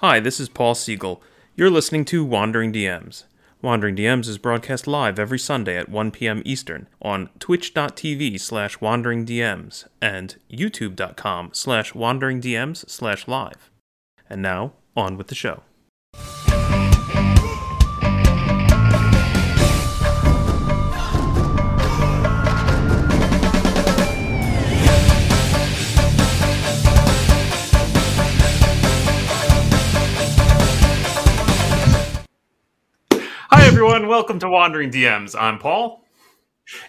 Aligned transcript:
Hi, 0.00 0.20
this 0.20 0.38
is 0.38 0.50
Paul 0.50 0.74
Siegel. 0.74 1.22
You're 1.54 1.70
listening 1.70 2.04
to 2.06 2.22
Wandering 2.22 2.70
DMs. 2.70 3.24
Wandering 3.62 3.96
DMs 3.96 4.28
is 4.28 4.36
broadcast 4.36 4.86
live 4.86 5.18
every 5.18 5.38
Sunday 5.38 5.78
at 5.78 5.88
1 5.88 6.10
p.m. 6.10 6.42
Eastern 6.44 6.86
on 7.00 7.30
twitch.tv 7.38 8.38
slash 8.38 8.76
wanderingdms 8.76 9.86
and 10.02 10.36
youtube.com 10.52 11.48
slash 11.54 11.94
wanderingdms 11.94 12.90
slash 12.90 13.26
live. 13.26 13.70
And 14.28 14.42
now, 14.42 14.74
on 14.94 15.16
with 15.16 15.28
the 15.28 15.34
show. 15.34 15.62
Hi, 34.06 34.08
everyone. 34.08 34.20
Welcome 34.20 34.38
to 34.38 34.48
Wandering 34.48 34.92
DMs. 34.92 35.34
I'm 35.36 35.58
Paul. 35.58 36.04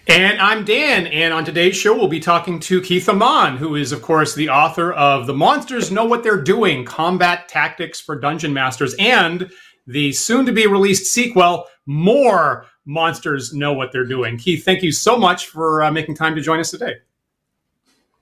And 0.05 0.39
I'm 0.39 0.63
Dan, 0.63 1.07
and 1.07 1.33
on 1.33 1.45
today's 1.45 1.75
show, 1.75 1.95
we'll 1.95 2.07
be 2.07 2.19
talking 2.19 2.59
to 2.59 2.79
Keith 2.79 3.07
Ammann, 3.07 3.57
who 3.57 3.73
is, 3.73 3.91
of 3.91 4.03
course, 4.03 4.35
the 4.35 4.49
author 4.49 4.93
of 4.93 5.25
The 5.25 5.33
Monsters 5.33 5.89
Know 5.89 6.05
What 6.05 6.21
They're 6.21 6.39
Doing 6.39 6.85
Combat 6.85 7.49
Tactics 7.49 7.99
for 7.99 8.19
Dungeon 8.19 8.53
Masters, 8.53 8.93
and 8.99 9.49
the 9.87 10.11
soon 10.11 10.45
to 10.45 10.51
be 10.51 10.67
released 10.67 11.11
sequel, 11.11 11.65
More 11.87 12.67
Monsters 12.85 13.51
Know 13.51 13.73
What 13.73 13.91
They're 13.91 14.05
Doing. 14.05 14.37
Keith, 14.37 14.63
thank 14.63 14.83
you 14.83 14.91
so 14.91 15.17
much 15.17 15.47
for 15.47 15.81
uh, 15.81 15.91
making 15.91 16.13
time 16.13 16.35
to 16.35 16.41
join 16.41 16.59
us 16.59 16.69
today. 16.69 16.97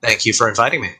Thank 0.00 0.24
you 0.24 0.32
for 0.32 0.48
inviting 0.48 0.80
me. 0.80 0.92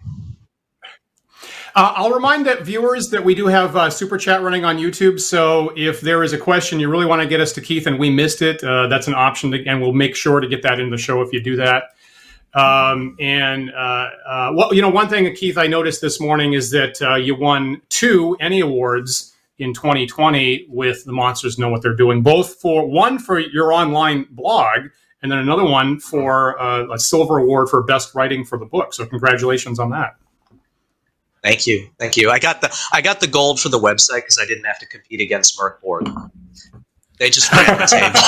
Uh, 1.76 1.92
I'll 1.94 2.10
remind 2.10 2.46
that 2.46 2.62
viewers 2.62 3.10
that 3.10 3.22
we 3.22 3.34
do 3.34 3.48
have 3.48 3.76
uh, 3.76 3.90
super 3.90 4.16
chat 4.16 4.40
running 4.40 4.64
on 4.64 4.78
YouTube. 4.78 5.20
So 5.20 5.74
if 5.76 6.00
there 6.00 6.24
is 6.24 6.32
a 6.32 6.38
question 6.38 6.80
you 6.80 6.88
really 6.88 7.04
want 7.04 7.20
to 7.20 7.28
get 7.28 7.38
us 7.38 7.52
to 7.52 7.60
Keith 7.60 7.86
and 7.86 7.98
we 7.98 8.08
missed 8.08 8.40
it, 8.40 8.64
uh, 8.64 8.86
that's 8.86 9.08
an 9.08 9.14
option, 9.14 9.50
to, 9.50 9.62
and 9.66 9.82
we'll 9.82 9.92
make 9.92 10.16
sure 10.16 10.40
to 10.40 10.48
get 10.48 10.62
that 10.62 10.80
in 10.80 10.88
the 10.88 10.96
show 10.96 11.20
if 11.20 11.34
you 11.34 11.40
do 11.42 11.54
that. 11.56 11.90
Um, 12.54 13.14
and 13.20 13.70
uh, 13.74 14.08
uh, 14.26 14.52
well, 14.54 14.72
you 14.72 14.80
know, 14.80 14.88
one 14.88 15.10
thing, 15.10 15.30
Keith, 15.36 15.58
I 15.58 15.66
noticed 15.66 16.00
this 16.00 16.18
morning 16.18 16.54
is 16.54 16.70
that 16.70 17.02
uh, 17.02 17.16
you 17.16 17.34
won 17.34 17.82
two 17.90 18.38
ENnie 18.40 18.60
awards 18.60 19.34
in 19.58 19.74
2020 19.74 20.68
with 20.70 21.04
the 21.04 21.12
Monsters 21.12 21.58
Know 21.58 21.68
What 21.68 21.82
They're 21.82 21.94
Doing. 21.94 22.22
Both 22.22 22.54
for 22.54 22.88
one 22.88 23.18
for 23.18 23.38
your 23.38 23.74
online 23.74 24.26
blog, 24.30 24.78
and 25.20 25.30
then 25.30 25.40
another 25.40 25.64
one 25.64 26.00
for 26.00 26.56
a 26.56 26.98
silver 26.98 27.36
award 27.36 27.68
for 27.68 27.82
best 27.82 28.14
writing 28.14 28.46
for 28.46 28.56
the 28.56 28.64
book. 28.64 28.94
So 28.94 29.04
congratulations 29.04 29.78
on 29.78 29.90
that. 29.90 30.16
Thank 31.46 31.66
you, 31.68 31.88
thank 32.00 32.16
you. 32.16 32.30
I 32.30 32.40
got 32.40 32.60
the 32.60 32.76
I 32.92 33.00
got 33.00 33.20
the 33.20 33.28
gold 33.28 33.60
for 33.60 33.68
the 33.68 33.78
website 33.78 34.16
because 34.16 34.36
I 34.42 34.46
didn't 34.46 34.64
have 34.64 34.80
to 34.80 34.86
compete 34.86 35.20
against 35.20 35.56
Mörk 35.56 35.80
Borg. 35.80 36.08
They 37.20 37.30
just 37.30 37.52
ran 37.52 37.78
the 37.78 37.86
table. 37.86 38.18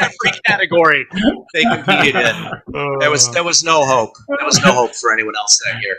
Every 0.00 0.40
category 0.44 1.06
they 1.54 1.62
competed 1.62 2.16
in. 2.16 2.98
There 2.98 3.12
was 3.12 3.30
there 3.30 3.44
was 3.44 3.62
no 3.62 3.84
hope. 3.84 4.10
There 4.26 4.44
was 4.44 4.60
no 4.60 4.72
hope 4.72 4.92
for 4.96 5.12
anyone 5.12 5.34
else 5.36 5.56
that 5.66 5.80
year. 5.80 5.96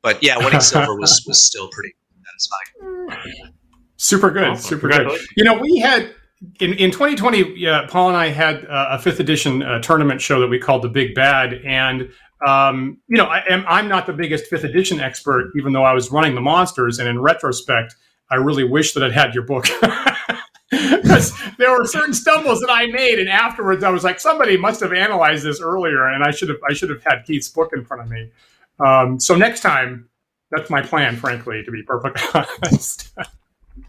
But 0.00 0.22
yeah, 0.22 0.38
winning 0.38 0.60
silver 0.60 0.98
was 0.98 1.22
was 1.26 1.44
still 1.44 1.68
pretty 1.68 1.94
satisfying. 2.24 3.52
Super 3.98 4.30
good, 4.30 4.48
awesome. 4.48 4.64
super 4.64 4.88
good. 4.88 5.20
You 5.36 5.44
know, 5.44 5.58
we 5.58 5.80
had 5.80 6.14
in, 6.60 6.74
in 6.74 6.90
2020, 6.90 7.66
uh, 7.66 7.86
Paul 7.88 8.08
and 8.08 8.16
I 8.16 8.28
had 8.28 8.64
uh, 8.66 8.88
a 8.90 8.98
fifth 8.98 9.20
edition 9.20 9.62
uh, 9.62 9.80
tournament 9.80 10.20
show 10.20 10.40
that 10.40 10.48
we 10.48 10.58
called 10.58 10.82
the 10.82 10.88
Big 10.88 11.14
Bad, 11.14 11.54
and 11.64 12.10
um, 12.46 12.98
you 13.08 13.16
know, 13.16 13.26
I 13.26 13.42
am, 13.48 13.64
I'm 13.66 13.88
not 13.88 14.06
the 14.06 14.12
biggest 14.12 14.46
fifth 14.46 14.64
edition 14.64 15.00
expert, 15.00 15.50
even 15.56 15.72
though 15.72 15.84
I 15.84 15.92
was 15.92 16.10
running 16.10 16.34
the 16.34 16.40
monsters. 16.40 16.98
And 16.98 17.08
in 17.08 17.20
retrospect, 17.20 17.96
I 18.30 18.36
really 18.36 18.64
wish 18.64 18.92
that 18.94 19.02
I'd 19.02 19.12
had 19.12 19.34
your 19.34 19.44
book. 19.44 19.66
Because 20.70 21.32
there 21.58 21.70
were 21.70 21.84
certain 21.84 22.14
stumbles 22.14 22.60
that 22.60 22.70
I 22.70 22.86
made, 22.86 23.18
and 23.18 23.28
afterwards 23.28 23.84
I 23.84 23.90
was 23.90 24.02
like, 24.02 24.18
somebody 24.18 24.56
must 24.56 24.80
have 24.80 24.92
analyzed 24.92 25.44
this 25.44 25.60
earlier, 25.60 26.08
and 26.08 26.24
I 26.24 26.30
should 26.30 26.48
have 26.48 26.58
I 26.68 26.72
should 26.72 26.90
have 26.90 27.02
had 27.04 27.22
Keith's 27.24 27.48
book 27.48 27.70
in 27.74 27.84
front 27.84 28.02
of 28.02 28.10
me. 28.10 28.30
Um, 28.80 29.20
so 29.20 29.36
next 29.36 29.60
time, 29.60 30.08
that's 30.50 30.70
my 30.70 30.82
plan, 30.82 31.16
frankly, 31.16 31.62
to 31.62 31.70
be 31.70 31.82
perfectly 31.82 32.22
honest. 32.62 33.12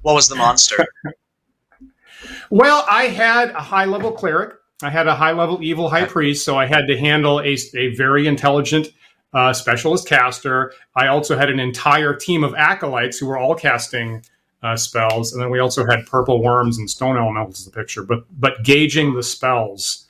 what 0.02 0.14
was 0.14 0.28
the 0.28 0.36
monster? 0.36 0.86
well, 2.50 2.86
I 2.90 3.04
had 3.06 3.50
a 3.52 3.62
high 3.62 3.86
level 3.86 4.12
cleric 4.12 4.56
I 4.84 4.90
had 4.90 5.08
a 5.08 5.16
high 5.16 5.32
level 5.32 5.64
evil 5.64 5.90
high 5.90 6.06
priest, 6.06 6.44
so 6.44 6.58
I 6.58 6.66
had 6.66 6.88
to 6.88 6.98
handle 6.98 7.40
a, 7.40 7.58
a 7.76 7.96
very 7.96 8.28
intelligent 8.28 8.90
uh, 9.34 9.54
specialist 9.54 10.08
caster. 10.08 10.74
I 10.96 11.08
also 11.08 11.38
had 11.38 11.50
an 11.50 11.60
entire 11.60 12.14
team 12.14 12.44
of 12.44 12.54
acolytes 12.56 13.18
who 13.18 13.28
were 13.28 13.38
all 13.38 13.56
casting 13.56 14.24
uh, 14.64 14.76
spells, 14.76 15.32
and 15.32 15.42
then 15.42 15.50
we 15.50 15.60
also 15.60 15.86
had 15.86 16.06
purple 16.08 16.42
worms 16.42 16.78
and 16.78 16.90
stone 16.90 17.18
elementals 17.18 17.66
in 17.66 17.72
the 17.72 17.76
picture. 17.78 18.04
But 18.04 18.26
but 18.40 18.64
gauging 18.64 19.14
the 19.14 19.24
spells 19.24 20.08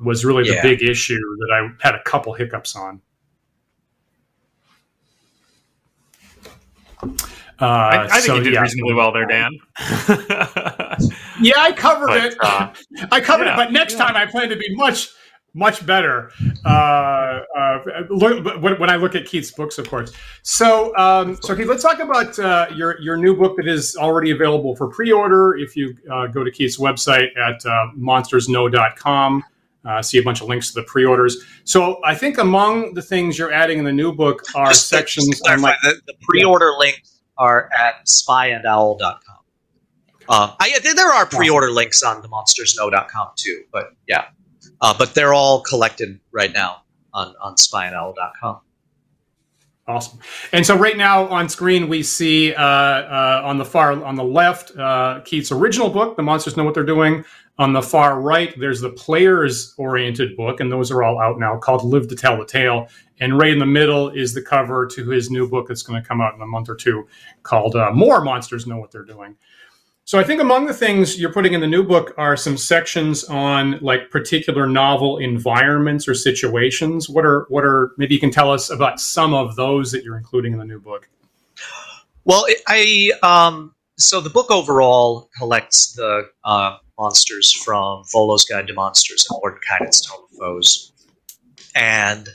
was 0.00 0.24
really 0.24 0.44
the 0.44 0.54
yeah. 0.54 0.62
big 0.62 0.82
issue 0.82 1.18
that 1.18 1.50
I 1.52 1.86
had 1.86 1.94
a 1.94 2.02
couple 2.02 2.32
hiccups 2.32 2.74
on. 2.74 3.00
Uh, 7.60 7.66
I, 7.66 8.04
I, 8.04 8.08
think 8.08 8.24
so, 8.24 8.34
you 8.36 8.42
did 8.42 8.54
yeah. 8.54 8.60
reasonably 8.60 8.94
well 8.94 9.12
there, 9.12 9.26
Dan. 9.26 9.52
yeah, 11.42 11.58
I 11.58 11.72
covered 11.72 12.08
but, 12.08 12.24
it. 12.24 12.36
Uh, 12.40 12.72
I 13.12 13.20
covered 13.20 13.44
yeah, 13.44 13.54
it, 13.54 13.56
but 13.56 13.72
next 13.72 13.94
yeah. 13.94 14.06
time 14.06 14.16
I 14.16 14.26
plan 14.26 14.48
to 14.48 14.56
be 14.56 14.74
much, 14.74 15.08
much 15.54 15.84
better. 15.84 16.30
Uh, 16.64 16.68
uh 16.68 17.78
look, 18.10 18.62
when, 18.62 18.78
when, 18.78 18.90
I 18.90 18.96
look 18.96 19.14
at 19.14 19.26
Keith's 19.26 19.50
books, 19.50 19.78
of 19.78 19.88
course. 19.88 20.12
So, 20.42 20.96
um, 20.96 21.36
so 21.42 21.54
Keith, 21.54 21.68
let's 21.68 21.82
talk 21.82 21.98
about 21.98 22.38
uh, 22.38 22.66
your 22.74 23.00
your 23.00 23.16
new 23.16 23.36
book 23.36 23.56
that 23.56 23.68
is 23.68 23.96
already 23.96 24.30
available 24.30 24.76
for 24.76 24.88
pre-order. 24.88 25.56
If 25.56 25.76
you 25.76 25.96
uh, 26.10 26.26
go 26.28 26.44
to 26.44 26.50
Keith's 26.50 26.78
website 26.78 27.28
at 27.36 27.62
monstersknow.com. 27.98 29.44
Uh, 29.84 30.00
see 30.00 30.18
a 30.18 30.22
bunch 30.22 30.40
of 30.40 30.48
links 30.48 30.72
to 30.72 30.80
the 30.80 30.86
pre-orders. 30.86 31.44
So 31.64 31.98
I 32.04 32.14
think 32.14 32.38
among 32.38 32.94
the 32.94 33.02
things 33.02 33.36
you're 33.36 33.52
adding 33.52 33.80
in 33.80 33.84
the 33.84 33.92
new 33.92 34.12
book 34.12 34.44
are 34.54 34.68
just, 34.68 34.86
sections. 34.86 35.40
Just 35.40 35.60
like, 35.60 35.76
the, 35.82 36.00
the, 36.06 36.14
pre-order 36.22 36.70
yeah. 36.70 36.78
links 36.78 37.20
are 37.36 37.68
at 37.76 38.06
spyandowl.com. 38.06 39.31
Uh, 40.32 40.54
I, 40.58 40.78
there 40.96 41.12
are 41.12 41.26
pre-order 41.26 41.70
links 41.70 42.02
on 42.02 42.22
the 42.22 42.28
monstersknow.com 42.28 43.32
too, 43.36 43.64
but 43.70 43.88
yeah, 44.08 44.28
uh, 44.80 44.94
but 44.96 45.14
they're 45.14 45.34
all 45.34 45.60
collected 45.60 46.18
right 46.32 46.50
now 46.50 46.84
on 47.12 47.34
on 47.42 47.56
spyandowl.com. 47.56 48.60
Awesome. 49.86 50.20
And 50.52 50.64
so 50.64 50.74
right 50.74 50.96
now 50.96 51.26
on 51.26 51.50
screen 51.50 51.86
we 51.86 52.02
see 52.02 52.54
uh, 52.54 52.62
uh, 52.62 53.42
on 53.44 53.58
the 53.58 53.64
far 53.66 53.92
on 54.02 54.14
the 54.14 54.24
left 54.24 54.74
uh, 54.78 55.20
Keith's 55.26 55.52
original 55.52 55.90
book, 55.90 56.16
"The 56.16 56.22
Monsters 56.22 56.56
Know 56.56 56.64
What 56.64 56.72
They're 56.72 56.82
Doing." 56.82 57.26
On 57.58 57.74
the 57.74 57.82
far 57.82 58.18
right, 58.18 58.58
there's 58.58 58.80
the 58.80 58.88
players-oriented 58.88 60.38
book, 60.38 60.60
and 60.60 60.72
those 60.72 60.90
are 60.90 61.02
all 61.02 61.20
out 61.20 61.38
now, 61.38 61.58
called 61.58 61.84
"Live 61.84 62.08
to 62.08 62.16
Tell 62.16 62.38
the 62.38 62.46
Tale." 62.46 62.88
And 63.20 63.38
right 63.38 63.52
in 63.52 63.58
the 63.58 63.66
middle 63.66 64.08
is 64.08 64.32
the 64.32 64.40
cover 64.40 64.86
to 64.86 65.10
his 65.10 65.30
new 65.30 65.46
book 65.46 65.68
that's 65.68 65.82
going 65.82 66.02
to 66.02 66.08
come 66.08 66.22
out 66.22 66.34
in 66.34 66.40
a 66.40 66.46
month 66.46 66.70
or 66.70 66.74
two 66.74 67.06
called 67.42 67.76
uh, 67.76 67.90
More 67.92 68.22
Monsters 68.22 68.66
Know 68.66 68.78
What 68.78 68.90
They're 68.92 69.04
Doing. 69.04 69.36
So 70.04 70.18
I 70.18 70.24
think 70.24 70.40
among 70.40 70.66
the 70.66 70.74
things 70.74 71.18
you're 71.18 71.32
putting 71.32 71.52
in 71.52 71.60
the 71.60 71.66
new 71.66 71.84
book 71.84 72.12
are 72.18 72.36
some 72.36 72.56
sections 72.56 73.22
on 73.24 73.78
like 73.80 74.10
particular 74.10 74.66
novel 74.66 75.18
environments 75.18 76.08
or 76.08 76.14
situations. 76.14 77.08
What 77.08 77.24
are 77.24 77.46
what 77.50 77.64
are 77.64 77.92
maybe 77.98 78.14
you 78.14 78.20
can 78.20 78.30
tell 78.30 78.50
us 78.50 78.68
about 78.68 79.00
some 79.00 79.32
of 79.32 79.54
those 79.54 79.92
that 79.92 80.02
you're 80.02 80.16
including 80.16 80.52
in 80.52 80.58
the 80.58 80.64
new 80.64 80.80
book? 80.80 81.08
Well, 82.24 82.44
I 82.66 83.12
um, 83.22 83.74
so 83.96 84.20
the 84.20 84.30
book 84.30 84.50
overall 84.50 85.30
collects 85.38 85.92
the 85.92 86.28
uh, 86.44 86.76
monsters 86.98 87.52
from 87.52 88.02
Volo's 88.12 88.44
Guide 88.44 88.66
to 88.66 88.74
Monsters 88.74 89.26
and 89.30 89.40
Mordenkainen's 89.40 90.00
Tome 90.00 90.24
of 90.24 90.36
Foes, 90.38 90.92
and 91.76 92.28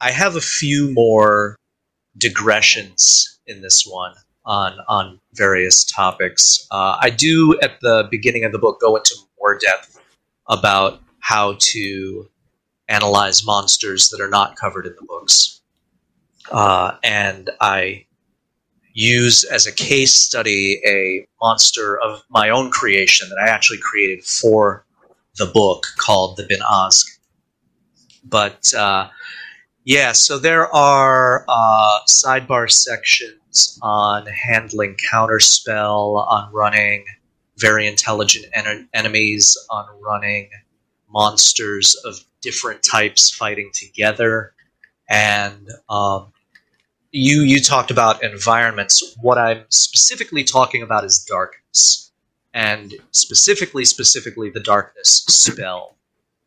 I 0.00 0.12
have 0.12 0.36
a 0.36 0.40
few 0.40 0.92
more 0.92 1.56
digressions 2.16 3.40
in 3.46 3.62
this 3.62 3.84
one 3.84 4.14
on 4.44 4.78
on 4.88 5.20
various 5.34 5.84
topics. 5.84 6.66
Uh, 6.70 6.96
I 7.00 7.10
do 7.10 7.58
at 7.62 7.80
the 7.80 8.08
beginning 8.10 8.44
of 8.44 8.52
the 8.52 8.58
book 8.58 8.80
go 8.80 8.96
into 8.96 9.14
more 9.38 9.58
depth 9.58 10.00
about 10.48 11.00
how 11.20 11.56
to 11.58 12.28
analyze 12.88 13.44
monsters 13.44 14.08
that 14.10 14.20
are 14.20 14.28
not 14.28 14.56
covered 14.56 14.86
in 14.86 14.94
the 14.98 15.06
books, 15.06 15.60
uh, 16.50 16.92
and 17.04 17.50
I 17.60 18.06
use 18.92 19.44
as 19.44 19.66
a 19.66 19.72
case 19.72 20.14
study 20.14 20.80
a 20.84 21.26
monster 21.40 21.98
of 22.00 22.22
my 22.28 22.50
own 22.50 22.70
creation 22.70 23.28
that 23.28 23.38
I 23.38 23.48
actually 23.48 23.78
created 23.78 24.24
for 24.24 24.84
the 25.36 25.46
book 25.46 25.86
called 25.96 26.36
the 26.36 26.44
Bin 26.48 26.60
Azg. 26.68 26.94
But 28.24 28.74
uh, 28.74 29.08
yeah, 29.84 30.12
so 30.12 30.38
there 30.38 30.72
are 30.74 31.44
uh, 31.48 32.00
sidebar 32.08 32.70
sections 32.70 33.39
on 33.82 34.26
handling 34.26 34.96
counterspell, 35.12 36.26
on 36.28 36.52
running 36.52 37.04
very 37.58 37.86
intelligent 37.86 38.46
en- 38.54 38.88
enemies, 38.94 39.56
on 39.70 39.86
running 40.00 40.50
monsters 41.08 41.94
of 42.04 42.16
different 42.40 42.82
types 42.82 43.30
fighting 43.30 43.70
together, 43.74 44.54
and 45.08 45.68
um, 45.88 46.32
you 47.12 47.42
you 47.42 47.60
talked 47.60 47.90
about 47.90 48.22
environments. 48.22 49.16
What 49.20 49.38
I'm 49.38 49.64
specifically 49.68 50.44
talking 50.44 50.82
about 50.82 51.04
is 51.04 51.24
darkness, 51.24 52.12
and 52.54 52.94
specifically, 53.10 53.84
specifically 53.84 54.50
the 54.50 54.60
darkness 54.60 55.24
spell. 55.28 55.96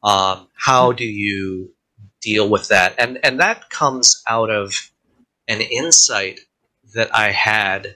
Um, 0.04 0.48
how 0.56 0.92
do 0.92 1.06
you 1.06 1.74
deal 2.22 2.50
with 2.50 2.70
that? 2.70 2.96
And 2.98 3.20
and 3.24 3.40
that 3.40 3.70
comes 3.70 4.22
out 4.28 4.50
of 4.50 4.74
an 5.48 5.62
insight 5.62 6.40
that 6.94 7.16
I 7.16 7.32
had 7.32 7.96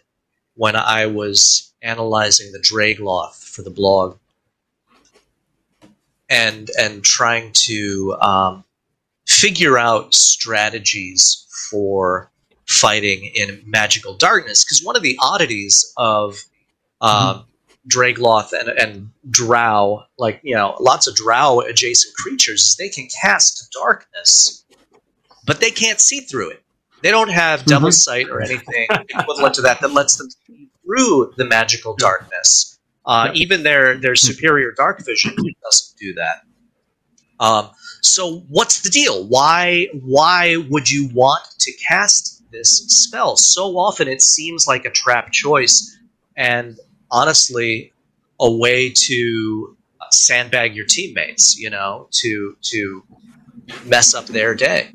when 0.55 0.75
I 0.75 1.05
was 1.05 1.73
analyzing 1.81 2.51
the 2.51 2.59
Draegloth 2.59 3.43
for 3.43 3.61
the 3.61 3.69
blog, 3.69 4.17
and 6.29 6.69
and 6.79 7.03
trying 7.03 7.51
to 7.53 8.15
um, 8.21 8.63
figure 9.27 9.77
out 9.77 10.13
strategies 10.13 11.45
for 11.69 12.31
fighting 12.65 13.31
in 13.35 13.61
magical 13.65 14.15
darkness. 14.15 14.63
Because 14.63 14.83
one 14.83 14.95
of 14.95 15.03
the 15.03 15.17
oddities 15.21 15.93
of 15.95 16.43
um, 17.01 17.45
Draegloth 17.89 18.51
and, 18.51 18.69
and 18.69 19.09
Drow, 19.29 20.03
like, 20.17 20.41
you 20.43 20.55
know, 20.55 20.75
lots 20.79 21.07
of 21.07 21.15
Drow 21.15 21.61
adjacent 21.61 22.13
creatures, 22.15 22.75
they 22.77 22.89
can 22.89 23.07
cast 23.21 23.71
darkness, 23.71 24.65
but 25.45 25.61
they 25.61 25.71
can't 25.71 25.99
see 25.99 26.19
through 26.19 26.49
it. 26.51 26.63
They 27.03 27.11
don't 27.11 27.29
have 27.29 27.59
Mm-hmm. 27.61 27.69
devil's 27.69 28.03
sight 28.03 28.29
or 28.29 28.41
anything 28.41 28.87
equivalent 29.09 29.55
to 29.55 29.61
that 29.63 29.81
that 29.81 29.91
lets 29.93 30.17
them 30.17 30.29
see 30.45 30.69
through 30.83 31.33
the 31.37 31.45
magical 31.45 31.95
darkness. 31.95 32.79
Uh, 33.05 33.31
Even 33.33 33.63
their, 33.63 33.95
their 33.97 34.15
superior 34.15 34.71
dark 34.71 35.03
vision 35.05 35.33
doesn't 35.63 35.97
do 35.99 36.13
that. 36.15 36.41
Um, 37.39 37.69
so 38.01 38.39
what's 38.49 38.81
the 38.81 38.89
deal? 38.89 39.25
Why 39.27 39.87
why 39.93 40.57
would 40.69 40.89
you 40.89 41.07
want 41.13 41.43
to 41.59 41.71
cast 41.87 42.43
this 42.51 42.77
spell? 42.87 43.37
So 43.37 43.77
often 43.77 44.07
it 44.07 44.21
seems 44.21 44.67
like 44.67 44.85
a 44.85 44.89
trap 44.89 45.31
choice, 45.31 45.97
and 46.35 46.77
honestly, 47.11 47.93
a 48.39 48.51
way 48.51 48.89
to 48.91 49.77
sandbag 50.11 50.75
your 50.75 50.85
teammates. 50.85 51.57
You 51.59 51.69
know, 51.69 52.07
to 52.21 52.57
to 52.61 53.03
mess 53.85 54.15
up 54.15 54.25
their 54.25 54.55
day. 54.55 54.89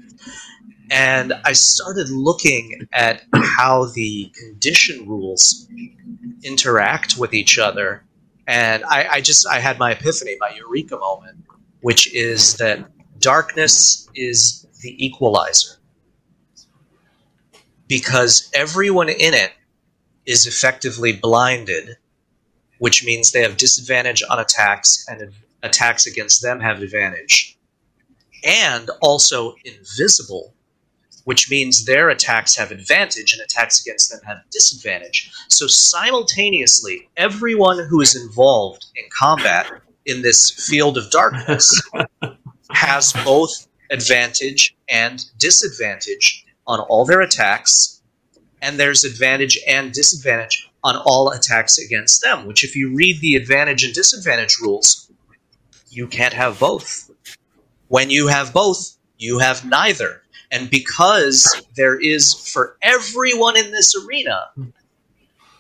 And 0.93 1.33
I 1.47 1.55
started 1.55 2.11
looking 2.11 2.87
at 2.93 3.23
how 3.35 3.87
the 3.87 4.31
condition 4.39 5.09
rules 5.09 5.67
interact 6.45 7.17
with 7.17 7.33
each 7.33 7.59
other, 7.59 8.05
and 8.47 8.85
I, 8.85 9.09
I 9.11 9.21
just 9.23 9.47
I 9.47 9.59
had 9.59 9.79
my 9.79 9.93
epiphany, 9.93 10.37
my 10.39 10.51
eureka 10.55 10.99
moment, 10.99 11.45
which 11.81 12.13
is 12.15 12.57
that 12.59 12.91
darkness 13.19 14.07
is 14.15 14.67
the 14.83 15.03
equalizer. 15.03 15.79
Because 17.89 18.51
everyone 18.55 19.09
in 19.09 19.33
it 19.33 19.53
is 20.27 20.47
effectively 20.47 21.15
blinded, 21.15 21.97
which 22.81 23.03
means 23.03 23.33
they 23.33 23.41
have 23.41 23.57
disadvantage 23.57 24.23
on 24.29 24.39
attacks, 24.39 25.07
and 25.09 25.33
attacks 25.63 26.07
against 26.07 26.43
them 26.43 26.61
have 26.61 26.83
advantage, 26.83 27.57
and 28.45 28.91
also 29.01 29.55
invisible, 29.65 30.53
which 31.25 31.51
means 31.51 31.85
their 31.85 32.09
attacks 32.09 32.57
have 32.57 32.71
advantage 32.71 33.33
and 33.33 33.43
attacks 33.43 33.81
against 33.81 34.11
them 34.11 34.21
have 34.27 34.39
disadvantage. 34.51 35.31
So 35.49 35.67
simultaneously, 35.67 37.09
everyone 37.17 37.79
who 37.89 38.01
is 38.01 38.17
involved 38.17 38.87
in 38.97 39.05
combat 39.17 39.71
in 40.07 40.23
this 40.23 40.51
field 40.51 40.99
of 40.99 41.11
darkness 41.11 41.71
has 42.71 43.13
both 43.25 43.69
advantage 43.91 44.75
and 44.89 45.25
disadvantage 45.39 46.45
on 46.67 46.81
all 46.81 47.05
their 47.05 47.21
attacks, 47.21 48.03
and 48.61 48.79
there's 48.79 49.05
advantage 49.05 49.59
and 49.67 49.93
disadvantage 49.93 50.71
on 50.85 50.97
all 50.97 51.31
attacks 51.31 51.79
against 51.79 52.23
them. 52.23 52.47
Which, 52.47 52.65
if 52.65 52.75
you 52.75 52.95
read 52.95 53.21
the 53.21 53.37
advantage 53.37 53.85
and 53.85 53.95
disadvantage 53.95 54.59
rules, 54.61 55.11
you 55.91 56.07
can't 56.07 56.35
have 56.35 56.59
both. 56.59 57.11
When 57.89 58.11
you 58.11 58.29
have 58.29 58.53
both, 58.53 58.97
you 59.19 59.39
have 59.39 59.65
neither. 59.65 60.22
And 60.53 60.71
because 60.71 61.63
there 61.77 61.99
is 61.99 62.35
for 62.53 62.77
everyone 62.83 63.57
in 63.57 63.73
this 63.73 63.95
arena 64.07 64.51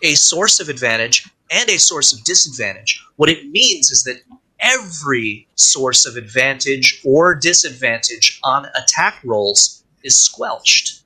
a 0.02 0.14
source 0.14 0.60
of 0.60 0.68
advantage 0.68 1.28
and 1.50 1.68
a 1.70 1.78
source 1.78 2.12
of 2.12 2.22
disadvantage, 2.24 3.04
what 3.16 3.28
it 3.30 3.50
means 3.50 3.90
is 3.90 4.04
that 4.04 4.20
every 4.60 5.48
source 5.56 6.06
of 6.06 6.16
advantage 6.16 7.00
or 7.04 7.34
disadvantage 7.34 8.38
on 8.44 8.66
attack 8.76 9.18
rolls 9.24 9.82
is 10.04 10.20
squelched. 10.20 11.02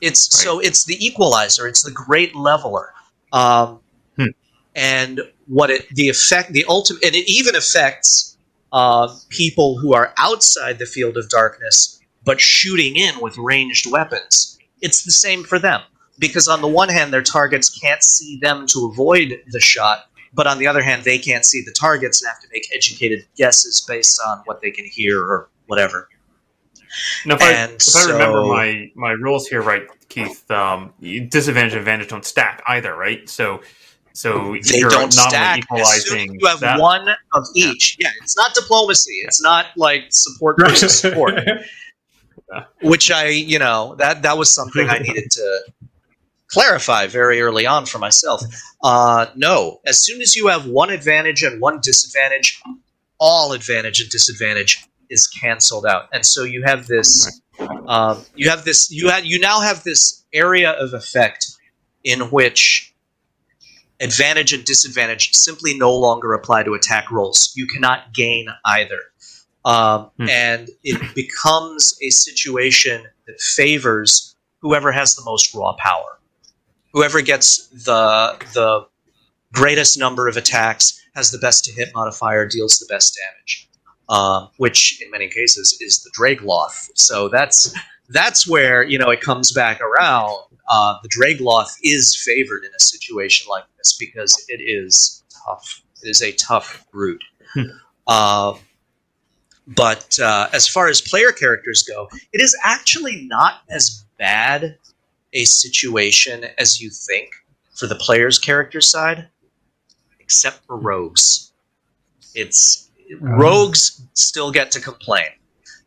It's 0.00 0.40
so 0.40 0.60
it's 0.60 0.84
the 0.86 1.04
equalizer. 1.04 1.68
It's 1.68 1.82
the 1.82 1.90
great 1.90 2.34
leveler. 2.34 2.94
Um, 3.32 3.80
Hmm. 4.16 4.26
And 4.74 5.20
what 5.46 5.70
it 5.70 5.88
the 5.94 6.08
effect 6.08 6.52
the 6.52 6.64
ultimate 6.68 7.04
and 7.04 7.14
it 7.14 7.30
even 7.30 7.54
affects 7.56 8.36
uh, 8.72 9.14
people 9.28 9.78
who 9.78 9.94
are 9.94 10.14
outside 10.18 10.78
the 10.78 10.86
field 10.86 11.16
of 11.16 11.28
darkness 11.28 12.00
but 12.24 12.40
shooting 12.40 12.96
in 12.96 13.20
with 13.20 13.36
ranged 13.38 13.90
weapons. 13.90 14.58
It's 14.80 15.04
the 15.04 15.10
same 15.12 15.44
for 15.44 15.58
them 15.58 15.80
because 16.18 16.48
on 16.48 16.60
the 16.60 16.68
one 16.68 16.88
hand 16.88 17.12
their 17.12 17.22
targets 17.22 17.68
can't 17.70 18.02
see 18.02 18.38
them 18.42 18.66
to 18.68 18.86
avoid 18.92 19.40
the 19.48 19.60
shot, 19.60 20.06
but 20.34 20.46
on 20.46 20.58
the 20.58 20.66
other 20.66 20.82
hand 20.82 21.04
they 21.04 21.18
can't 21.18 21.44
see 21.44 21.62
the 21.62 21.72
targets 21.72 22.22
and 22.22 22.28
have 22.28 22.40
to 22.40 22.48
make 22.52 22.66
educated 22.74 23.26
guesses 23.36 23.80
based 23.86 24.20
on 24.26 24.38
what 24.44 24.60
they 24.60 24.70
can 24.70 24.84
hear 24.84 25.20
or 25.22 25.48
whatever. 25.66 26.08
Now, 27.24 27.36
if, 27.36 27.42
I, 27.42 27.52
And 27.52 27.72
if 27.72 27.96
I 27.96 28.12
remember 28.12 28.44
my, 28.44 28.90
my 28.94 29.12
rules 29.12 29.48
here 29.48 29.62
right, 29.62 29.84
Keith, 30.10 30.48
um, 30.50 30.92
disadvantage 31.00 31.72
and 31.72 31.80
advantage 31.80 32.08
don't 32.08 32.24
stack 32.24 32.62
either, 32.66 32.94
right? 32.94 33.26
So 33.28 33.62
so 34.14 34.56
They 34.70 34.78
you're 34.78 34.90
don't 34.90 35.10
stack. 35.12 35.64
only 35.70 35.82
As 35.82 36.04
soon 36.04 36.18
equalizing 36.18 36.36
as 36.36 36.42
you 36.42 36.46
have 36.48 36.60
that. 36.60 36.78
one 36.80 37.08
of 37.32 37.46
each. 37.54 37.96
Yeah, 37.98 38.10
it's 38.22 38.36
not 38.36 38.54
diplomacy. 38.54 39.14
It's 39.24 39.42
not 39.42 39.66
like 39.76 40.04
support 40.10 40.56
versus 40.58 40.98
support. 40.98 41.34
which 42.82 43.10
I, 43.10 43.28
you 43.28 43.58
know, 43.58 43.94
that 43.98 44.22
that 44.22 44.38
was 44.38 44.52
something 44.52 44.88
I 44.88 44.98
needed 44.98 45.30
to 45.30 45.60
clarify 46.48 47.06
very 47.06 47.40
early 47.40 47.66
on 47.66 47.86
for 47.86 47.98
myself. 47.98 48.42
Uh, 48.82 49.26
no, 49.36 49.80
as 49.86 50.04
soon 50.04 50.20
as 50.20 50.36
you 50.36 50.48
have 50.48 50.66
one 50.66 50.90
advantage 50.90 51.42
and 51.42 51.60
one 51.60 51.80
disadvantage, 51.82 52.60
all 53.18 53.52
advantage 53.52 54.00
and 54.00 54.10
disadvantage 54.10 54.84
is 55.08 55.26
canceled 55.26 55.86
out, 55.86 56.08
and 56.12 56.24
so 56.24 56.42
you 56.42 56.62
have 56.64 56.86
this, 56.86 57.40
um, 57.86 58.24
you 58.34 58.50
have 58.50 58.64
this, 58.64 58.90
you 58.90 59.08
had, 59.08 59.24
you 59.24 59.38
now 59.38 59.60
have 59.60 59.84
this 59.84 60.24
area 60.32 60.72
of 60.72 60.94
effect 60.94 61.46
in 62.04 62.20
which 62.30 62.92
advantage 64.00 64.52
and 64.52 64.64
disadvantage 64.64 65.32
simply 65.32 65.78
no 65.78 65.94
longer 65.94 66.32
apply 66.34 66.64
to 66.64 66.74
attack 66.74 67.10
rolls. 67.10 67.52
You 67.54 67.66
cannot 67.66 68.12
gain 68.12 68.48
either. 68.64 68.98
Um, 69.64 70.10
Hmm. 70.18 70.28
And 70.28 70.70
it 70.82 71.14
becomes 71.14 71.96
a 72.02 72.10
situation 72.10 73.06
that 73.26 73.40
favors 73.40 74.34
whoever 74.60 74.90
has 74.92 75.14
the 75.14 75.22
most 75.24 75.54
raw 75.54 75.74
power. 75.78 76.18
Whoever 76.92 77.22
gets 77.22 77.68
the 77.68 78.36
the 78.54 78.86
greatest 79.52 79.98
number 79.98 80.28
of 80.28 80.36
attacks 80.36 81.00
has 81.14 81.30
the 81.30 81.38
best 81.38 81.64
to 81.64 81.72
hit 81.72 81.90
modifier, 81.94 82.46
deals 82.46 82.78
the 82.78 82.86
best 82.86 83.16
damage. 83.22 83.68
Um, 84.08 84.48
which 84.58 85.00
in 85.00 85.10
many 85.10 85.28
cases 85.28 85.78
is 85.80 86.02
the 86.02 86.10
Draegloth. 86.18 86.90
So 86.96 87.28
that's 87.28 87.74
that's 88.08 88.46
where 88.46 88.82
you 88.82 88.98
know 88.98 89.10
it 89.10 89.20
comes 89.20 89.52
back 89.52 89.80
around. 89.80 90.36
Uh, 90.68 90.96
the 91.02 91.08
Draegloth 91.08 91.70
is 91.82 92.16
favored 92.16 92.64
in 92.64 92.70
a 92.76 92.80
situation 92.80 93.46
like 93.48 93.64
this 93.78 93.96
because 93.98 94.44
it 94.48 94.60
is 94.60 95.22
tough. 95.46 95.82
It 96.02 96.08
is 96.10 96.20
a 96.22 96.32
tough 96.32 96.84
brute. 96.92 97.22
Uh, 98.06 98.54
but 99.66 100.18
uh, 100.20 100.48
as 100.52 100.66
far 100.66 100.88
as 100.88 101.00
player 101.00 101.32
characters 101.32 101.82
go, 101.82 102.08
it 102.32 102.40
is 102.40 102.56
actually 102.64 103.26
not 103.26 103.62
as 103.70 104.04
bad 104.18 104.76
a 105.32 105.44
situation 105.44 106.44
as 106.58 106.80
you 106.80 106.90
think 106.90 107.30
for 107.74 107.86
the 107.86 107.94
player's 107.94 108.38
character 108.38 108.80
side, 108.80 109.28
except 110.20 110.64
for 110.66 110.76
rogues. 110.76 111.52
It's 112.34 112.90
rogues 113.20 114.02
still 114.14 114.50
get 114.50 114.70
to 114.72 114.80
complain 114.80 115.26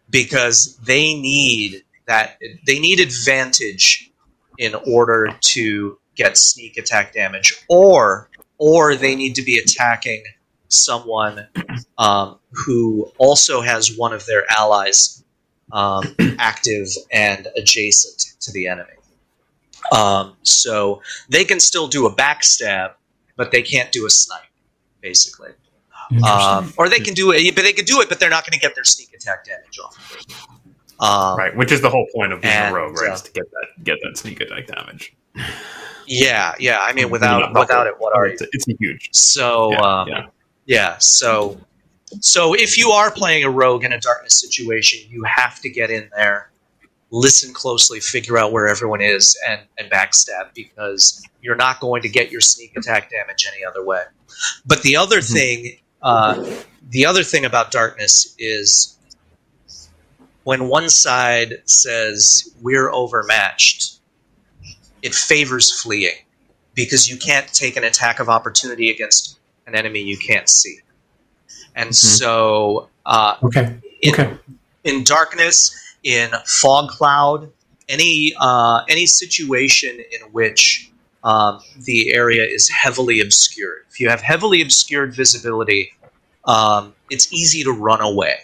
because 0.10 0.78
they 0.78 1.14
need 1.14 1.84
that 2.08 2.40
they 2.66 2.80
need 2.80 3.00
advantage 3.00 4.12
in 4.58 4.76
order 4.88 5.30
to 5.42 5.98
get 6.16 6.38
sneak 6.38 6.78
attack 6.78 7.14
damage, 7.14 7.54
or 7.68 8.30
or 8.58 8.96
they 8.96 9.16
need 9.16 9.36
to 9.36 9.42
be 9.42 9.58
attacking 9.58 10.24
someone 10.70 11.48
um, 11.98 12.40
who 12.52 13.12
also 13.18 13.62
has 13.62 13.96
one 13.98 14.14
of 14.14 14.26
their 14.26 14.44
allies 14.50 15.24
um, 15.72 16.04
active 16.40 16.88
and 17.12 17.48
adjacent 17.56 18.36
to 18.42 18.52
the 18.52 18.68
enemy. 18.68 18.90
Um, 19.92 20.36
so 20.44 21.02
they 21.30 21.44
can 21.44 21.60
still 21.60 21.88
do 21.88 22.06
a 22.08 22.16
backstab, 22.16 22.94
but 23.36 23.52
they 23.52 23.62
can't 23.62 23.92
do 23.92 24.06
a 24.06 24.10
snipe, 24.10 24.42
basically. 25.02 25.52
Um, 26.28 26.72
or 26.78 26.88
they 26.88 27.00
can 27.00 27.14
do 27.14 27.32
it, 27.32 27.56
but 27.56 27.64
they 27.64 27.74
can 27.74 27.86
do 27.86 28.00
it, 28.02 28.10
but 28.10 28.20
they're 28.20 28.30
not 28.30 28.44
going 28.46 28.54
to 28.54 28.60
get 28.60 28.76
their 28.76 28.84
sneak 28.84 29.14
attack 29.14 29.46
damage 29.46 29.80
off. 29.84 29.98
Um, 31.00 31.38
right, 31.38 31.56
which 31.56 31.72
is 31.72 31.82
the 31.82 31.90
whole 31.90 32.08
point 32.14 32.32
of 32.32 32.42
being 32.42 32.54
and, 32.54 32.74
a 32.74 32.78
rogue, 32.78 32.98
right? 33.00 33.12
uh, 33.12 33.14
is 33.14 33.22
to 33.24 33.32
get 33.32 33.44
that 33.52 33.84
get 33.84 33.98
that 34.04 34.18
sneak 34.18 34.40
attack 34.40 34.68
damage. 34.68 35.16
Yeah, 36.08 36.54
yeah. 36.60 36.80
I 36.82 36.94
mean, 36.94 37.10
without 37.10 37.54
without 37.54 37.88
it, 37.88 37.96
what 37.98 38.16
are 38.16 38.28
you? 38.28 38.34
it's, 38.34 38.44
it's 38.54 38.66
huge. 38.80 39.10
So, 39.12 39.72
Yeah, 39.72 39.82
um, 39.82 40.08
yeah. 40.08 40.26
Yeah. 40.66 40.98
So, 41.00 41.60
so 42.20 42.54
if 42.54 42.78
you 42.78 42.90
are 42.92 43.12
playing 43.12 43.44
a 43.44 43.50
rogue 43.50 43.84
in 43.84 43.94
a 43.94 44.00
darkness 44.00 44.40
situation, 44.40 45.00
you 45.10 45.24
have 45.24 45.60
to 45.62 45.70
get 45.70 45.90
in 45.92 46.10
there, 46.16 46.52
listen 47.12 47.54
closely, 47.54 48.00
figure 48.00 48.38
out 48.38 48.52
where 48.52 48.68
everyone 48.68 49.02
is, 49.02 49.38
and 49.48 49.62
and 49.78 49.90
backstab 49.92 50.54
because 50.54 51.24
you're 51.42 51.56
not 51.56 51.80
going 51.80 52.02
to 52.02 52.10
get 52.10 52.32
your 52.32 52.42
sneak 52.42 52.76
attack 52.78 53.10
damage 53.10 53.48
any 53.54 53.64
other 53.64 53.84
way. 53.84 54.04
But 54.66 54.82
the 54.82 54.96
other 54.96 55.20
Mhm. 55.20 55.34
thing, 55.34 55.80
uh, 56.02 56.44
the 56.90 57.06
other 57.06 57.24
thing 57.24 57.46
about 57.46 57.72
darkness 57.72 58.36
is 58.38 58.98
when 60.44 60.68
one 60.68 60.90
side 60.90 61.62
says 61.66 62.50
we're 62.62 62.92
overmatched, 62.92 64.00
it 65.02 65.14
favors 65.16 65.72
fleeing 65.82 66.16
because 66.74 67.10
you 67.10 67.18
can't 67.18 67.52
take 67.54 67.76
an 67.78 67.84
attack 67.84 68.20
of 68.20 68.30
opportunity 68.30 68.92
against 68.92 69.40
an 69.68 69.76
enemy 69.76 70.02
you 70.02 70.18
can't 70.18 70.50
see. 70.50 70.80
And 71.76 71.90
Mhm. 71.90 71.96
so, 71.96 72.90
uh, 73.06 73.36
Okay. 73.44 73.76
in, 74.02 74.14
Okay. 74.14 74.34
in 74.84 75.04
darkness, 75.04 75.72
in 76.04 76.32
fog 76.46 76.90
cloud, 76.90 77.52
any 77.90 78.34
uh, 78.40 78.84
any 78.88 79.06
situation 79.06 80.00
in 80.12 80.22
which 80.32 80.90
um, 81.24 81.60
the 81.82 82.14
area 82.14 82.46
is 82.46 82.70
heavily 82.70 83.20
obscured. 83.20 83.86
If 83.90 84.00
you 84.00 84.10
have 84.10 84.22
heavily 84.22 84.62
obscured 84.62 85.14
visibility, 85.16 85.94
um, 86.46 86.94
it's 87.10 87.32
easy 87.34 87.64
to 87.64 87.72
run 87.72 88.02
away 88.02 88.38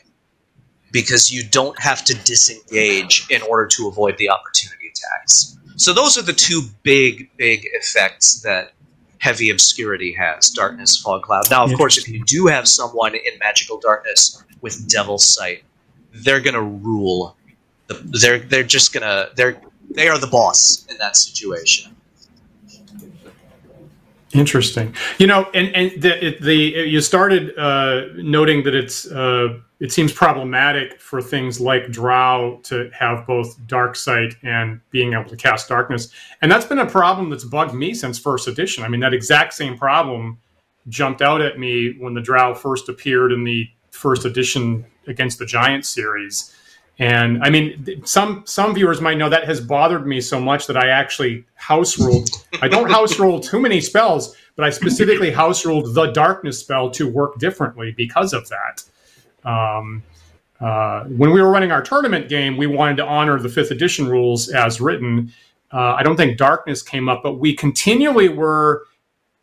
because 0.92 1.32
you 1.32 1.44
don't 1.44 1.80
have 1.80 2.04
to 2.06 2.16
disengage 2.16 3.28
in 3.30 3.42
order 3.44 3.68
to 3.68 3.88
avoid 3.88 4.18
the 4.18 4.30
opportunity 4.30 4.92
attacks. 4.92 5.56
So 5.76 5.94
those 5.94 6.18
are 6.18 6.22
the 6.24 6.34
two 6.34 6.64
big, 6.84 7.30
big 7.38 7.68
effects 7.74 8.42
that 8.42 8.74
heavy 9.22 9.50
obscurity 9.50 10.12
has: 10.14 10.50
darkness, 10.50 10.98
fog 10.98 11.24
cloud. 11.24 11.50
Now, 11.50 11.64
of 11.64 11.74
course, 11.76 11.98
if 11.98 12.10
you 12.10 12.24
do 12.26 12.48
have 12.48 12.68
someone 12.68 13.16
in 13.16 13.40
magical 13.40 13.80
darkness 13.80 14.44
with 14.62 14.90
devil's 14.90 15.26
sight, 15.26 15.64
they're 16.12 16.42
gonna 16.42 16.62
rule. 16.62 17.38
The, 17.88 17.94
they're 18.22 18.40
they're 18.40 18.64
just 18.64 18.94
gonna 18.94 19.30
they're 19.36 19.62
they 19.90 20.10
are 20.10 20.18
the 20.18 20.28
boss 20.28 20.86
in 20.90 20.98
that 20.98 21.16
situation. 21.16 21.96
Interesting. 24.34 24.96
You 25.18 25.28
know, 25.28 25.50
and 25.54 25.76
and 25.76 26.02
the 26.02 26.38
the 26.40 26.56
you 26.56 27.02
started 27.02 27.58
uh, 27.58 28.08
noting 28.16 28.64
that 28.64 28.74
it's 28.74 29.12
uh, 29.12 29.60
it 29.80 29.92
seems 29.92 30.14
problematic 30.14 31.02
for 31.02 31.22
things 31.22 31.60
like 31.60 31.92
Drow 31.92 32.60
to 32.64 32.90
have 32.98 33.28
both 33.28 33.58
dark 33.68 33.96
sight 33.96 34.36
and 34.44 34.80
being 34.90 35.14
able 35.14 35.26
to 35.26 35.36
cast 35.36 35.68
darkness, 35.68 36.10
and 36.42 36.52
that's 36.52 36.66
been 36.66 36.80
a 36.80 36.86
problem 36.86 37.30
that's 37.30 37.44
bugged 37.44 37.74
me 37.74 37.94
since 37.94 38.18
first 38.18 38.48
edition. 38.48 38.84
I 38.84 38.88
mean, 38.88 39.02
that 39.02 39.14
exact 39.14 39.54
same 39.54 39.78
problem 39.78 40.38
jumped 40.88 41.22
out 41.22 41.42
at 41.42 41.60
me 41.60 41.96
when 42.00 42.14
the 42.14 42.22
Drow 42.22 42.54
first 42.54 42.88
appeared 42.90 43.32
in 43.32 43.44
the 43.44 43.70
first 43.92 44.26
edition 44.26 44.86
against 45.08 45.40
the 45.40 45.46
Giant 45.46 45.86
series. 45.86 46.56
And 47.02 47.44
I 47.44 47.50
mean, 47.50 48.06
some 48.06 48.44
some 48.46 48.76
viewers 48.76 49.02
might 49.02 49.18
know 49.18 49.28
that 49.28 49.46
has 49.46 49.60
bothered 49.60 50.06
me 50.06 50.22
so 50.22 50.40
much 50.40 50.68
that 50.68 50.78
I 50.78 50.90
actually 50.90 51.44
house 51.56 52.00
ruled. 52.00 52.30
I 52.62 52.68
don't 52.68 52.92
house 52.92 53.18
rule 53.18 53.40
too 53.40 53.60
many 53.60 53.82
spells, 53.82 54.36
but 54.56 54.64
I 54.64 54.70
specifically 54.70 55.32
house 55.32 55.66
ruled 55.66 55.96
the 55.96 56.12
darkness 56.12 56.60
spell 56.60 56.92
to 56.92 57.08
work 57.08 57.40
differently 57.40 57.92
because 57.98 58.34
of 58.34 58.48
that. 58.50 58.84
Um, 59.44 60.04
uh, 60.60 61.06
when 61.06 61.32
we 61.32 61.42
were 61.42 61.50
running 61.50 61.72
our 61.72 61.82
tournament 61.82 62.30
game, 62.30 62.56
we 62.56 62.68
wanted 62.68 62.98
to 62.98 63.06
honor 63.08 63.40
the 63.40 63.50
fifth 63.50 63.72
edition 63.72 64.08
rules 64.08 64.50
as 64.50 64.80
written. 64.80 65.34
Uh, 65.74 65.96
I 65.96 66.04
don't 66.04 66.18
think 66.18 66.38
darkness 66.38 66.84
came 66.84 67.10
up, 67.10 67.24
but 67.24 67.40
we 67.40 67.56
continually 67.56 68.30
were 68.30 68.86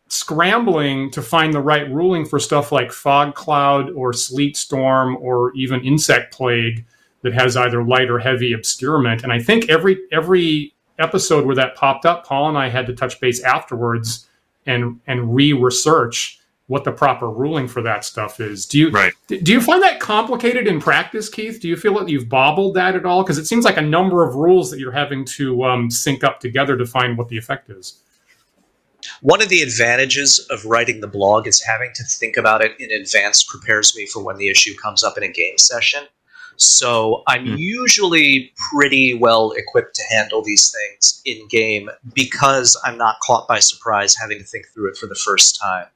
scrambling 0.07 1.11
to 1.11 1.21
find 1.21 1.53
the 1.53 1.59
right 1.59 1.91
ruling 1.91 2.25
for 2.25 2.39
stuff 2.39 2.71
like 2.71 2.93
fog 2.93 3.35
cloud 3.35 3.89
or 3.89 4.13
sleet 4.13 4.55
storm 4.55 5.17
or 5.17 5.51
even 5.55 5.81
insect 5.81 6.33
plague 6.33 6.85
that 7.21 7.33
has 7.33 7.57
either 7.57 7.83
light 7.83 8.09
or 8.09 8.19
heavy 8.19 8.53
obscurement. 8.53 9.23
And 9.23 9.31
I 9.31 9.39
think 9.39 9.69
every 9.69 9.99
every 10.11 10.73
episode 10.97 11.45
where 11.45 11.55
that 11.55 11.75
popped 11.75 12.05
up, 12.05 12.25
Paul 12.25 12.49
and 12.49 12.57
I 12.57 12.69
had 12.69 12.85
to 12.87 12.93
touch 12.93 13.19
base 13.19 13.41
afterwards 13.43 14.27
and 14.65 14.99
and 15.07 15.33
re-research 15.33 16.39
what 16.67 16.83
the 16.83 16.91
proper 16.91 17.27
ruling 17.27 17.67
for 17.67 17.81
that 17.81 18.05
stuff 18.05 18.39
is. 18.39 18.67
Do 18.67 18.77
you 18.77 18.89
Right. 18.91 19.13
do 19.27 19.51
you 19.51 19.59
find 19.59 19.81
that 19.81 19.99
complicated 19.99 20.67
in 20.67 20.79
practice, 20.79 21.27
Keith? 21.27 21.59
Do 21.59 21.67
you 21.67 21.75
feel 21.75 21.95
that 21.97 22.09
you've 22.09 22.29
bobbled 22.29 22.75
that 22.75 22.95
at 22.95 23.05
all? 23.05 23.23
Because 23.23 23.39
it 23.39 23.45
seems 23.45 23.65
like 23.65 23.77
a 23.77 23.81
number 23.81 24.23
of 24.23 24.35
rules 24.35 24.69
that 24.69 24.79
you're 24.79 24.91
having 24.91 25.25
to 25.25 25.63
um, 25.63 25.89
sync 25.89 26.23
up 26.23 26.39
together 26.39 26.77
to 26.77 26.85
find 26.85 27.17
what 27.17 27.27
the 27.27 27.37
effect 27.37 27.71
is. 27.71 27.99
One 29.21 29.41
of 29.41 29.49
the 29.49 29.61
advantages 29.61 30.45
of 30.51 30.63
writing 30.65 31.01
the 31.01 31.07
blog 31.07 31.47
is 31.47 31.61
having 31.63 31.91
to 31.95 32.03
think 32.03 32.37
about 32.37 32.63
it 32.63 32.73
in 32.79 32.91
advance 32.91 33.43
prepares 33.43 33.95
me 33.95 34.05
for 34.05 34.23
when 34.23 34.37
the 34.37 34.49
issue 34.49 34.75
comes 34.75 35.03
up 35.03 35.17
in 35.17 35.23
a 35.23 35.31
game 35.31 35.57
session. 35.57 36.03
So 36.59 37.23
I'm 37.27 37.45
Hmm. 37.47 37.55
usually 37.57 38.51
pretty 38.71 39.13
well 39.13 39.51
equipped 39.51 39.95
to 39.95 40.03
handle 40.09 40.41
these 40.43 40.69
things 40.71 41.21
in 41.25 41.47
game 41.47 41.89
because 42.13 42.79
I'm 42.83 42.97
not 42.97 43.17
caught 43.21 43.47
by 43.47 43.59
surprise 43.59 44.15
having 44.15 44.39
to 44.39 44.43
think 44.43 44.65
through 44.73 44.89
it 44.91 44.97
for 44.97 45.07
the 45.07 45.15
first 45.15 45.57
time. 45.61 45.87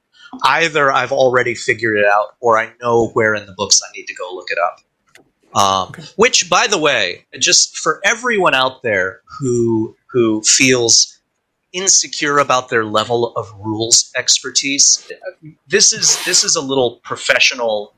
Either 0.46 0.92
I've 0.92 1.12
already 1.12 1.54
figured 1.54 1.98
it 1.98 2.06
out 2.06 2.36
or 2.40 2.58
I 2.58 2.72
know 2.82 3.10
where 3.10 3.36
in 3.36 3.46
the 3.46 3.52
books 3.52 3.82
I 3.88 3.92
need 3.96 4.06
to 4.08 4.16
go 4.16 4.34
look 4.34 4.50
it 4.50 4.58
up. 4.58 4.80
Um, 5.56 5.90
Okay. 5.90 6.04
Which, 6.16 6.50
by 6.50 6.66
the 6.66 6.80
way, 6.80 7.26
just 7.38 7.78
for 7.78 8.00
everyone 8.04 8.56
out 8.56 8.82
there 8.84 9.22
who 9.40 9.96
who 10.12 10.42
feels 10.44 11.20
insecure 11.74 12.38
about 12.40 12.70
their 12.70 12.86
level 12.86 13.36
of 13.36 13.52
rules 13.60 14.12
expertise, 14.16 15.12
this 15.68 15.92
is 15.94 16.24
this 16.26 16.44
is 16.44 16.56
a 16.56 16.62
little 16.62 17.02
professional 17.04 17.94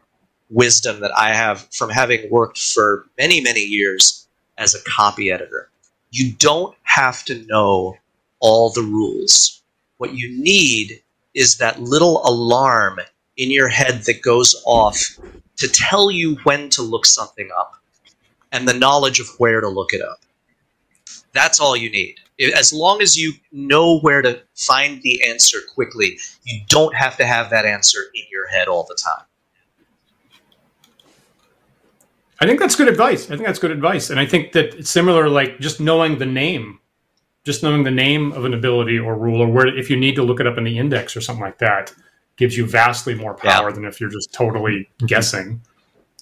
wisdom 0.49 0.99
that 1.01 1.17
I 1.17 1.33
have 1.33 1.67
from 1.73 1.89
having 1.89 2.29
worked 2.29 2.59
for 2.59 3.05
many 3.17 3.41
many 3.41 3.61
years 3.61 4.27
as 4.57 4.75
a 4.75 4.83
copy 4.83 5.31
editor. 5.31 5.69
You 6.11 6.33
don't 6.33 6.75
have 6.83 7.25
to 7.25 7.45
know 7.45 7.97
all 8.39 8.69
the 8.69 8.81
rules. 8.81 9.61
What 9.97 10.13
you 10.13 10.29
need 10.41 11.01
is 11.33 11.57
that 11.57 11.81
little 11.81 12.21
alarm 12.25 12.99
in 13.37 13.51
your 13.51 13.67
head 13.67 14.03
that 14.05 14.21
goes 14.21 14.61
off 14.65 15.19
to 15.57 15.67
tell 15.67 16.09
you 16.11 16.35
when 16.43 16.69
to 16.69 16.81
look 16.81 17.05
something 17.05 17.49
up 17.57 17.73
and 18.51 18.67
the 18.67 18.73
knowledge 18.73 19.19
of 19.19 19.27
where 19.37 19.61
to 19.61 19.67
look 19.67 19.93
it 19.93 20.01
up. 20.01 20.21
That's 21.33 21.59
all 21.59 21.75
you 21.75 21.89
need. 21.89 22.19
As 22.55 22.71
long 22.71 23.01
as 23.01 23.17
you 23.17 23.33
know 23.51 23.99
where 23.99 24.21
to 24.21 24.41
find 24.55 25.01
the 25.01 25.23
answer 25.27 25.57
quickly, 25.73 26.17
you 26.43 26.61
don't 26.67 26.95
have 26.95 27.17
to 27.17 27.25
have 27.25 27.49
that 27.49 27.65
answer 27.65 27.99
in 28.13 28.23
your 28.31 28.47
head 28.47 28.67
all 28.67 28.85
the 28.87 28.97
time. 29.01 29.25
I 32.41 32.45
think 32.45 32.59
that's 32.59 32.75
good 32.75 32.87
advice. 32.87 33.25
I 33.25 33.35
think 33.35 33.45
that's 33.45 33.59
good 33.59 33.71
advice, 33.71 34.09
and 34.09 34.19
I 34.19 34.25
think 34.25 34.51
that 34.53 34.73
it's 34.75 34.89
similar, 34.89 35.29
like 35.29 35.59
just 35.59 35.79
knowing 35.79 36.17
the 36.17 36.25
name, 36.25 36.79
just 37.45 37.63
knowing 37.63 37.83
the 37.83 37.91
name 37.91 38.31
of 38.33 38.43
an 38.45 38.53
ability 38.53 38.99
or 38.99 39.17
rule, 39.17 39.41
or 39.41 39.47
where 39.47 39.67
if 39.67 39.89
you 39.89 39.95
need 39.95 40.15
to 40.15 40.23
look 40.23 40.39
it 40.39 40.47
up 40.47 40.57
in 40.57 40.63
the 40.65 40.77
index 40.77 41.15
or 41.15 41.21
something 41.21 41.43
like 41.45 41.59
that, 41.59 41.93
gives 42.37 42.57
you 42.57 42.65
vastly 42.65 43.15
more 43.15 43.33
power 43.35 43.71
than 43.71 43.85
if 43.85 44.01
you're 44.01 44.09
just 44.09 44.33
totally 44.33 44.89
guessing. 45.07 45.61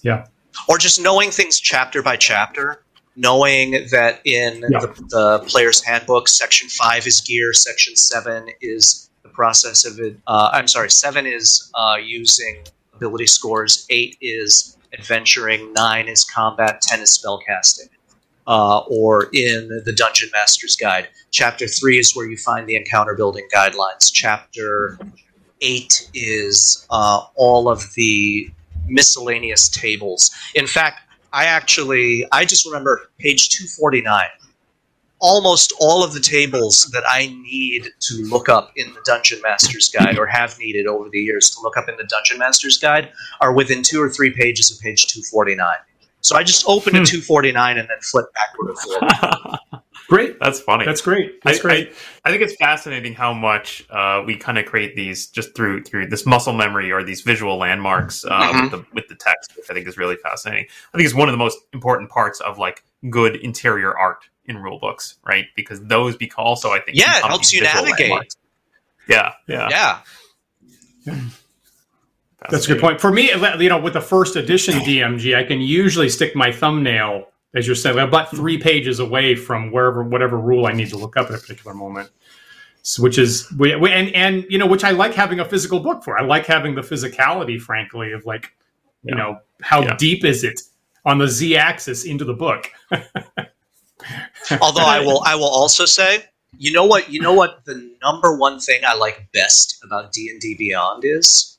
Yeah, 0.02 0.26
Or 0.68 0.78
just 0.78 1.00
knowing 1.00 1.30
things 1.30 1.58
chapter 1.58 2.02
by 2.02 2.16
chapter, 2.16 2.84
knowing 3.16 3.72
that 3.90 4.20
in 4.24 4.62
Yeah. 4.70 4.80
the, 4.80 4.86
the 5.08 5.44
player's 5.48 5.82
handbook, 5.82 6.28
section 6.28 6.68
five 6.68 7.06
is 7.06 7.20
gear, 7.22 7.52
section 7.52 7.96
seven 7.96 8.48
is 8.60 9.10
the 9.22 9.30
process 9.30 9.84
of 9.84 9.98
it. 9.98 10.16
Uh, 10.28 10.50
I'm 10.52 10.68
sorry, 10.68 10.90
seven 10.90 11.26
is 11.26 11.70
uh, 11.74 11.96
using 12.00 12.62
ability 12.94 13.26
scores, 13.26 13.86
eight 13.90 14.16
is 14.20 14.73
adventuring, 14.98 15.72
nine 15.72 16.08
is 16.08 16.24
combat, 16.24 16.80
ten 16.82 17.00
is 17.00 17.18
spellcasting. 17.18 17.88
Uh, 18.46 18.80
or 18.90 19.30
in 19.32 19.82
the 19.86 19.92
Dungeon 19.92 20.28
Master's 20.32 20.76
Guide, 20.76 21.08
chapter 21.30 21.66
three 21.66 21.98
is 21.98 22.14
where 22.14 22.26
you 22.26 22.36
find 22.36 22.68
the 22.68 22.76
encounter 22.76 23.14
building 23.14 23.48
guidelines. 23.54 24.10
Chapter 24.12 24.98
eight 25.62 26.10
is 26.12 26.86
uh, 26.90 27.22
all 27.36 27.70
of 27.70 27.94
the 27.94 28.50
miscellaneous 28.86 29.68
tables. 29.68 30.30
In 30.54 30.66
fact, 30.66 31.00
I 31.32 31.46
actually 31.46 32.26
I 32.32 32.44
just 32.44 32.64
remember 32.66 33.08
page 33.18 33.48
249. 33.50 34.24
Almost 35.26 35.72
all 35.80 36.04
of 36.04 36.12
the 36.12 36.20
tables 36.20 36.84
that 36.92 37.02
I 37.08 37.28
need 37.42 37.88
to 38.00 38.14
look 38.28 38.50
up 38.50 38.72
in 38.76 38.92
the 38.92 39.00
Dungeon 39.06 39.40
Master's 39.42 39.88
Guide 39.88 40.18
or 40.18 40.26
have 40.26 40.58
needed 40.58 40.86
over 40.86 41.08
the 41.08 41.18
years 41.18 41.48
to 41.50 41.62
look 41.62 41.78
up 41.78 41.88
in 41.88 41.96
the 41.96 42.04
Dungeon 42.04 42.38
Master's 42.38 42.76
Guide 42.76 43.10
are 43.40 43.54
within 43.54 43.82
two 43.82 44.02
or 44.02 44.10
three 44.10 44.30
pages 44.30 44.70
of 44.70 44.78
page 44.80 45.06
249. 45.06 45.66
So 46.20 46.36
I 46.36 46.42
just 46.42 46.64
open 46.68 46.94
Hmm. 46.94 47.04
to 47.04 47.10
249 47.10 47.78
and 47.78 47.88
then 47.88 47.96
flip 48.02 48.26
backward 48.34 48.70
or 48.72 48.76
forward. 48.76 49.58
Great. 50.08 50.38
That's 50.40 50.60
funny. 50.60 50.84
That's 50.84 51.00
great. 51.00 51.40
That's 51.42 51.58
I, 51.60 51.62
great. 51.62 51.88
I, 52.24 52.28
I 52.28 52.30
think 52.30 52.42
it's 52.42 52.54
fascinating 52.56 53.14
how 53.14 53.32
much 53.32 53.82
uh, 53.88 54.22
we 54.26 54.36
kind 54.36 54.58
of 54.58 54.66
create 54.66 54.94
these 54.94 55.28
just 55.28 55.54
through 55.56 55.84
through 55.84 56.08
this 56.08 56.26
muscle 56.26 56.52
memory 56.52 56.92
or 56.92 57.02
these 57.02 57.22
visual 57.22 57.56
landmarks 57.56 58.22
uh, 58.26 58.28
Mhm. 58.52 58.62
with 58.62 58.70
the 58.72 58.86
with 58.92 59.08
the 59.08 59.14
text, 59.14 59.56
which 59.56 59.64
I 59.70 59.72
think 59.72 59.88
is 59.88 59.96
really 59.96 60.16
fascinating. 60.16 60.66
I 60.92 60.98
think 60.98 61.06
it's 61.06 61.14
one 61.16 61.28
of 61.30 61.32
the 61.32 61.38
most 61.38 61.58
important 61.72 62.10
parts 62.10 62.38
of 62.40 62.58
like 62.58 62.84
good 63.08 63.36
interior 63.36 63.96
art 63.96 64.18
in 64.46 64.58
rule 64.58 64.78
books, 64.78 65.16
right? 65.26 65.46
Because 65.56 65.80
those 65.82 66.16
become 66.16 66.44
also 66.44 66.70
I 66.70 66.80
think 66.80 66.98
Yeah, 66.98 67.18
it 67.18 67.24
helps 67.24 67.52
you 67.52 67.62
navigate. 67.62 68.10
landmarks. 68.10 68.36
Yeah, 69.08 69.32
yeah, 69.48 69.68
Yeah. 71.06 71.18
That's 72.50 72.66
a 72.66 72.72
good 72.74 72.80
point. 72.80 73.00
For 73.00 73.10
me, 73.10 73.30
you 73.32 73.68
know, 73.70 73.78
with 73.78 73.94
the 73.94 74.00
first 74.02 74.36
edition 74.36 74.74
DMG, 74.80 75.34
I 75.34 75.44
can 75.44 75.60
usually 75.62 76.10
stick 76.10 76.36
my 76.36 76.52
thumbnail, 76.52 77.28
as 77.54 77.66
you're 77.66 77.74
saying, 77.76 77.98
about 77.98 78.30
three 78.30 78.58
pages 78.58 78.98
away 79.00 79.34
from 79.34 79.70
wherever, 79.72 80.02
whatever 80.02 80.38
rule 80.38 80.66
I 80.66 80.72
need 80.72 80.90
to 80.90 80.98
look 80.98 81.16
up 81.16 81.28
at 81.30 81.34
a 81.34 81.38
particular 81.38 81.74
moment. 81.74 82.10
So, 82.82 83.02
which 83.02 83.16
is, 83.16 83.50
we, 83.58 83.74
we, 83.76 83.90
and 83.90 84.14
and 84.14 84.44
you 84.50 84.58
know, 84.58 84.66
which 84.66 84.84
I 84.84 84.90
like 84.90 85.14
having 85.14 85.40
a 85.40 85.44
physical 85.46 85.80
book 85.80 86.04
for. 86.04 86.18
I 86.18 86.22
like 86.24 86.44
having 86.44 86.74
the 86.74 86.82
physicality, 86.82 87.58
frankly, 87.58 88.12
of 88.12 88.26
like, 88.26 88.52
you 89.04 89.14
Yeah. 89.16 89.22
know, 89.22 89.38
how 89.62 89.82
Yeah. 89.82 89.96
deep 89.96 90.22
is 90.22 90.44
it 90.44 90.60
on 91.06 91.16
the 91.16 91.28
z-axis 91.28 92.04
into 92.04 92.26
the 92.26 92.34
book? 92.34 92.70
Although 94.60 94.84
I 94.84 95.00
will, 95.00 95.22
I 95.24 95.34
will 95.34 95.48
also 95.48 95.84
say, 95.84 96.24
you 96.58 96.72
know 96.72 96.84
what, 96.84 97.10
you 97.10 97.20
know 97.20 97.32
what, 97.32 97.64
the 97.64 97.90
number 98.02 98.36
one 98.36 98.60
thing 98.60 98.82
I 98.86 98.94
like 98.94 99.28
best 99.32 99.78
about 99.82 100.12
D 100.12 100.28
and 100.30 100.40
D 100.40 100.54
Beyond 100.54 101.04
is 101.04 101.58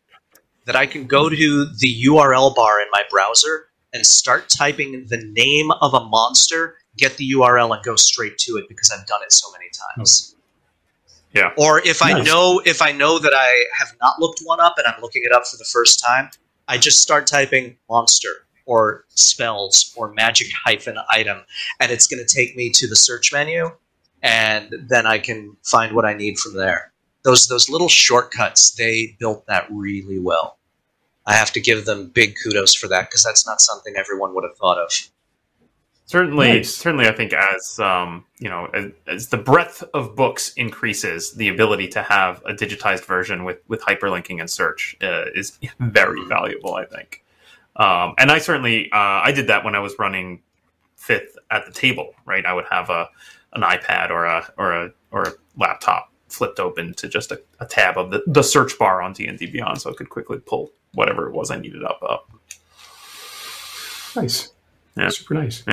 that 0.66 0.76
I 0.76 0.86
can 0.86 1.06
go 1.06 1.30
to 1.30 1.66
the 1.66 2.04
URL 2.06 2.56
bar 2.56 2.82
in 2.82 2.88
my 2.92 3.04
browser 3.10 3.68
and 3.94 4.06
start 4.06 4.50
typing 4.50 5.06
the 5.08 5.18
name 5.18 5.72
of 5.72 5.94
a 5.94 6.04
monster, 6.04 6.78
get 6.98 7.18
the 7.18 7.32
URL, 7.32 7.74
and 7.74 7.84
go 7.84 7.96
straight 7.96 8.38
to 8.40 8.58
it 8.58 8.68
because 8.68 8.92
I've 8.92 9.06
done 9.06 9.22
it 9.24 9.32
so 9.32 9.52
many 9.52 9.70
times. 9.96 10.36
Yeah. 11.34 11.52
Or 11.58 11.80
if 11.86 12.02
I 12.02 12.22
know 12.22 12.62
if 12.66 12.82
I 12.82 12.94
know 12.94 13.20
that 13.20 13.34
I 13.36 13.66
have 13.78 13.94
not 14.02 14.20
looked 14.20 14.40
one 14.44 14.62
up 14.62 14.76
and 14.78 14.88
I'm 14.88 15.02
looking 15.02 15.24
it 15.26 15.34
up 15.34 15.46
for 15.46 15.58
the 15.58 15.66
first 15.66 16.00
time, 16.00 16.30
I 16.68 16.78
just 16.78 17.00
start 17.00 17.28
typing 17.28 17.78
monster 17.90 18.45
or 18.66 19.06
spells 19.10 19.94
or 19.96 20.14
magic 20.14 20.48
hyphen 20.66 20.98
item, 21.12 21.40
and 21.80 21.92
it's 21.92 22.08
going 22.08 22.24
to 22.26 22.36
take 22.36 22.56
me 22.56 22.70
to 22.72 22.88
the 22.88 22.96
search 22.96 23.32
menu, 23.34 23.70
and 24.22 24.74
then 24.88 25.06
I 25.06 25.20
can 25.20 25.56
find 25.64 25.96
what 25.96 26.06
I 26.06 26.14
need 26.14 26.38
from 26.38 26.56
there. 26.56 26.92
Those 27.24 27.48
those 27.48 27.70
little 27.70 27.90
shortcuts 27.90 28.72
they 28.72 29.16
built 29.20 29.46
that 29.48 29.68
really 29.72 30.20
well. 30.20 30.58
I 31.26 31.34
have 31.34 31.52
to 31.54 31.60
give 31.60 31.86
them 31.86 32.10
big 32.10 32.36
kudos 32.44 32.76
for 32.76 32.88
that 32.90 33.10
because 33.10 33.24
that's 33.24 33.48
not 33.48 33.60
something 33.60 33.96
everyone 33.98 34.36
would 34.36 34.44
have 34.44 34.58
thought 34.58 34.78
of. 34.78 34.92
Certainly, 36.08 36.50
Nice. 36.50 36.76
certainly, 36.76 37.08
I 37.08 37.14
think 37.14 37.34
as 37.34 37.80
um, 37.80 38.26
you 38.38 38.48
know, 38.48 38.68
as, 38.76 38.92
as 39.08 39.30
the 39.30 39.38
breadth 39.38 39.84
of 39.96 40.16
books 40.16 40.54
increases, 40.54 41.34
the 41.34 41.48
ability 41.48 41.88
to 41.90 42.04
have 42.04 42.44
a 42.46 42.54
digitized 42.54 43.06
version 43.06 43.44
with 43.44 43.58
with 43.68 43.82
hyperlinking 43.82 44.40
and 44.40 44.48
search 44.48 44.96
uh, 45.02 45.26
is 45.34 45.58
very 45.80 46.24
valuable. 46.26 46.76
I 46.76 46.86
think, 46.86 47.25
um, 47.76 48.14
and 48.18 48.32
I 48.32 48.40
certainly 48.40 48.92
uh, 48.92 49.22
I 49.24 49.32
did 49.32 49.48
that 49.48 49.64
when 49.64 49.76
I 49.76 49.80
was 49.80 49.98
running 50.00 50.42
fifth 50.96 51.38
at 51.52 51.66
the 51.66 51.72
table. 51.72 52.14
Right, 52.26 52.46
I 52.46 52.54
would 52.54 52.66
have 52.70 52.90
a 52.90 53.10
an 53.54 53.62
iPad 53.62 54.10
or 54.10 54.26
a 54.26 54.52
or 54.58 54.72
a 54.72 54.92
or 55.12 55.24
a 55.24 55.32
laptop 55.58 56.12
flipped 56.28 56.60
open 56.60 56.94
to 56.96 57.08
just 57.08 57.32
a, 57.32 57.42
a 57.60 57.66
tab 57.66 57.98
of 57.98 58.12
the, 58.12 58.22
the 58.28 58.42
search 58.42 58.78
bar 58.78 59.02
on 59.02 59.14
D 59.14 59.26
and 59.28 59.38
D 59.40 59.46
Beyond, 59.46 59.82
so 59.82 59.92
I 59.92 59.94
could 59.94 60.10
quickly 60.10 60.40
pull 60.40 60.72
whatever 60.94 61.28
it 61.28 61.34
was 61.34 61.52
I 61.52 61.58
needed 61.58 61.84
up 61.84 62.00
up. 62.02 62.30
nice. 64.16 64.52
Yeah. 64.98 65.10
Super 65.10 65.34
nice. 65.34 65.64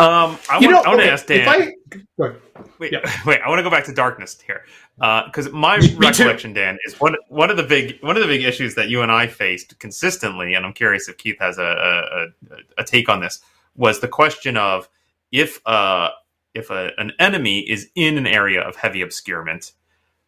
Um, 0.00 0.38
I 0.48 0.58
you 0.60 0.70
want, 0.70 0.70
know, 0.70 0.82
I 0.82 0.88
want 0.88 1.00
okay, 1.00 1.06
to 1.06 1.12
ask 1.12 1.26
Dan. 1.26 1.48
I. 1.48 1.72
Wait, 2.78 2.92
Yeah. 2.92 3.00
wait. 3.26 3.40
I 3.44 3.48
want 3.48 3.58
to 3.58 3.62
go 3.62 3.70
back 3.70 3.84
to 3.84 3.92
darkness 3.92 4.40
here 4.40 4.64
because 4.96 5.50
my 5.50 5.78
Me- 5.78 5.90
me 5.90 6.06
recollection, 6.08 6.52
Dan, 6.52 6.78
is 6.86 6.98
one 7.00 7.14
one 7.28 7.50
of 7.50 7.56
the 7.56 7.62
big 7.62 8.02
one 8.02 8.16
of 8.16 8.22
the 8.22 8.28
big 8.28 8.42
issues 8.42 8.74
that 8.76 8.88
you 8.88 9.02
and 9.02 9.12
I 9.12 9.26
faced 9.26 9.78
consistently, 9.78 10.54
and 10.54 10.64
I'm 10.64 10.72
curious 10.72 11.08
if 11.08 11.16
Keith 11.18 11.36
has 11.40 11.58
a 11.58 11.62
a, 11.62 12.54
a, 12.54 12.56
a 12.78 12.84
take 12.84 13.08
on 13.08 13.20
this. 13.20 13.40
Was 13.76 14.00
the 14.00 14.08
question 14.08 14.56
of 14.56 14.88
if 15.32 15.60
uh 15.66 16.10
if 16.54 16.70
a, 16.70 16.90
an 16.98 17.12
enemy 17.18 17.60
is 17.60 17.88
in 17.94 18.18
an 18.18 18.26
area 18.26 18.60
of 18.60 18.76
heavy 18.76 19.02
obscurement, 19.02 19.72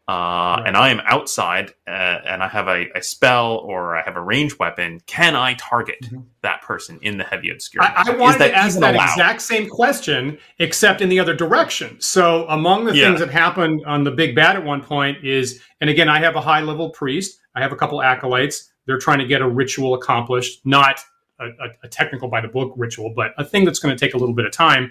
uh, 0.09 0.63
and 0.67 0.77
I 0.77 0.89
am 0.91 1.01
outside 1.07 1.73
uh, 1.87 1.91
and 1.91 2.43
I 2.43 2.49
have 2.49 2.67
a, 2.69 2.87
a 2.97 3.03
spell 3.03 3.57
or 3.59 3.97
I 3.97 4.03
have 4.03 4.17
a 4.17 4.21
ranged 4.21 4.59
weapon, 4.59 5.01
can 5.07 5.37
I 5.37 5.55
target 5.55 5.99
Mhm. 6.03 6.25
that 6.43 6.63
person 6.63 6.99
in 7.03 7.19
the 7.19 7.25
heavy 7.25 7.51
obscurement? 7.51 7.95
I, 7.97 8.11
I 8.13 8.17
wanted 8.17 8.39
to 8.39 8.55
ask 8.55 8.79
that 8.81 8.95
allowed? 8.95 9.11
exact 9.11 9.43
same 9.43 9.69
question, 9.69 10.39
except 10.59 11.01
in 11.01 11.09
the 11.09 11.21
other 11.21 11.35
direction. 11.35 12.01
So, 12.01 12.47
among 12.49 12.85
the 12.85 12.97
Yeah. 12.97 13.07
things 13.07 13.21
that 13.21 13.31
happened 13.31 13.83
on 13.87 14.03
the 14.03 14.11
Big 14.11 14.35
Bad 14.35 14.57
at 14.57 14.65
one 14.65 14.83
point 14.83 15.25
is, 15.25 15.63
and 15.81 15.89
again, 15.89 16.09
I 16.09 16.19
have 16.19 16.35
a 16.37 16.41
high 16.41 16.61
level 16.61 16.91
priest, 16.91 17.39
I 17.55 17.61
have 17.61 17.73
a 17.73 17.77
couple 17.77 18.03
acolytes. 18.03 18.71
They're 18.87 18.99
trying 18.99 19.21
to 19.21 19.27
get 19.27 19.41
a 19.41 19.49
ritual 19.49 19.95
accomplished, 19.95 20.63
not 20.65 20.99
a, 21.39 21.45
a, 21.47 21.69
a 21.85 21.89
technical 21.89 22.27
by 22.29 22.41
the 22.41 22.49
book 22.49 22.73
ritual, 22.77 23.13
but 23.15 23.33
a 23.39 23.45
thing 23.45 23.65
that's 23.65 23.79
going 23.79 23.97
to 23.97 24.01
take 24.05 24.15
a 24.15 24.19
little 24.19 24.35
bit 24.35 24.45
of 24.47 24.53
time. 24.53 24.91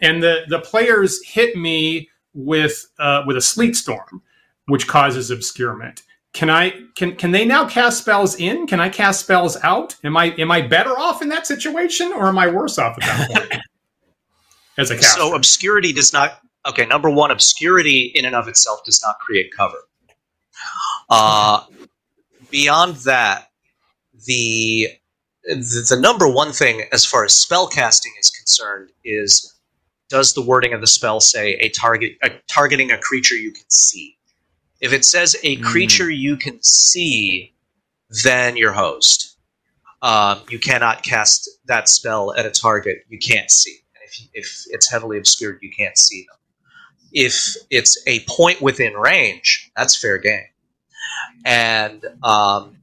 And 0.00 0.22
the 0.22 0.42
the 0.48 0.58
players 0.58 1.24
hit 1.24 1.56
me 1.56 2.10
with 2.34 2.86
uh, 2.98 3.22
with 3.26 3.36
a 3.38 3.40
sleet 3.40 3.76
storm, 3.76 4.22
which 4.70 4.86
causes 4.86 5.30
obscurement. 5.30 6.02
Can 6.32 6.48
I 6.48 6.74
can 6.94 7.16
can 7.16 7.32
they 7.32 7.44
now 7.44 7.68
cast 7.68 7.98
spells 7.98 8.36
in? 8.36 8.66
Can 8.66 8.80
I 8.80 8.88
cast 8.88 9.20
spells 9.20 9.56
out? 9.64 9.96
Am 10.04 10.16
I 10.16 10.26
am 10.38 10.50
I 10.50 10.62
better 10.62 10.96
off 10.98 11.22
in 11.22 11.28
that 11.30 11.46
situation, 11.46 12.12
or 12.12 12.28
am 12.28 12.38
I 12.38 12.46
worse 12.46 12.78
off 12.78 12.96
at 13.00 13.04
that 13.04 13.30
point? 13.30 13.62
As 14.78 14.90
a 14.90 14.94
caster, 14.94 15.20
So 15.20 15.34
obscurity 15.34 15.92
does 15.92 16.12
not. 16.12 16.40
Okay, 16.68 16.86
number 16.86 17.10
one, 17.10 17.30
obscurity 17.30 18.12
in 18.14 18.24
and 18.24 18.36
of 18.36 18.46
itself 18.46 18.84
does 18.84 19.02
not 19.02 19.18
create 19.18 19.50
cover. 19.54 19.78
Uh, 21.08 21.64
beyond 22.50 22.96
that, 22.96 23.50
the, 24.26 24.88
the 25.44 25.86
the 25.88 25.98
number 26.00 26.28
one 26.28 26.52
thing 26.52 26.84
as 26.92 27.04
far 27.04 27.24
as 27.24 27.34
spell 27.34 27.66
casting 27.66 28.12
is 28.20 28.30
concerned 28.30 28.90
is 29.04 29.56
does 30.08 30.34
the 30.34 30.42
wording 30.42 30.72
of 30.72 30.80
the 30.80 30.86
spell 30.86 31.20
say 31.20 31.54
a 31.54 31.68
target 31.70 32.12
a, 32.22 32.30
targeting 32.48 32.90
a 32.90 32.98
creature 32.98 33.34
you 33.34 33.50
can 33.50 33.68
see? 33.68 34.16
If 34.80 34.92
it 34.92 35.04
says 35.04 35.36
a 35.42 35.56
Mm. 35.58 35.62
creature 35.64 36.10
you 36.10 36.36
can 36.36 36.62
see, 36.62 37.54
then 38.24 38.56
your 38.56 38.72
host. 38.72 39.36
Um, 40.02 40.40
you 40.48 40.58
cannot 40.58 41.02
cast 41.02 41.48
that 41.66 41.88
spell 41.88 42.32
at 42.34 42.46
a 42.46 42.50
target 42.50 43.04
you 43.08 43.18
can't 43.18 43.50
see. 43.50 43.78
And 43.94 44.04
if, 44.04 44.20
if 44.32 44.64
it's 44.70 44.90
heavily 44.90 45.18
obscured, 45.18 45.58
you 45.62 45.70
can't 45.76 45.98
see 45.98 46.26
them. 46.28 46.38
If 47.12 47.56
it's 47.70 48.02
a 48.06 48.20
point 48.28 48.62
within 48.62 48.94
range, 48.94 49.70
that's 49.76 49.96
fair 49.96 50.18
game. 50.18 50.46
And 51.44 52.04
um, 52.22 52.78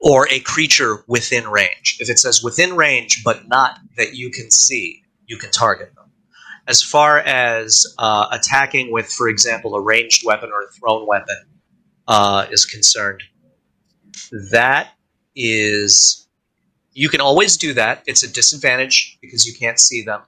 or 0.00 0.28
a 0.30 0.40
creature 0.40 1.04
within 1.06 1.48
range. 1.48 1.96
If 2.00 2.10
it 2.10 2.18
says 2.18 2.42
within 2.42 2.76
range, 2.76 3.22
but 3.24 3.48
not 3.48 3.78
that 3.96 4.14
you 4.14 4.30
can 4.30 4.50
see, 4.50 5.02
you 5.26 5.38
can 5.38 5.50
target 5.50 5.94
them. 5.94 6.05
As 6.68 6.82
far 6.82 7.20
as 7.20 7.86
uh, 7.98 8.26
attacking 8.32 8.92
with, 8.92 9.06
for 9.08 9.28
example, 9.28 9.74
a 9.74 9.80
ranged 9.80 10.26
weapon 10.26 10.50
or 10.52 10.62
a 10.62 10.72
thrown 10.72 11.06
weapon 11.06 11.36
uh, 12.08 12.46
is 12.50 12.64
concerned, 12.66 13.22
that 14.50 14.88
is 15.34 16.26
you 16.92 17.08
can 17.08 17.20
always 17.20 17.56
do 17.56 17.74
that. 17.74 18.02
It's 18.06 18.22
a 18.22 18.32
disadvantage 18.32 19.18
because 19.20 19.46
you 19.46 19.54
can't 19.54 19.78
see 19.78 20.02
them. 20.02 20.22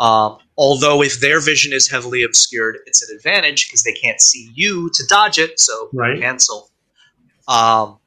Um, 0.00 0.38
although 0.56 1.02
if 1.02 1.20
their 1.20 1.38
vision 1.38 1.72
is 1.72 1.88
heavily 1.88 2.24
obscured, 2.24 2.78
it's 2.86 3.08
an 3.08 3.14
advantage 3.14 3.68
because 3.68 3.82
they 3.82 3.92
can't 3.92 4.20
see 4.20 4.50
you 4.54 4.90
to 4.94 5.04
dodge 5.06 5.38
it. 5.38 5.60
So 5.60 5.90
Right. 5.92 6.20
cancel. 6.20 6.70
Um, 7.46 7.98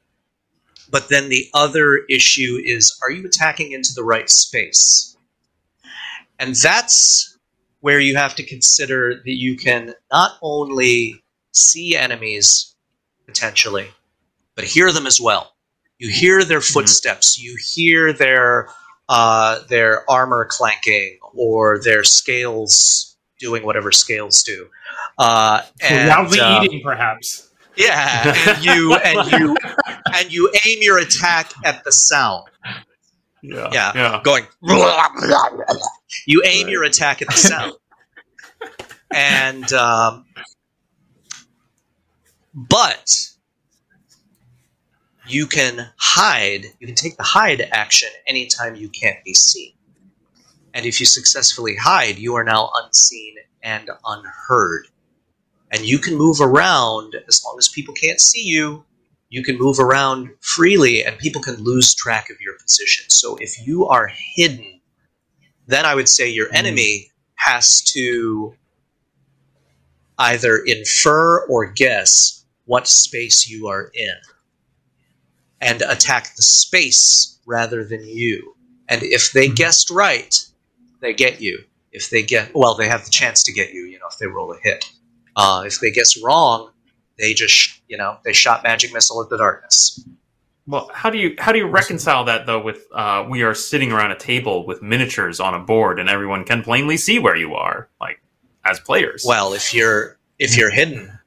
but 0.90 1.08
then 1.08 1.28
the 1.28 1.48
other 1.54 1.98
issue 2.10 2.60
is: 2.64 2.98
Are 3.02 3.10
you 3.10 3.24
attacking 3.24 3.72
into 3.72 3.92
the 3.94 4.04
right 4.04 4.28
space? 4.28 5.16
And 6.38 6.54
that's 6.56 7.37
where 7.80 8.00
you 8.00 8.16
have 8.16 8.34
to 8.36 8.42
consider 8.42 9.14
that 9.14 9.34
you 9.34 9.56
can 9.56 9.94
not 10.12 10.32
only 10.42 11.22
see 11.52 11.96
enemies 11.96 12.74
potentially, 13.26 13.88
but 14.54 14.64
hear 14.64 14.92
them 14.92 15.06
as 15.06 15.20
well. 15.20 15.54
You 15.98 16.08
hear 16.08 16.44
their 16.44 16.60
footsteps. 16.60 17.38
You 17.38 17.56
hear 17.60 18.12
their 18.12 18.68
uh, 19.08 19.60
their 19.68 20.08
armor 20.10 20.46
clanking 20.48 21.18
or 21.34 21.78
their 21.78 22.04
scales 22.04 23.16
doing 23.38 23.64
whatever 23.64 23.90
scales 23.90 24.42
do. 24.42 24.68
Uh, 25.18 25.62
and, 25.80 26.08
loudly 26.08 26.40
uh, 26.40 26.62
eating, 26.62 26.82
perhaps. 26.82 27.50
Yeah, 27.76 28.34
and 28.48 28.64
you 28.64 28.94
and 28.94 29.32
you 29.32 29.56
and 30.14 30.32
you 30.32 30.52
aim 30.66 30.78
your 30.82 30.98
attack 30.98 31.52
at 31.64 31.84
the 31.84 31.92
sound. 31.92 32.48
Yeah, 33.42 33.70
Yeah. 33.72 33.92
yeah. 33.94 34.20
Going. 34.24 34.46
You 36.26 36.42
aim 36.46 36.64
Right. 36.66 36.72
your 36.72 36.84
attack 36.84 37.22
at 37.22 37.28
the 37.28 37.34
sound, 37.36 37.74
and 39.12 39.72
um, 39.72 40.26
but 42.54 43.14
you 45.26 45.46
can 45.46 45.90
hide. 45.98 46.66
You 46.80 46.86
can 46.86 46.96
take 46.96 47.16
the 47.16 47.22
hide 47.24 47.60
action 47.72 48.10
anytime 48.26 48.74
you 48.76 48.88
can't 48.88 49.22
be 49.24 49.34
seen, 49.34 49.72
And 50.74 50.86
if 50.86 51.00
you 51.00 51.06
successfully 51.06 51.76
hide, 51.76 52.18
you 52.18 52.34
are 52.36 52.44
now 52.44 52.70
unseen 52.84 53.36
and 53.62 53.90
unheard. 54.06 54.88
And 55.72 55.82
you 55.84 55.98
can 55.98 56.16
move 56.16 56.38
around 56.40 57.16
as 57.28 57.44
long 57.44 57.56
as 57.58 57.68
people 57.68 57.94
can't 57.94 58.20
see 58.20 58.42
you. 58.44 58.84
You 59.30 59.42
can 59.42 59.58
move 59.58 59.78
around 59.78 60.30
freely, 60.40 61.04
and 61.04 61.18
people 61.18 61.42
can 61.42 61.56
lose 61.56 61.94
track 61.94 62.30
of 62.30 62.40
your 62.40 62.54
position. 62.58 63.10
So 63.10 63.36
if 63.40 63.66
you 63.66 63.86
are 63.86 64.10
hidden, 64.34 64.80
then 65.66 65.84
I 65.84 65.94
would 65.94 66.08
say 66.08 66.28
your 66.28 66.48
enemy 66.54 67.10
has 67.34 67.82
to 67.92 68.54
either 70.18 70.58
infer 70.66 71.46
or 71.46 71.66
guess 71.66 72.44
what 72.64 72.88
space 72.88 73.48
you 73.48 73.68
are 73.68 73.90
in 73.94 74.14
and 75.60 75.82
attack 75.82 76.34
the 76.36 76.42
space 76.42 77.38
rather 77.46 77.84
than 77.84 78.06
you. 78.06 78.54
And 78.88 79.02
if 79.02 79.32
they 79.32 79.48
guessed 79.48 79.90
right, 79.90 80.34
they 81.00 81.12
get 81.12 81.40
you. 81.40 81.64
If 81.92 82.10
they 82.10 82.22
get 82.22 82.54
well, 82.54 82.74
they 82.74 82.88
have 82.88 83.04
the 83.04 83.10
chance 83.10 83.42
to 83.44 83.52
get 83.52 83.72
you. 83.72 83.82
You 83.82 83.98
know, 83.98 84.06
if 84.10 84.18
they 84.18 84.26
roll 84.26 84.52
a 84.52 84.58
hit. 84.62 84.84
Uh, 85.36 85.62
if 85.66 85.80
they 85.80 85.90
guess 85.90 86.20
wrong, 86.22 86.70
they 87.18 87.34
just 87.34 87.80
you 87.88 87.96
know 87.96 88.18
they 88.24 88.32
shot 88.32 88.62
magic 88.62 88.92
missile 88.92 89.22
at 89.22 89.28
the 89.28 89.38
darkness. 89.38 90.04
Well, 90.66 90.90
how 90.92 91.08
do 91.08 91.16
you 91.16 91.34
how 91.38 91.52
do 91.52 91.58
you 91.58 91.66
reconcile 91.66 92.24
that 92.24 92.44
though? 92.46 92.60
With 92.60 92.86
uh, 92.92 93.26
we 93.28 93.42
are 93.42 93.54
sitting 93.54 93.90
around 93.90 94.10
a 94.10 94.16
table 94.16 94.66
with 94.66 94.82
miniatures 94.82 95.40
on 95.40 95.54
a 95.54 95.58
board, 95.58 95.98
and 95.98 96.08
everyone 96.10 96.44
can 96.44 96.62
plainly 96.62 96.98
see 96.98 97.18
where 97.18 97.36
you 97.36 97.54
are, 97.54 97.88
like 98.00 98.20
as 98.66 98.78
players. 98.78 99.24
Well, 99.26 99.54
if 99.54 99.72
you're 99.72 100.18
if 100.38 100.58
you're 100.58 100.70
hidden, 100.70 101.18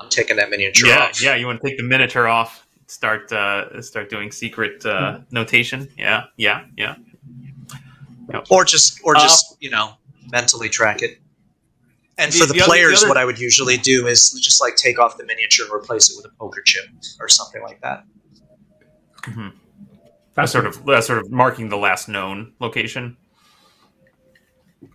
I'm 0.00 0.08
taking 0.08 0.36
that 0.36 0.50
miniature 0.50 0.88
yeah, 0.88 1.04
off. 1.04 1.22
yeah, 1.22 1.36
you 1.36 1.46
want 1.46 1.60
to 1.62 1.68
take 1.68 1.76
the 1.76 1.84
miniature 1.84 2.26
off, 2.26 2.66
start 2.88 3.30
uh, 3.30 3.80
start 3.82 4.10
doing 4.10 4.32
secret 4.32 4.84
uh, 4.84 5.20
notation. 5.30 5.88
Yeah, 5.96 6.24
yeah, 6.36 6.64
yeah. 6.76 6.96
or 8.50 8.64
just 8.64 9.00
or 9.04 9.16
Uh, 9.16 9.20
just 9.20 9.56
you 9.60 9.70
know 9.70 9.94
mentally 10.32 10.68
track 10.68 11.02
it. 11.02 11.20
And 12.18 12.30
The- 12.32 12.38
for 12.38 12.46
the, 12.46 12.52
the 12.54 12.60
other- 12.60 12.66
the 12.66 12.70
players, 12.70 12.98
other- 13.00 13.08
what 13.08 13.16
I 13.16 13.24
would 13.24 13.38
usually 13.38 13.76
do 13.78 14.06
is 14.06 14.30
just 14.32 14.60
like 14.60 14.76
take 14.76 14.98
off 14.98 15.16
the 15.16 15.24
miniature 15.24 15.64
and 15.66 15.74
replace 15.74 16.10
it 16.10 16.16
with 16.16 16.26
a 16.26 16.34
poker 16.38 16.62
chip 16.64 16.84
or 17.20 17.28
something 17.28 17.62
like 17.62 17.80
that. 17.82 18.04
That's 20.34 20.50
sort 20.52 20.66
of 20.66 20.84
that's 20.86 21.06
sort 21.06 21.18
of 21.18 21.30
marking 21.30 21.68
the 21.68 21.76
last 21.76 22.08
known 22.08 22.52
location. 22.58 23.16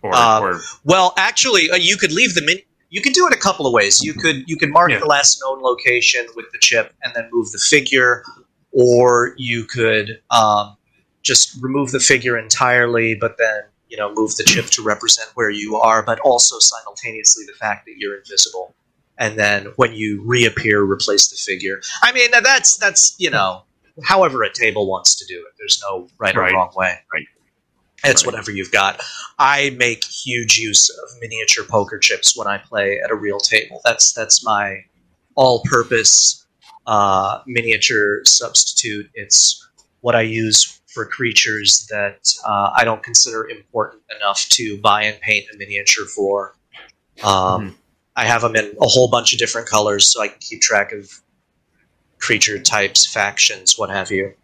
Or, 0.02 0.14
Uh, 0.14 0.40
or 0.40 0.60
Well, 0.84 1.14
actually, 1.16 1.70
uh, 1.70 1.76
you 1.76 1.96
could 1.96 2.12
leave 2.12 2.34
the 2.34 2.42
min. 2.42 2.58
You 2.90 3.00
could 3.02 3.12
do 3.12 3.26
it 3.26 3.32
a 3.32 3.36
couple 3.36 3.66
of 3.66 3.72
ways. 3.72 4.02
You 4.02 4.14
could 4.14 4.44
you 4.48 4.56
could 4.56 4.70
mark 4.70 4.90
Yeah. 4.90 4.98
the 4.98 5.06
last 5.06 5.40
known 5.42 5.60
location 5.62 6.26
with 6.34 6.46
the 6.52 6.58
chip 6.58 6.92
and 7.02 7.12
then 7.14 7.28
move 7.32 7.50
the 7.52 7.58
figure, 7.58 8.24
or 8.72 9.34
you 9.38 9.64
could 9.64 10.20
um, 10.30 10.76
just 11.22 11.56
remove 11.60 11.90
the 11.92 12.00
figure 12.00 12.36
entirely, 12.36 13.14
but 13.14 13.36
then 13.38 13.62
you 13.88 13.96
know 13.96 14.12
move 14.14 14.36
the 14.36 14.44
chip 14.44 14.66
to 14.66 14.82
represent 14.82 15.30
where 15.34 15.50
you 15.50 15.76
are, 15.76 16.02
but 16.02 16.20
also 16.20 16.58
simultaneously 16.58 17.44
the 17.46 17.54
fact 17.54 17.86
that 17.86 17.94
you're 17.98 18.16
invisible. 18.16 18.74
And 19.18 19.38
then 19.38 19.66
when 19.76 19.94
you 19.94 20.22
reappear, 20.24 20.82
replace 20.82 21.28
the 21.28 21.36
figure. 21.36 21.80
I 22.02 22.12
mean, 22.12 22.30
that's 22.30 22.76
that's 22.76 23.14
you 23.18 23.30
know, 23.30 23.64
however 24.04 24.42
a 24.42 24.52
table 24.52 24.86
wants 24.88 25.14
to 25.16 25.26
do 25.26 25.38
it. 25.40 25.54
There's 25.58 25.82
no 25.82 26.08
right, 26.18 26.34
Right. 26.36 26.52
or 26.52 26.56
wrong 26.56 26.72
way. 26.76 26.98
Right. 27.12 27.26
It's 28.04 28.22
Right. 28.22 28.26
whatever 28.32 28.52
you've 28.52 28.70
got. 28.70 29.00
I 29.40 29.70
make 29.70 30.04
huge 30.04 30.56
use 30.56 30.88
of 30.88 31.20
miniature 31.20 31.64
poker 31.64 31.98
chips 31.98 32.36
when 32.36 32.46
I 32.46 32.58
play 32.58 33.00
at 33.04 33.10
a 33.10 33.16
real 33.16 33.40
table. 33.40 33.80
That's 33.84 34.12
that's 34.12 34.44
my 34.44 34.84
all-purpose 35.34 36.46
uh, 36.86 37.40
miniature 37.46 38.24
substitute. 38.24 39.08
It's 39.14 39.66
what 40.00 40.14
I 40.14 40.22
use 40.22 40.77
for 40.98 41.06
creatures 41.06 41.86
that 41.90 42.34
uh, 42.44 42.72
I 42.76 42.82
don't 42.82 43.04
consider 43.04 43.48
important 43.48 44.02
enough 44.18 44.48
to 44.50 44.80
buy 44.80 45.04
and 45.04 45.20
paint 45.20 45.46
a 45.54 45.56
miniature 45.56 46.06
for. 46.06 46.56
Um, 47.22 47.76
I 48.16 48.24
have 48.24 48.42
them 48.42 48.56
in 48.56 48.76
a 48.82 48.86
whole 48.86 49.08
bunch 49.08 49.32
of 49.32 49.38
different 49.38 49.68
colors, 49.68 50.12
so 50.12 50.20
I 50.20 50.26
can 50.26 50.38
keep 50.40 50.60
track 50.60 50.90
of 50.90 51.08
creature 52.18 52.58
types, 52.58 53.06
factions, 53.06 53.78
what 53.78 53.90
have 53.90 54.10
you. 54.10 54.34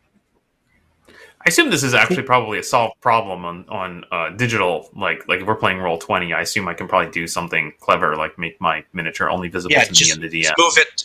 I 1.09 1.49
assume 1.49 1.71
this 1.71 1.83
is 1.83 1.93
actually 1.93 2.23
probably 2.23 2.61
a 2.61 2.63
solved 2.63 3.01
problem 3.01 3.45
on 3.45 3.69
on 3.69 4.05
uh, 4.13 4.31
digital. 4.31 4.89
Like 4.95 5.27
like 5.27 5.41
if 5.41 5.47
we're 5.49 5.57
playing 5.57 5.79
roll 5.79 5.99
twenty, 5.99 6.33
I 6.33 6.43
assume 6.43 6.69
I 6.69 6.75
can 6.75 6.87
probably 6.87 7.11
do 7.11 7.27
something 7.27 7.73
clever, 7.81 8.15
like 8.15 8.39
make 8.39 8.61
my 8.61 8.85
miniature 8.93 9.29
only 9.29 9.49
visible 9.49 9.73
Yeah, 9.73 9.83
to 9.83 9.91
me 9.91 9.97
just, 9.97 10.15
and 10.15 10.23
the 10.23 10.29
just 10.29 10.53
DM. 10.53 10.65
move 10.65 10.75
it. 10.77 11.05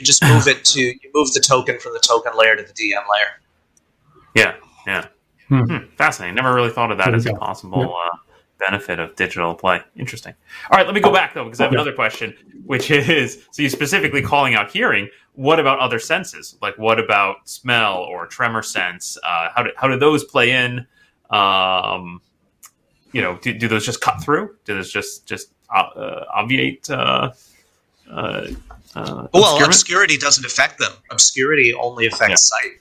You 0.00 0.04
just 0.04 0.24
move 0.24 0.48
it 0.48 0.64
to 0.64 0.80
you 0.80 1.10
move 1.14 1.32
the 1.32 1.40
token 1.40 1.78
from 1.78 1.92
the 1.92 2.00
token 2.00 2.32
layer 2.36 2.56
to 2.56 2.62
the 2.64 2.72
DM 2.72 3.04
layer. 3.08 3.40
Yeah, 4.34 4.56
yeah. 4.86 5.06
Hmm. 5.48 5.60
Hmm, 5.64 5.76
fascinating. 5.96 6.34
Never 6.36 6.54
really 6.54 6.70
thought 6.70 6.90
of 6.90 6.98
that 6.98 7.14
as 7.14 7.24
you 7.24 7.30
a 7.32 7.34
go. 7.34 7.40
possible 7.40 7.94
uh, 7.96 8.16
benefit 8.58 8.98
of 8.98 9.14
digital 9.16 9.54
play. 9.54 9.80
Interesting. 9.96 10.32
All 10.70 10.78
right, 10.78 10.86
let 10.86 10.94
me 10.94 11.00
go 11.02 11.12
back 11.12 11.34
though 11.34 11.44
because 11.44 11.60
I 11.60 11.64
have 11.64 11.72
Okay. 11.72 11.76
another 11.76 11.92
question, 11.94 12.34
which 12.64 12.90
is 12.90 13.44
so 13.52 13.60
you're 13.62 13.70
specifically 13.70 14.22
calling 14.22 14.54
out 14.54 14.70
hearing. 14.70 15.08
What 15.34 15.60
about 15.60 15.80
other 15.80 15.98
senses? 15.98 16.56
Like 16.62 16.78
what 16.78 16.98
about 16.98 17.48
smell 17.48 17.96
or 17.98 18.26
tremor 18.26 18.62
sense? 18.62 19.18
Uh, 19.22 19.48
how 19.54 19.62
do 19.64 19.70
how 19.76 19.88
do 19.88 19.98
those 19.98 20.24
play 20.24 20.52
in? 20.52 20.86
Um, 21.30 22.22
you 23.12 23.20
know, 23.20 23.36
do, 23.42 23.52
do 23.52 23.68
those 23.68 23.84
just 23.84 24.00
cut 24.00 24.22
through? 24.22 24.56
Do 24.64 24.74
those 24.74 24.90
just 24.92 25.26
just 25.26 25.50
uh, 25.68 25.78
uh, 25.96 26.24
obviate? 26.32 26.88
Uh, 26.88 27.32
uh, 28.10 28.46
uh, 28.94 29.26
Well, 29.32 29.64
obscurity 29.64 30.16
doesn't 30.16 30.44
affect 30.46 30.78
them. 30.78 30.92
Obscurity 31.10 31.74
only 31.74 32.06
affects 32.06 32.48
sight. 32.48 32.80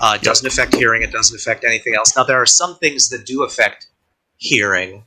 Uh, 0.00 0.16
it 0.20 0.22
doesn't 0.22 0.46
affect 0.46 0.74
hearing. 0.74 1.02
It 1.02 1.12
doesn't 1.12 1.36
affect 1.36 1.64
anything 1.64 1.94
else. 1.94 2.16
Now, 2.16 2.24
there 2.24 2.40
are 2.40 2.46
some 2.46 2.76
things 2.76 3.08
that 3.10 3.26
do 3.26 3.42
affect 3.44 3.86
hearing. 4.36 5.04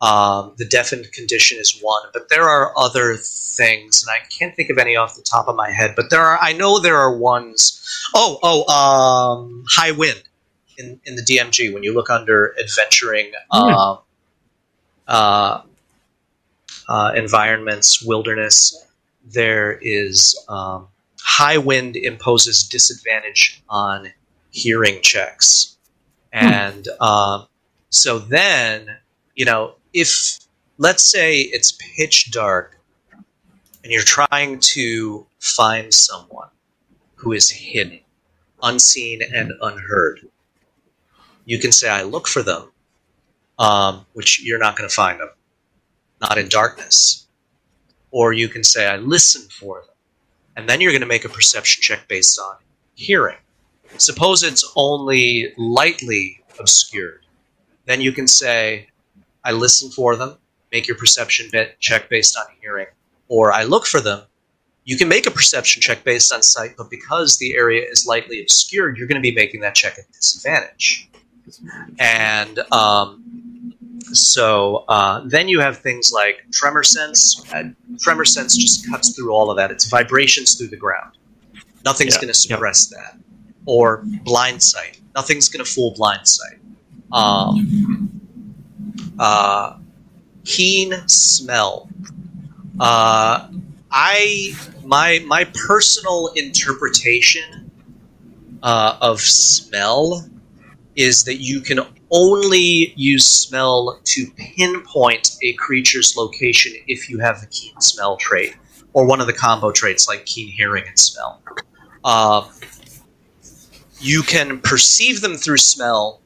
Um, 0.00 0.52
the 0.58 0.66
deafened 0.66 1.10
condition 1.12 1.58
is 1.58 1.78
one, 1.80 2.02
but 2.12 2.28
there 2.28 2.48
are 2.48 2.76
other 2.76 3.16
things, 3.16 4.04
and 4.04 4.10
I 4.10 4.26
can't 4.28 4.54
think 4.54 4.68
of 4.68 4.76
any 4.76 4.96
off 4.96 5.16
the 5.16 5.22
top 5.22 5.48
of 5.48 5.56
my 5.56 5.70
head. 5.70 5.94
But 5.96 6.10
there 6.10 6.20
are, 6.20 6.38
I 6.42 6.52
know 6.52 6.78
there 6.78 6.98
are 6.98 7.16
ones. 7.16 7.80
Oh, 8.14 8.38
oh, 8.42 8.66
um, 8.70 9.64
high 9.68 9.92
wind 9.92 10.22
in 10.76 11.00
in 11.06 11.16
the 11.16 11.22
DMG 11.22 11.72
when 11.72 11.82
you 11.82 11.94
look 11.94 12.10
under 12.10 12.54
adventuring. 12.58 13.32
Um, 13.50 13.98
uh, 15.06 15.62
uh, 16.88 17.12
environments, 17.16 18.02
wilderness, 18.02 18.86
there 19.24 19.78
is 19.80 20.38
um, 20.48 20.88
high 21.22 21.58
wind 21.58 21.96
imposes 21.96 22.62
disadvantage 22.62 23.62
on 23.68 24.12
hearing 24.54 25.02
checks, 25.02 25.76
and 26.32 26.86
um, 27.00 27.46
so 27.90 28.18
then 28.20 28.86
you 29.34 29.44
know 29.44 29.74
if 29.92 30.38
let's 30.78 31.02
say 31.02 31.40
it's 31.40 31.72
pitch 31.96 32.30
dark 32.30 32.80
and 33.82 33.92
you're 33.92 34.02
trying 34.02 34.60
to 34.60 35.26
find 35.40 35.92
someone 35.92 36.48
who 37.16 37.32
is 37.32 37.50
hidden, 37.50 38.00
unseen, 38.62 39.22
and 39.34 39.52
unheard, 39.60 40.20
you 41.44 41.58
can 41.58 41.72
say, 41.72 41.88
"I 41.88 42.02
look 42.02 42.28
for 42.28 42.42
them," 42.42 42.70
um, 43.58 44.06
which 44.12 44.40
you're 44.40 44.58
not 44.58 44.76
going 44.76 44.88
to 44.88 44.94
find 44.94 45.18
them, 45.20 45.30
not 46.20 46.38
in 46.38 46.48
darkness. 46.48 47.26
Or 48.12 48.32
you 48.32 48.48
can 48.48 48.62
say, 48.62 48.86
"I 48.86 48.98
listen 48.98 49.48
for 49.48 49.80
them," 49.80 49.96
and 50.54 50.68
then 50.68 50.80
you're 50.80 50.92
going 50.92 51.00
to 51.00 51.06
make 51.06 51.24
a 51.24 51.28
perception 51.28 51.82
check 51.82 52.06
based 52.06 52.38
on 52.38 52.56
hearing. 52.94 53.38
Suppose 53.98 54.42
it's 54.42 54.70
only 54.76 55.52
lightly 55.56 56.42
obscured, 56.58 57.24
then 57.86 58.00
you 58.00 58.12
can 58.12 58.26
say, 58.26 58.88
"I 59.44 59.52
listen 59.52 59.90
for 59.90 60.16
them." 60.16 60.36
Make 60.72 60.88
your 60.88 60.96
perception 60.96 61.48
bit 61.52 61.78
check 61.78 62.08
based 62.08 62.36
on 62.36 62.46
hearing, 62.60 62.88
or 63.28 63.52
I 63.52 63.62
look 63.64 63.86
for 63.86 64.00
them. 64.00 64.22
You 64.84 64.96
can 64.96 65.08
make 65.08 65.26
a 65.26 65.30
perception 65.30 65.80
check 65.80 66.04
based 66.04 66.32
on 66.32 66.42
sight, 66.42 66.74
but 66.76 66.90
because 66.90 67.38
the 67.38 67.54
area 67.56 67.82
is 67.88 68.06
lightly 68.06 68.40
obscured, 68.42 68.98
you're 68.98 69.06
going 69.06 69.22
to 69.22 69.22
be 69.22 69.34
making 69.34 69.60
that 69.60 69.74
check 69.74 69.98
at 69.98 70.10
disadvantage. 70.12 71.08
And 71.98 72.58
um, 72.72 73.72
so 74.12 74.84
uh, 74.88 75.22
then 75.26 75.48
you 75.48 75.60
have 75.60 75.78
things 75.78 76.12
like 76.12 76.44
tremor 76.52 76.82
sense. 76.82 77.42
Uh, 77.52 77.64
tremor 78.00 78.24
sense 78.24 78.56
just 78.56 78.88
cuts 78.90 79.14
through 79.14 79.32
all 79.32 79.50
of 79.50 79.56
that. 79.56 79.70
It's 79.70 79.86
vibrations 79.88 80.54
through 80.56 80.68
the 80.68 80.76
ground. 80.76 81.12
Nothing's 81.84 82.14
Yeah, 82.14 82.22
going 82.22 82.32
to 82.32 82.38
suppress 82.38 82.88
that. 82.88 83.16
Or 83.66 84.02
blind 84.24 84.62
sight. 84.62 85.00
Nothing's 85.14 85.48
going 85.48 85.64
to 85.64 85.70
fool 85.70 85.94
blind 85.94 86.26
sight. 86.26 86.58
Um, 87.12 88.20
uh, 89.18 89.78
keen 90.44 90.92
smell. 91.06 91.88
Uh, 92.78 93.48
I 93.90 94.54
my 94.84 95.20
my 95.26 95.44
personal 95.66 96.32
interpretation 96.34 97.70
uh, 98.62 98.98
of 99.00 99.20
smell 99.20 100.28
is 100.96 101.24
that 101.24 101.36
you 101.36 101.60
can 101.60 101.80
only 102.10 102.92
use 102.96 103.26
smell 103.26 104.00
to 104.04 104.26
pinpoint 104.36 105.36
a 105.42 105.52
creature's 105.54 106.16
location 106.16 106.72
if 106.86 107.08
you 107.08 107.18
have 107.18 107.40
the 107.40 107.46
keen 107.48 107.78
smell 107.80 108.16
trait 108.16 108.56
or 108.92 109.04
one 109.06 109.20
of 109.20 109.26
the 109.26 109.32
combo 109.32 109.72
traits 109.72 110.06
like 110.06 110.24
keen 110.24 110.48
hearing 110.48 110.84
and 110.86 110.98
smell. 110.98 111.42
Uh, 112.04 112.48
you 114.04 114.22
can 114.22 114.60
perceive 114.60 115.22
them 115.22 115.34
through 115.34 115.56
smell 115.56 116.20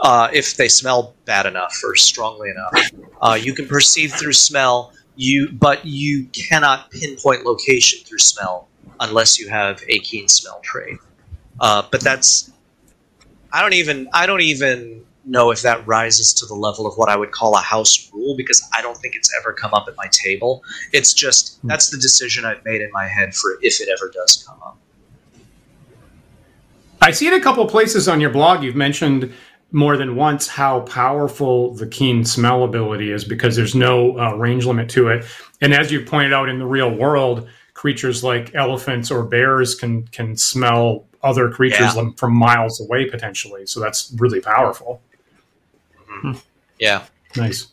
uh, 0.00 0.28
if 0.32 0.56
they 0.56 0.66
smell 0.66 1.14
bad 1.24 1.46
enough 1.46 1.74
or 1.84 1.94
strongly 1.94 2.50
enough. 2.50 2.90
Uh, 3.22 3.38
you 3.40 3.54
can 3.54 3.66
perceive 3.66 4.12
through 4.12 4.32
smell, 4.32 4.92
you 5.14 5.48
but 5.52 5.84
you 5.84 6.24
cannot 6.32 6.90
pinpoint 6.90 7.44
location 7.44 8.00
through 8.04 8.18
smell 8.18 8.68
unless 8.98 9.38
you 9.38 9.48
have 9.48 9.80
a 9.88 10.00
keen 10.00 10.26
smell 10.28 10.60
trait. 10.64 10.98
Uh, 11.60 11.82
but 11.92 12.00
that's 12.00 12.50
I 13.52 13.62
don't 13.62 13.74
even 13.74 14.08
I 14.12 14.26
don't 14.26 14.40
even 14.40 15.04
know 15.24 15.52
if 15.52 15.62
that 15.62 15.86
rises 15.86 16.34
to 16.34 16.46
the 16.46 16.54
level 16.54 16.88
of 16.88 16.94
what 16.96 17.08
I 17.08 17.14
would 17.14 17.30
call 17.30 17.54
a 17.54 17.60
house 17.60 18.10
rule 18.12 18.36
because 18.36 18.68
I 18.76 18.82
don't 18.82 18.96
think 18.96 19.14
it's 19.14 19.30
ever 19.40 19.52
come 19.52 19.74
up 19.74 19.86
at 19.86 19.94
my 19.96 20.08
table. 20.10 20.64
It's 20.92 21.12
just 21.12 21.60
that's 21.62 21.90
the 21.90 21.98
decision 21.98 22.44
I've 22.44 22.64
made 22.64 22.80
in 22.80 22.90
my 22.90 23.06
head 23.06 23.32
for 23.32 23.58
if 23.62 23.80
it 23.80 23.88
ever 23.88 24.10
does 24.12 24.44
come 24.44 24.58
up. 24.60 24.76
I 27.00 27.10
see 27.12 27.26
in 27.28 27.34
a 27.34 27.40
couple 27.40 27.66
places 27.66 28.08
on 28.08 28.20
your 28.20 28.30
blog 28.30 28.62
you've 28.62 28.76
mentioned 28.76 29.32
more 29.72 29.96
than 29.96 30.16
once 30.16 30.48
how 30.48 30.80
powerful 30.80 31.74
the 31.74 31.86
keen 31.86 32.24
smell 32.24 32.64
ability 32.64 33.12
is 33.12 33.24
because 33.24 33.54
there's 33.56 33.74
no 33.74 34.18
uh, 34.18 34.34
range 34.34 34.66
limit 34.66 34.88
to 34.90 35.08
it. 35.08 35.24
And 35.60 35.72
as 35.72 35.92
you 35.92 36.04
pointed 36.04 36.32
out 36.32 36.48
in 36.48 36.58
the 36.58 36.66
real 36.66 36.90
world, 36.92 37.48
creatures 37.74 38.22
like 38.24 38.54
elephants 38.54 39.10
or 39.10 39.22
bears 39.24 39.74
can 39.74 40.06
can 40.08 40.36
smell 40.36 41.06
other 41.22 41.50
creatures 41.50 41.94
Yeah. 41.94 42.10
from 42.16 42.34
miles 42.34 42.80
away 42.80 43.08
potentially. 43.08 43.66
So 43.66 43.78
that's 43.80 44.12
really 44.18 44.40
powerful. 44.40 45.00
Yeah. 46.78 47.04
Nice. 47.36 47.68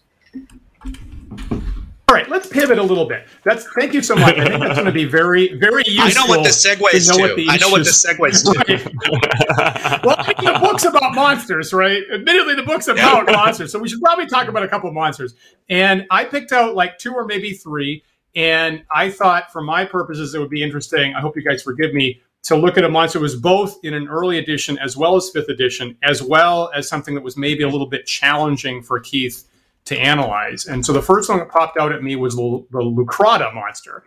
All 2.10 2.16
right, 2.16 2.30
let's 2.30 2.48
pivot 2.48 2.78
a 2.78 2.84
little 2.84 3.06
bit. 3.06 3.28
That's 3.44 3.68
thank 3.78 3.94
you 3.94 4.02
so 4.02 4.16
much. 4.16 4.38
I 4.38 4.48
think 4.48 4.62
that's 4.62 4.76
going 4.76 4.86
to 4.86 4.94
be 4.94 5.04
very, 5.04 5.54
very 5.56 5.84
useful. 5.86 6.04
I 6.06 6.12
know 6.14 6.26
what 6.26 6.46
this 6.46 6.66
segues 6.66 7.12
to 7.12 7.18
know 7.18 7.28
to. 7.28 7.36
the 7.36 7.48
I 7.50 7.58
know 7.58 7.68
what 7.68 7.84
this 7.84 8.06
segues 8.06 8.44
to. 8.46 10.02
well, 10.08 10.16
I 10.18 10.34
mean, 10.42 10.54
the 10.54 10.60
book's 10.62 10.86
about 10.86 11.14
monsters, 11.14 11.74
right? 11.74 12.02
Admittedly, 12.14 12.56
the 12.56 12.64
book's 12.64 12.88
about 12.88 13.26
monsters, 13.26 13.74
so 13.74 13.80
we 13.80 13.90
should 13.90 14.00
probably 14.00 14.26
talk 14.26 14.48
about 14.48 14.64
a 14.64 14.70
couple 14.70 14.88
of 14.88 14.96
monsters. 14.96 15.36
And 15.68 16.08
I 16.10 16.24
picked 16.24 16.54
out 16.54 16.76
like 16.76 16.98
two 16.98 17.14
or 17.14 17.26
maybe 17.26 17.52
three, 17.52 18.06
and 18.36 18.86
I 18.90 19.12
thought, 19.12 19.52
for 19.52 19.62
my 19.62 19.84
purposes, 19.84 20.34
it 20.34 20.40
would 20.40 20.50
be 20.50 20.64
interesting. 20.64 21.14
I 21.14 21.20
hope 21.20 21.36
you 21.36 21.44
guys 21.44 21.62
forgive 21.62 21.94
me 21.94 22.22
to 22.44 22.56
look 22.56 22.78
at 22.78 22.86
a 22.86 22.90
monster 22.90 23.20
that 23.20 23.24
was 23.24 23.36
both 23.36 23.80
in 23.84 23.94
an 23.94 24.08
early 24.08 24.38
edition 24.38 24.80
as 24.80 24.96
well 24.96 25.18
as 25.18 25.30
fifth 25.30 25.50
edition, 25.50 25.98
as 26.04 26.24
well 26.24 26.72
as 26.74 26.88
something 26.88 27.16
that 27.16 27.24
was 27.24 27.36
maybe 27.36 27.64
a 27.64 27.70
little 27.70 27.88
bit 27.88 28.06
challenging 28.06 28.82
for 28.82 28.98
Keith 29.02 29.44
to 29.88 29.98
analyze. 29.98 30.66
And 30.66 30.86
so 30.86 30.94
the 30.94 31.02
first 31.02 31.30
one 31.30 31.40
that 31.40 31.50
popped 31.50 31.78
out 31.78 31.92
at 31.92 32.04
me 32.04 32.16
was 32.16 32.36
the, 32.36 32.66
the 32.72 32.80
Leucrotta 32.80 33.54
monster. 33.54 34.04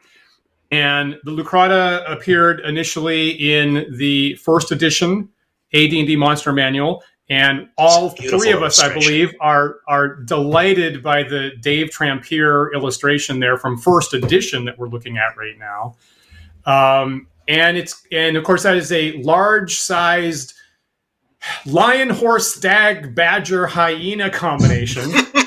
And 0.70 1.18
the 1.24 1.32
Leucrotta 1.32 2.10
appeared 2.10 2.60
initially 2.60 3.30
in 3.30 3.86
the 3.96 4.34
first 4.36 4.70
edition 4.70 5.28
AD&D 5.72 6.16
Monster 6.16 6.52
Manual, 6.52 7.02
and 7.28 7.68
all 7.78 8.06
It's 8.06 8.14
a 8.14 8.22
beautiful 8.22 8.40
three 8.40 8.52
of 8.52 8.62
us, 8.62 8.80
I 8.80 8.92
believe, 8.92 9.32
are 9.40 9.76
are 9.86 10.16
delighted 10.16 11.00
by 11.02 11.22
the 11.22 11.52
Dave 11.60 11.90
Trampier 11.90 12.72
illustration 12.74 13.38
there 13.38 13.56
from 13.56 13.78
first 13.78 14.14
edition 14.14 14.64
that 14.64 14.78
we're 14.78 14.88
looking 14.88 15.16
at 15.16 15.36
right 15.36 15.56
now. 15.56 15.94
Um, 16.66 17.28
and 17.46 17.76
it's 17.76 18.04
and 18.10 18.36
of 18.36 18.42
course 18.42 18.64
that 18.64 18.76
is 18.76 18.90
a 18.90 19.12
large-sized 19.22 20.54
lion, 21.66 22.10
horse, 22.10 22.52
stag, 22.52 23.14
badger, 23.14 23.66
hyena 23.66 24.28
combination 24.28 25.12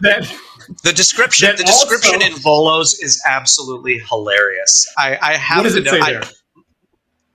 that 0.00 0.32
The 0.82 0.92
description, 0.92 1.56
the 1.56 1.64
description 1.64 2.16
also- 2.16 2.26
in 2.26 2.32
Volos 2.34 3.02
is 3.02 3.22
absolutely 3.26 3.98
hilarious. 3.98 4.86
I, 4.98 5.18
I 5.20 5.36
have 5.36 5.64
to 5.64 5.80
know. 5.80 5.92
I-? 5.92 6.22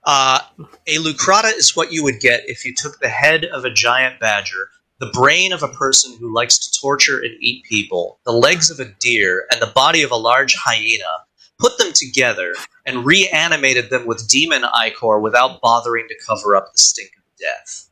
Uh, 0.04 0.38
a 0.86 0.98
leucrotta 0.98 1.56
is 1.56 1.74
what 1.74 1.90
you 1.90 2.04
would 2.04 2.20
get 2.20 2.42
if 2.46 2.64
you 2.64 2.74
took 2.74 3.00
the 3.00 3.08
head 3.08 3.46
of 3.46 3.64
a 3.64 3.70
giant 3.70 4.20
badger, 4.20 4.68
the 5.00 5.10
brain 5.12 5.52
of 5.52 5.62
a 5.62 5.68
person 5.68 6.16
who 6.18 6.32
likes 6.32 6.58
to 6.58 6.80
torture 6.80 7.18
and 7.18 7.34
eat 7.40 7.64
people, 7.64 8.20
the 8.24 8.32
legs 8.32 8.70
of 8.70 8.78
a 8.78 8.92
deer, 9.00 9.46
and 9.50 9.60
the 9.60 9.72
body 9.74 10.02
of 10.02 10.10
a 10.10 10.16
large 10.16 10.54
hyena, 10.54 11.24
put 11.58 11.78
them 11.78 11.92
together, 11.94 12.54
and 12.84 13.06
reanimated 13.06 13.88
them 13.88 14.06
with 14.06 14.28
demon 14.28 14.62
ichor 14.64 15.18
without 15.18 15.60
bothering 15.62 16.06
to 16.08 16.14
cover 16.24 16.54
up 16.54 16.70
the 16.72 16.78
stink 16.78 17.10
of 17.16 17.24
death. 17.40 17.88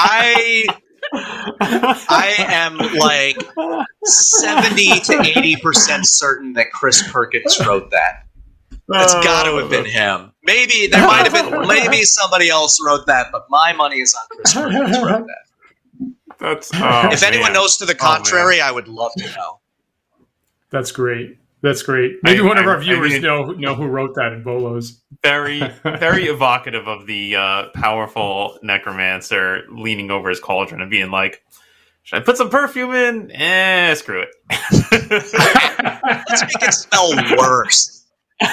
I 0.00 0.64
I 1.60 2.34
am 2.38 2.78
like 2.98 3.36
seventy 4.04 5.00
to 5.00 5.20
eighty 5.36 5.56
percent 5.56 6.06
certain 6.06 6.52
that 6.54 6.70
Chris 6.72 7.02
Perkins 7.10 7.58
wrote 7.66 7.90
that. 7.90 8.24
That's 8.88 9.14
got 9.14 9.44
to 9.44 9.56
have 9.58 9.70
been 9.70 9.84
him. 9.84 10.32
Maybe 10.44 10.86
there 10.86 11.06
might 11.06 11.28
have 11.28 11.32
been. 11.32 11.68
Maybe 11.68 12.02
somebody 12.04 12.48
else 12.48 12.78
wrote 12.84 13.06
that, 13.06 13.28
but 13.30 13.46
my 13.50 13.72
money 13.72 14.00
is 14.00 14.14
on 14.14 14.26
Chris 14.36 14.54
Perkins 14.54 15.02
wrote 15.02 15.26
that. 15.26 15.44
That's 16.38 16.70
oh, 16.74 17.08
if 17.12 17.22
anyone 17.22 17.46
man. 17.46 17.54
knows 17.54 17.76
to 17.78 17.84
the 17.84 17.94
Oh, 17.94 17.98
contrary, 17.98 18.60
I 18.60 18.70
would 18.70 18.88
love 18.88 19.12
to 19.18 19.26
know. 19.34 19.60
That's 20.70 20.92
great. 20.92 21.38
That's 21.60 21.82
great. 21.82 22.16
Maybe 22.22 22.40
I- 22.40 22.44
one 22.46 22.56
of 22.58 22.64
I- 22.66 22.68
our 22.68 22.76
I 22.76 22.80
viewers 22.84 23.12
mean- 23.14 23.22
know 23.22 23.46
know 23.52 23.74
who 23.74 23.86
wrote 23.86 24.14
that 24.14 24.32
in 24.32 24.42
Volo's. 24.44 25.02
very 25.24 25.60
very 25.98 26.24
evocative 26.26 26.86
of 26.86 27.06
the 27.06 27.34
uh, 27.36 27.64
powerful 27.74 28.58
necromancer 28.62 29.62
leaning 29.70 30.10
over 30.10 30.28
his 30.28 30.38
cauldron 30.40 30.80
and 30.80 30.90
being 30.90 31.10
like 31.10 31.42
should 32.04 32.16
i 32.16 32.20
put 32.24 32.36
some 32.36 32.48
perfume 32.48 32.94
in 32.94 33.30
eh 33.32 33.92
screw 33.94 34.22
it 34.22 34.28
Let's 34.92 36.42
make 36.42 36.62
it 36.62 36.72
smell 36.74 37.12
worse. 37.36 37.94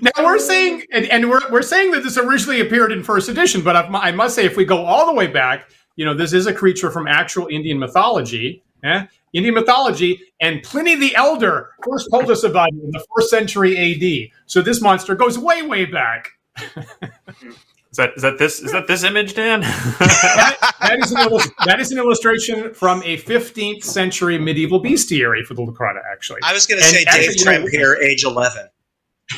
now 0.00 0.10
we're 0.18 0.38
saying, 0.38 0.82
and, 0.92 1.06
and 1.06 1.30
we're, 1.30 1.40
we're 1.50 1.62
saying 1.62 1.92
that 1.92 2.02
this 2.02 2.16
originally 2.18 2.60
appeared 2.60 2.92
in 2.92 3.02
first 3.02 3.28
edition, 3.28 3.62
but 3.62 3.76
I, 3.76 3.82
I 3.86 4.10
must 4.12 4.34
say, 4.34 4.44
if 4.44 4.56
we 4.56 4.64
go 4.64 4.84
all 4.84 5.06
the 5.06 5.12
way 5.14 5.26
back, 5.28 5.70
you 5.96 6.04
know, 6.04 6.14
this 6.14 6.32
is 6.32 6.46
a 6.46 6.54
creature 6.54 6.90
from 6.90 7.06
actual 7.06 7.46
Indian 7.48 7.78
mythology, 7.78 8.62
eh? 8.84 9.06
Indian 9.32 9.54
mythology, 9.54 10.20
and 10.40 10.62
Pliny 10.62 10.96
the 10.96 11.14
Elder 11.14 11.70
first 11.84 12.08
told 12.10 12.30
us 12.30 12.42
about 12.42 12.68
it 12.68 12.74
in 12.82 12.90
the 12.90 13.04
first 13.14 13.30
century 13.30 13.76
AD. 13.76 14.30
So 14.46 14.60
this 14.60 14.80
monster 14.80 15.14
goes 15.14 15.38
way, 15.38 15.62
way 15.62 15.84
back. 15.84 16.28
is 16.58 17.96
that 17.96 18.10
is 18.16 18.22
that 18.22 18.38
this 18.38 18.60
is 18.60 18.72
that 18.72 18.86
this 18.88 19.04
image 19.04 19.34
dan 19.34 19.60
That, 19.60 20.74
that, 20.80 20.98
is 20.98 21.12
an 21.12 21.18
illus- 21.20 21.50
that 21.66 21.80
is 21.80 21.92
an 21.92 21.98
illustration 21.98 22.74
from 22.74 23.02
a 23.04 23.18
15th 23.18 23.84
century 23.84 24.38
medieval 24.38 24.82
bestiary 24.82 25.44
for 25.44 25.54
the 25.54 25.62
Leucrotta, 25.62 26.00
actually. 26.12 26.40
I 26.42 26.52
was 26.52 26.66
going 26.66 26.80
to 26.80 26.84
say 26.86 27.04
actually, 27.06 27.28
Dave 27.28 27.36
you 27.36 27.44
know- 27.44 27.66
Trampier, 27.66 28.02
age 28.02 28.24
eleven. 28.24 28.68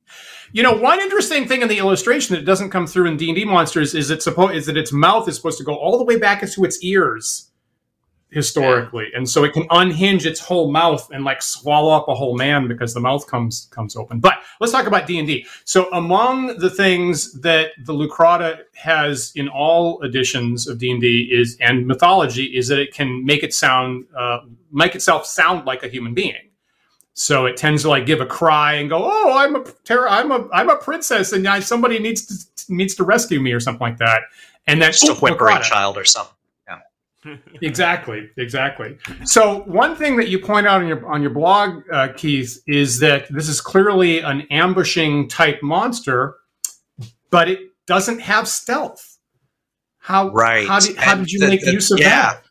You 0.55 0.61
know, 0.61 0.73
one 0.73 0.99
interesting 0.99 1.47
thing 1.47 1.63
in 1.63 1.67
the 1.67 1.79
illustration 1.79 2.35
that 2.35 2.45
doesn't 2.45 2.69
come 2.69 2.85
through 2.85 3.07
in 3.07 3.17
D 3.17 3.27
and 3.29 3.35
D 3.35 3.43
monsters 3.43 3.95
is 3.95 4.11
it 4.11 4.21
supposed 4.21 4.53
is 4.53 4.67
that 4.67 4.77
its 4.77 4.91
mouth 4.91 5.27
is 5.27 5.35
supposed 5.35 5.57
to 5.57 5.63
go 5.63 5.73
all 5.73 5.97
the 5.97 6.03
way 6.03 6.15
back 6.19 6.43
into 6.43 6.63
its 6.63 6.77
ears 6.83 7.49
historically, 8.33 9.07
and 9.15 9.29
so 9.29 9.43
it 9.43 9.53
can 9.53 9.65
unhinge 9.69 10.25
its 10.25 10.39
whole 10.39 10.71
mouth 10.71 11.09
and 11.11 11.23
like 11.23 11.41
swallow 11.41 11.93
up 11.95 12.07
a 12.07 12.15
whole 12.15 12.35
man 12.35 12.67
because 12.67 12.93
the 12.93 12.99
mouth 12.99 13.25
comes 13.27 13.67
comes 13.71 13.95
open. 13.95 14.19
But 14.19 14.35
let's 14.59 14.73
talk 14.73 14.87
about 14.87 15.07
D 15.07 15.19
and 15.19 15.27
D. 15.27 15.45
So 15.65 15.89
among 15.93 16.57
the 16.57 16.69
things 16.69 17.33
that 17.41 17.71
the 17.85 17.93
Leucrotta 17.93 18.63
has 18.75 19.31
in 19.35 19.47
all 19.47 20.01
editions 20.01 20.67
of 20.67 20.79
D 20.79 20.91
and 20.91 21.01
D 21.01 21.29
is 21.31 21.57
and 21.61 21.85
mythology 21.87 22.45
is 22.45 22.67
that 22.67 22.79
it 22.79 22.93
can 22.93 23.23
make 23.25 23.43
it 23.43 23.53
sound 23.53 24.05
uh, 24.17 24.39
make 24.71 24.95
itself 24.95 25.25
sound 25.25 25.65
like 25.65 25.83
a 25.83 25.87
human 25.87 26.13
being. 26.13 26.49
So 27.15 27.45
it 27.45 27.57
tends 27.57 27.83
to 27.83 27.89
like 27.89 28.05
give 28.07 28.21
a 28.21 28.25
cry 28.25 28.73
and 28.73 28.89
go, 28.89 28.99
"Oh, 29.03 29.37
I'm 29.37 29.55
a 29.55 29.63
terror, 29.85 30.09
I'm 30.09 30.31
a 30.31 30.49
I'm 30.51 30.69
a 30.69 30.75
princess, 30.75 31.31
and 31.31 31.47
I, 31.47 31.59
somebody 31.59 31.99
needs 31.99 32.25
to 32.25 32.73
needs 32.73 32.95
to 32.95 33.03
rescue 33.03 33.39
me 33.39 33.51
or 33.51 33.59
something 33.59 33.85
like 33.85 33.99
that." 33.99 34.21
And 34.65 34.81
then 34.81 34.91
Just 34.91 35.07
a 35.07 35.11
"Ooh, 35.11 35.15
whimpering 35.15 35.57
Leucrotta." 35.57 35.61
child 35.63 35.97
or 35.97 36.05
something. 36.05 36.33
Exactly, 37.61 38.29
exactly. 38.37 38.97
So 39.25 39.59
one 39.61 39.95
thing 39.95 40.17
that 40.17 40.27
you 40.29 40.39
point 40.39 40.67
out 40.67 40.81
on 40.81 40.87
your 40.87 41.05
on 41.11 41.21
your 41.21 41.31
blog, 41.31 41.83
uh, 41.91 42.09
Keith, 42.15 42.61
is 42.67 42.99
that 42.99 43.27
this 43.29 43.47
is 43.47 43.61
clearly 43.61 44.19
an 44.19 44.41
ambushing 44.51 45.27
type 45.29 45.61
monster, 45.63 46.35
but 47.29 47.49
it 47.49 47.59
doesn't 47.87 48.19
have 48.19 48.47
stealth. 48.47 49.17
How 49.99 50.29
Right. 50.31 50.67
How 50.67 50.79
did, 50.79 50.97
how 50.97 51.15
did 51.15 51.31
you 51.31 51.39
the- 51.39 51.47
make 51.47 51.63
the- 51.63 51.71
use 51.71 51.91
of 51.91 51.99
yeah. 51.99 52.09
that? 52.33 52.43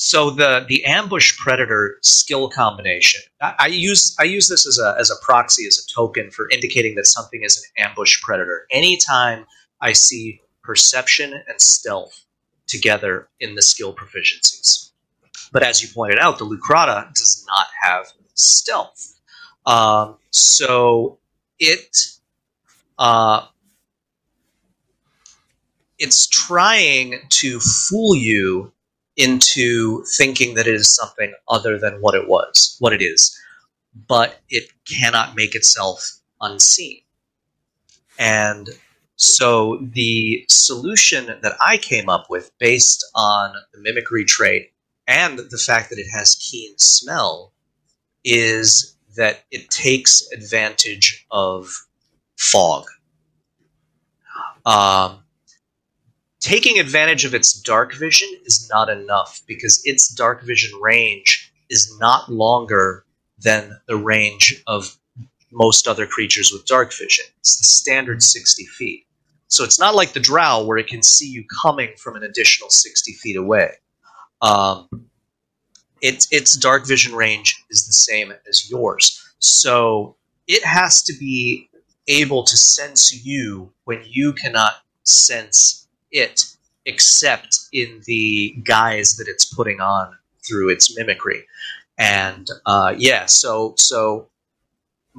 So 0.00 0.30
the 0.30 0.64
the 0.68 0.84
ambush 0.84 1.36
predator 1.38 1.98
skill 2.02 2.48
combination. 2.48 3.20
I, 3.40 3.54
I 3.58 3.66
use 3.66 4.14
I 4.18 4.24
use 4.24 4.48
this 4.48 4.66
as 4.66 4.78
a 4.78 4.94
as 4.98 5.10
a 5.10 5.16
proxy 5.24 5.66
as 5.66 5.76
a 5.78 5.92
token 5.92 6.30
for 6.30 6.48
indicating 6.50 6.94
that 6.96 7.06
something 7.06 7.42
is 7.42 7.56
an 7.76 7.84
ambush 7.88 8.20
predator. 8.22 8.66
Anytime 8.70 9.44
I 9.80 9.92
see 9.92 10.40
perception 10.62 11.32
and 11.32 11.60
stealth 11.60 12.24
together 12.68 13.28
in 13.40 13.54
the 13.54 13.62
skill 13.62 13.94
proficiencies. 13.94 14.90
But 15.52 15.62
as 15.62 15.82
you 15.82 15.88
pointed 15.88 16.18
out, 16.18 16.38
the 16.38 16.44
Leucrotta 16.44 17.12
does 17.14 17.44
not 17.48 17.66
have 17.82 18.06
stealth. 18.34 19.14
Um, 19.66 20.16
so 20.30 21.18
it 21.58 21.96
uh, 22.98 23.46
it's 25.98 26.26
trying 26.28 27.20
to 27.28 27.60
fool 27.60 28.14
you 28.14 28.72
into 29.16 30.04
thinking 30.16 30.54
that 30.54 30.66
it 30.66 30.74
is 30.74 30.94
something 30.94 31.34
other 31.48 31.78
than 31.78 31.94
what 31.94 32.14
it 32.14 32.28
was, 32.28 32.76
what 32.78 32.92
it 32.92 33.02
is, 33.02 33.36
but 34.06 34.40
it 34.48 34.70
cannot 34.86 35.34
make 35.34 35.54
itself 35.54 36.20
unseen. 36.40 37.00
And 38.18 38.68
so 39.18 39.78
the 39.80 40.44
solution 40.48 41.26
that 41.26 41.56
I 41.60 41.76
came 41.76 42.08
up 42.08 42.26
with, 42.30 42.52
based 42.58 43.04
on 43.16 43.52
the 43.72 43.80
mimicry 43.80 44.24
trait 44.24 44.70
and 45.08 45.40
the 45.40 45.58
fact 45.58 45.90
that 45.90 45.98
it 45.98 46.06
has 46.14 46.36
keen 46.36 46.78
smell, 46.78 47.52
is 48.24 48.96
that 49.16 49.44
it 49.50 49.70
takes 49.70 50.30
advantage 50.30 51.26
of 51.32 51.68
fog. 52.36 52.86
Um, 54.64 55.24
taking 56.38 56.78
advantage 56.78 57.24
of 57.24 57.34
its 57.34 57.52
dark 57.52 57.94
vision 57.94 58.28
is 58.44 58.68
not 58.72 58.88
enough 58.88 59.40
because 59.48 59.82
its 59.84 60.06
dark 60.14 60.44
vision 60.44 60.70
range 60.80 61.52
is 61.68 61.92
not 61.98 62.30
longer 62.30 63.04
than 63.40 63.80
the 63.88 63.96
range 63.96 64.62
of 64.68 64.96
most 65.50 65.88
other 65.88 66.06
creatures 66.06 66.52
with 66.52 66.66
dark 66.66 66.92
vision. 66.92 67.24
It's 67.40 67.58
the 67.58 67.64
standard 67.64 68.22
60 68.22 68.64
feet. 68.66 69.06
So 69.48 69.64
it's 69.64 69.80
not 69.80 69.94
like 69.94 70.12
the 70.12 70.20
drow 70.20 70.64
where 70.64 70.78
it 70.78 70.86
can 70.86 71.02
see 71.02 71.28
you 71.28 71.44
coming 71.62 71.90
from 71.96 72.16
an 72.16 72.22
additional 72.22 72.70
60 72.70 73.12
feet 73.14 73.36
away. 73.36 73.72
Um, 74.42 74.88
its, 76.00 76.28
its 76.30 76.56
dark 76.56 76.86
vision 76.86 77.14
range 77.14 77.62
is 77.70 77.86
the 77.86 77.92
same 77.92 78.32
as 78.48 78.70
yours. 78.70 79.24
So 79.38 80.16
it 80.46 80.64
has 80.64 81.02
to 81.02 81.12
be 81.18 81.68
able 82.06 82.44
to 82.44 82.56
sense 82.56 83.24
you 83.24 83.72
when 83.84 84.02
you 84.06 84.32
cannot 84.32 84.74
sense 85.02 85.86
it, 86.10 86.44
except 86.86 87.58
in 87.72 88.02
the 88.06 88.56
guise 88.64 89.16
that 89.16 89.28
it's 89.28 89.44
putting 89.44 89.80
on 89.80 90.16
through 90.46 90.70
its 90.70 90.96
mimicry. 90.96 91.44
And 91.98 92.48
uh, 92.64 92.94
yeah, 92.96 93.26
so 93.26 93.74
so 93.76 94.28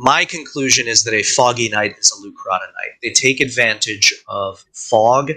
my 0.01 0.23
conclusion 0.23 0.87
is 0.87 1.03
that 1.03 1.13
a 1.13 1.23
foggy 1.23 1.67
night 1.67 1.97
is 1.99 2.09
a 2.09 2.25
Leucrotta 2.25 2.71
night. 2.73 2.93
They 3.03 3.11
take 3.11 3.41
advantage 3.41 4.13
of 4.29 4.63
fog 4.71 5.31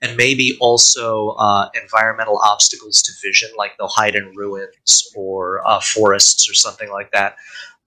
and 0.00 0.16
maybe 0.16 0.56
also 0.58 1.32
uh, 1.38 1.68
environmental 1.82 2.40
obstacles 2.42 3.02
to 3.02 3.12
vision, 3.22 3.50
like 3.58 3.72
they'll 3.76 3.88
hide 3.88 4.14
in 4.14 4.32
ruins 4.34 5.12
or 5.14 5.60
uh, 5.68 5.80
forests 5.80 6.48
or 6.48 6.54
something 6.54 6.90
like 6.90 7.12
that, 7.12 7.36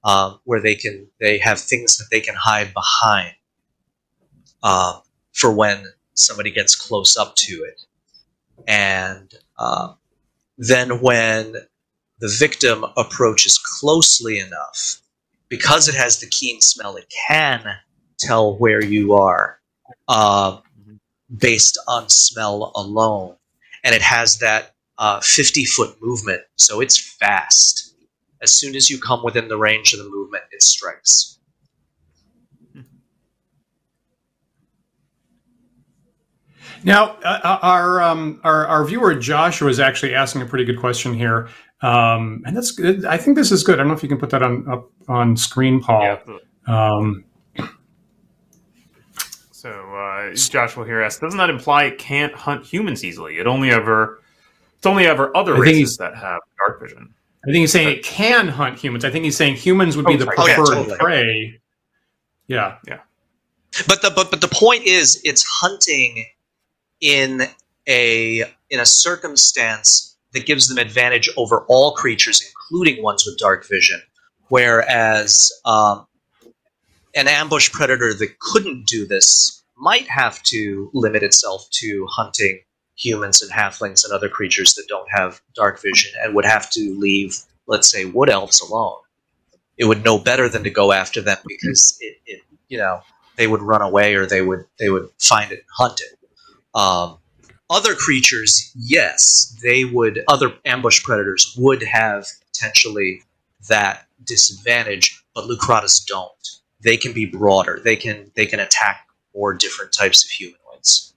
um, 0.04 0.40
where 0.44 0.62
they 0.62 0.76
can 0.76 1.08
they 1.20 1.40
have 1.40 1.60
things 1.60 1.98
that 1.98 2.10
they 2.12 2.22
can 2.22 2.36
hide 2.36 2.76
behind 2.76 3.34
uh, 4.62 5.00
for 5.34 5.52
when 5.52 5.84
somebody 6.14 6.52
gets 6.52 6.76
close 6.76 7.18
up 7.18 7.36
to 7.38 7.66
it, 7.68 7.82
and 8.68 9.34
uh, 9.58 9.94
then 10.60 11.02
when 11.02 11.56
the 12.20 12.36
victim 12.40 12.86
approaches 12.98 13.58
closely 13.58 14.38
enough, 14.38 15.02
because 15.50 15.88
it 15.88 15.96
has 15.96 16.20
the 16.20 16.28
keen 16.28 16.62
smell, 16.62 16.96
it 16.96 17.12
can 17.28 17.64
tell 18.20 18.58
where 18.58 18.84
you 18.84 19.14
are 19.14 19.60
uh, 20.08 20.60
based 21.36 21.78
on 21.88 22.08
smell 22.10 22.72
alone. 22.76 23.36
And 23.84 23.96
it 23.96 24.02
has 24.02 24.38
that 24.40 24.76
uh, 24.98 25.20
50 25.22 25.66
foot 25.66 25.96
movement, 26.02 26.42
so 26.58 26.82
it's 26.82 26.98
fast. 26.98 27.96
As 28.42 28.56
soon 28.56 28.76
as 28.76 28.90
you 28.90 29.00
come 29.00 29.24
within 29.24 29.48
the 29.48 29.58
range 29.58 29.94
of 29.94 30.00
the 30.00 30.10
movement, 30.10 30.44
it 30.52 30.62
strikes. 30.62 31.40
Now, 36.84 37.18
uh, 37.24 37.40
uh 37.44 37.60
our, 37.62 38.02
um, 38.02 38.40
our 38.46 38.66
our 38.68 38.86
viewer 38.86 39.14
Joshua 39.14 39.70
is 39.70 39.82
actually 39.82 40.16
asking 40.16 40.42
a 40.42 40.46
pretty 40.46 40.64
good 40.64 40.80
question 40.80 41.14
here. 41.14 41.50
Um, 41.82 42.44
and 42.46 42.56
that's 42.56 42.72
good. 42.72 43.06
I 43.06 43.18
think 43.18 43.38
this 43.38 43.52
is 43.52 43.64
good. 43.64 43.76
I 43.76 43.78
don't 43.78 43.88
know 43.88 43.94
if 43.94 44.04
you 44.04 44.10
can 44.10 44.18
put 44.18 44.30
that 44.32 44.44
on 44.44 44.68
up 44.70 44.90
on 45.08 45.38
screen, 45.38 45.80
Paul. 45.80 46.02
Yeah. 46.02 46.38
Um, 46.68 47.24
so 49.52 49.72
uh, 49.72 50.34
Joshua 50.36 50.86
here 50.86 51.02
asks, 51.02 51.20
doesn't 51.20 51.38
that 51.38 51.50
imply 51.50 51.86
it 51.86 51.98
can't 51.98 52.34
hunt 52.34 52.66
humans 52.66 53.04
easily? 53.04 53.40
It 53.40 53.48
only 53.48 53.72
ever 53.72 54.22
it's 54.78 54.86
only 54.86 55.06
ever 55.06 55.36
other 55.36 55.56
races 55.56 55.98
that 55.98 56.16
have 56.16 56.40
dark 56.58 56.82
vision. 56.82 57.14
I 57.44 57.48
think 57.48 57.58
he's 57.58 57.72
saying 57.72 57.90
it 57.90 58.04
can 58.04 58.48
hunt 58.48 58.80
humans. 58.80 59.04
I 59.04 59.10
think 59.10 59.26
he's 59.26 59.36
saying 59.36 59.56
humans 59.56 59.98
would 59.98 60.06
be 60.06 60.14
oh, 60.14 60.18
the 60.18 60.26
preferred 60.26 60.46
oh, 60.48 60.54
yeah, 60.54 60.76
totally. 60.76 60.98
prey. 60.98 61.60
Yeah, 62.48 62.78
yeah. 62.88 63.00
But 63.88 64.02
the 64.02 64.12
but 64.16 64.32
but 64.32 64.42
the 64.42 64.48
point 64.48 64.84
is, 64.84 65.22
it's 65.24 65.44
hunting 65.44 66.26
in 67.02 67.44
a 67.88 68.44
in 68.70 68.80
a 68.80 68.86
circumstance 68.86 70.09
that 70.34 70.46
gives 70.46 70.68
them 70.68 70.78
advantage 70.78 71.30
over 71.38 71.66
all 71.68 71.94
creatures, 71.94 72.42
including 72.46 73.04
ones 73.04 73.26
with 73.26 73.38
dark 73.38 73.68
vision. 73.68 74.02
Whereas 74.50 75.52
um, 75.66 76.08
an 77.16 77.28
ambush 77.28 77.72
predator 77.72 78.14
that 78.14 78.40
couldn't 78.40 78.88
do 78.88 79.06
this 79.06 79.64
might 79.78 80.08
have 80.08 80.42
to 80.44 80.90
limit 80.94 81.24
itself 81.24 81.68
to 81.72 82.06
hunting 82.10 82.60
humans 82.96 83.42
and 83.42 83.52
halflings 83.52 84.04
and 84.04 84.14
other 84.14 84.28
creatures 84.28 84.76
that 84.76 84.86
don't 84.90 85.10
have 85.10 85.42
dark 85.56 85.82
vision 85.82 86.12
and 86.22 86.36
would 86.36 86.46
have 86.46 86.70
to 86.72 86.94
leave, 87.00 87.38
let's 87.66 87.90
say, 87.90 88.06
wood 88.06 88.30
elves 88.30 88.60
alone. 88.60 88.98
It 89.78 89.86
would 89.86 90.04
know 90.04 90.20
better 90.20 90.50
than 90.50 90.64
to 90.66 90.70
go 90.70 90.92
after 90.92 91.22
them 91.22 91.38
because 91.48 91.98
it, 92.02 92.18
it 92.26 92.42
you 92.68 92.78
know, 92.78 93.00
they 93.38 93.48
would 93.48 93.62
run 93.62 93.82
away 93.82 94.16
or 94.16 94.26
they 94.26 94.42
would 94.42 94.66
they 94.78 94.90
would 94.90 95.10
find 95.18 95.52
it 95.54 95.60
and 95.60 95.68
hunt 95.78 96.02
it. 96.02 96.20
Um, 96.78 97.19
other 97.70 97.96
creatures, 97.96 98.72
yes, 98.76 99.58
they 99.62 99.86
would, 99.86 100.24
other 100.28 100.54
ambush 100.66 101.04
predators 101.04 101.56
would 101.58 101.84
have 101.84 102.26
potentially 102.52 103.22
that 103.68 104.08
disadvantage, 104.24 105.24
but 105.36 105.46
Leucrottas 105.46 106.06
don't. 106.06 106.32
They 106.82 106.98
can 106.98 107.14
be 107.14 107.26
broader. 107.26 107.82
They 107.84 107.96
can 107.96 108.32
they 108.36 108.46
can 108.46 108.60
attack 108.60 109.06
more 109.36 109.54
different 109.54 109.92
types 109.92 110.24
of 110.24 110.32
humanoids. 110.32 111.14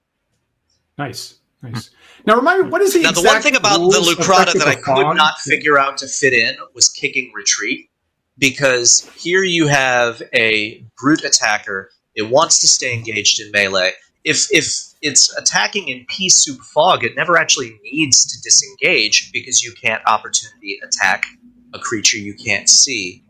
Nice, 0.98 1.38
nice. 1.62 1.90
Now 2.26 2.36
remind 2.36 2.64
me, 2.64 2.68
what 2.68 2.82
is 2.82 2.94
the 2.94 3.02
now? 3.02 3.12
The 3.12 3.22
one 3.22 3.40
thing 3.40 3.56
about 3.56 3.78
the 3.78 4.00
Leucrotta 4.00 4.52
that 4.54 4.66
I 4.66 4.74
could 4.74 5.14
not 5.16 5.38
figure 5.38 5.78
out 5.78 5.98
to 5.98 6.08
fit 6.08 6.32
in 6.32 6.56
was 6.74 6.88
kicking 6.88 7.32
retreat, 7.34 7.90
because 8.38 9.08
here 9.16 9.44
you 9.44 9.68
have 9.68 10.20
a 10.34 10.84
brute 10.98 11.24
attacker. 11.24 11.90
It 12.14 12.28
wants 12.28 12.60
to 12.60 12.68
stay 12.68 12.92
engaged 12.92 13.40
in 13.40 13.50
melee. 13.52 13.92
If 14.24 14.52
if 14.52 14.91
it's 15.02 15.36
attacking 15.36 15.88
in 15.88 16.06
pea 16.08 16.28
soup 16.28 16.60
fog, 16.60 17.04
it 17.04 17.16
never 17.16 17.36
actually 17.36 17.78
needs 17.82 18.24
to 18.24 18.40
disengage 18.40 19.32
because 19.32 19.62
you 19.62 19.72
can't 19.72 20.02
opportunity 20.06 20.78
attack 20.82 21.26
a 21.74 21.78
creature 21.78 22.18
you 22.18 22.34
can't 22.34 22.68
see. 22.68 23.24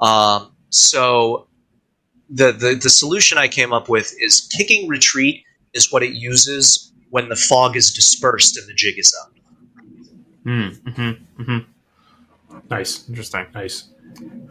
Um, 0.00 0.52
so 0.68 1.48
the, 2.28 2.52
the 2.52 2.74
the 2.74 2.90
solution 2.90 3.38
I 3.38 3.48
came 3.48 3.72
up 3.72 3.88
with 3.88 4.14
is 4.20 4.48
kicking 4.52 4.88
retreat 4.88 5.44
is 5.72 5.92
what 5.92 6.02
it 6.02 6.12
uses 6.12 6.92
when 7.10 7.28
the 7.28 7.36
fog 7.36 7.76
is 7.76 7.92
dispersed 7.92 8.56
and 8.56 8.68
the 8.68 8.74
jig 8.74 8.98
is 8.98 9.16
up. 9.22 9.32
Mm, 10.44 10.78
mm-hmm, 10.80 11.42
mm-hmm. 11.42 12.58
Nice, 12.70 13.08
interesting, 13.08 13.46
nice. 13.54 13.88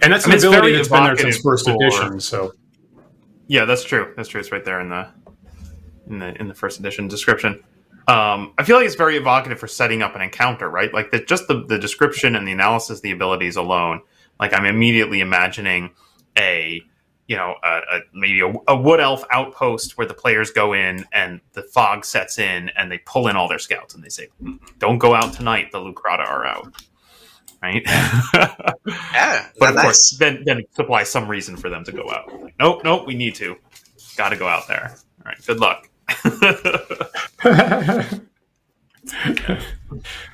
And 0.01 0.11
that's 0.11 0.25
I 0.25 0.29
mean, 0.29 0.39
an 0.39 0.47
ability 0.47 0.75
that's 0.75 0.87
been 0.87 1.03
there 1.03 1.17
since 1.17 1.37
first 1.39 1.67
edition. 1.67 2.19
So 2.19 2.53
yeah, 3.47 3.65
that's 3.65 3.83
true. 3.83 4.13
That's 4.15 4.29
true. 4.29 4.39
It's 4.39 4.51
right 4.51 4.63
there 4.65 4.79
in 4.79 4.89
the 4.89 5.07
in 6.07 6.19
the 6.19 6.39
in 6.39 6.47
the 6.47 6.53
first 6.53 6.79
edition 6.79 7.07
description. 7.07 7.63
Um, 8.07 8.53
I 8.57 8.63
feel 8.63 8.75
like 8.75 8.85
it's 8.85 8.95
very 8.95 9.15
evocative 9.15 9.59
for 9.59 9.67
setting 9.67 10.01
up 10.01 10.15
an 10.15 10.21
encounter, 10.21 10.69
right? 10.69 10.93
Like 10.93 11.11
the, 11.11 11.23
just 11.23 11.47
the, 11.47 11.63
the 11.63 11.79
description 11.79 12.35
and 12.35 12.45
the 12.45 12.51
analysis, 12.51 12.99
the 12.99 13.11
abilities 13.11 13.55
alone. 13.55 14.01
Like 14.39 14.53
I'm 14.53 14.65
immediately 14.65 15.21
imagining 15.21 15.91
a 16.37 16.81
you 17.27 17.37
know 17.37 17.55
a, 17.63 17.69
a 17.69 17.99
maybe 18.13 18.41
a, 18.41 18.53
a, 18.67 18.75
wood 18.75 18.99
elf 18.99 19.23
outpost 19.31 19.97
where 19.97 20.05
the 20.05 20.13
players 20.13 20.51
go 20.51 20.73
in 20.73 21.05
and 21.13 21.39
the 21.53 21.63
fog 21.63 22.03
sets 22.03 22.39
in 22.39 22.69
and 22.75 22.91
they 22.91 22.97
pull 22.97 23.29
in 23.29 23.37
all 23.37 23.47
their 23.47 23.59
scouts 23.59 23.95
and 23.95 24.03
they 24.03 24.09
say, 24.09 24.27
"Don't 24.79 24.97
go 24.97 25.15
out 25.15 25.31
tonight. 25.33 25.71
The 25.71 25.79
Leucrotta 25.79 26.27
are 26.27 26.45
out." 26.45 26.73
Right? 27.61 27.83
yeah, 27.85 29.47
but 29.57 29.69
of 29.69 29.75
nice. 29.75 29.83
course, 29.83 30.17
then 30.19 30.43
then 30.45 30.63
supply 30.71 31.03
some 31.03 31.29
reason 31.29 31.55
for 31.55 31.69
them 31.69 31.85
to 31.85 31.93
go 31.93 32.09
out. 32.09 32.41
Like, 32.41 32.55
nope, 32.59 32.81
nope, 32.83 33.07
we 33.07 33.15
need 33.15 33.35
to. 33.35 33.55
Got 34.17 34.29
to 34.29 34.35
go 34.35 34.47
out 34.47 34.67
there. 34.67 34.93
All 35.19 35.31
right, 35.31 35.45
good 35.45 35.59
luck. 35.59 35.89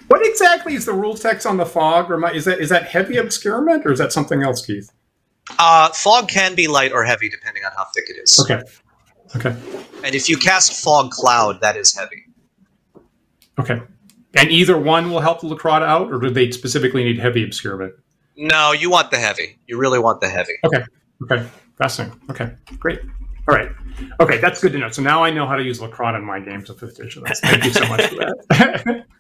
what 0.08 0.26
exactly 0.26 0.74
is 0.74 0.86
the 0.86 0.94
rule 0.94 1.16
text 1.16 1.46
on 1.46 1.58
the 1.58 1.66
fog? 1.66 2.12
Is 2.36 2.46
that 2.46 2.60
is 2.60 2.70
that 2.70 2.88
heavy 2.88 3.18
obscurement 3.18 3.86
or 3.86 3.92
is 3.92 4.00
that 4.00 4.12
something 4.12 4.44
else, 4.44 4.66
Keith? 4.66 4.92
Uh, 5.58 5.90
fog 5.90 6.28
can 6.28 6.56
be 6.56 6.68
light 6.68 6.92
or 6.92 7.04
heavy 7.04 7.30
depending 7.30 7.64
on 7.66 7.72
how 7.76 7.86
thick 7.96 8.06
it 8.10 8.18
is. 8.22 8.40
Okay. 8.40 8.62
Okay. 9.36 9.56
And 10.04 10.16
if 10.16 10.30
you 10.30 10.38
cast 10.38 10.84
fog 10.84 11.12
cloud, 11.12 11.62
that 11.62 11.76
is 11.76 11.96
heavy. 11.96 12.26
Okay. 13.60 13.82
And 14.36 14.52
either 14.52 14.78
one 14.78 15.12
will 15.12 15.20
help 15.20 15.42
the 15.42 15.48
Leucrotta 15.48 15.84
out, 15.84 16.12
or 16.12 16.20
do 16.20 16.30
they 16.30 16.52
specifically 16.52 17.04
need 17.04 17.20
heavy 17.20 17.44
obscurement? 17.44 17.94
No, 18.38 18.72
you 18.72 18.90
want 18.90 19.12
the 19.12 19.18
heavy. 19.18 19.60
You 19.68 19.78
really 19.78 20.00
want 20.00 20.22
the 20.22 20.30
heavy. 20.30 20.54
Okay. 20.64 20.84
Okay. 21.24 21.48
Fascinating. 21.78 22.20
Okay. 22.30 22.52
Great. 22.78 23.00
All 23.50 23.56
right. 23.56 23.72
Okay, 24.22 24.38
that's 24.38 24.62
good 24.62 24.72
to 24.74 24.78
know. 24.78 24.90
So 24.90 25.02
now 25.02 25.24
I 25.24 25.32
know 25.32 25.48
how 25.48 25.56
to 25.56 25.64
use 25.64 25.80
Leucrotta 25.80 26.18
in 26.18 26.26
my 26.26 26.40
games 26.40 26.70
of 26.70 26.80
fifth 26.80 27.00
edition. 27.00 27.24
Thank 27.26 27.66
you 27.66 27.72
so 27.72 27.88
much 27.88 28.06
for 28.08 28.16
that. 28.16 29.06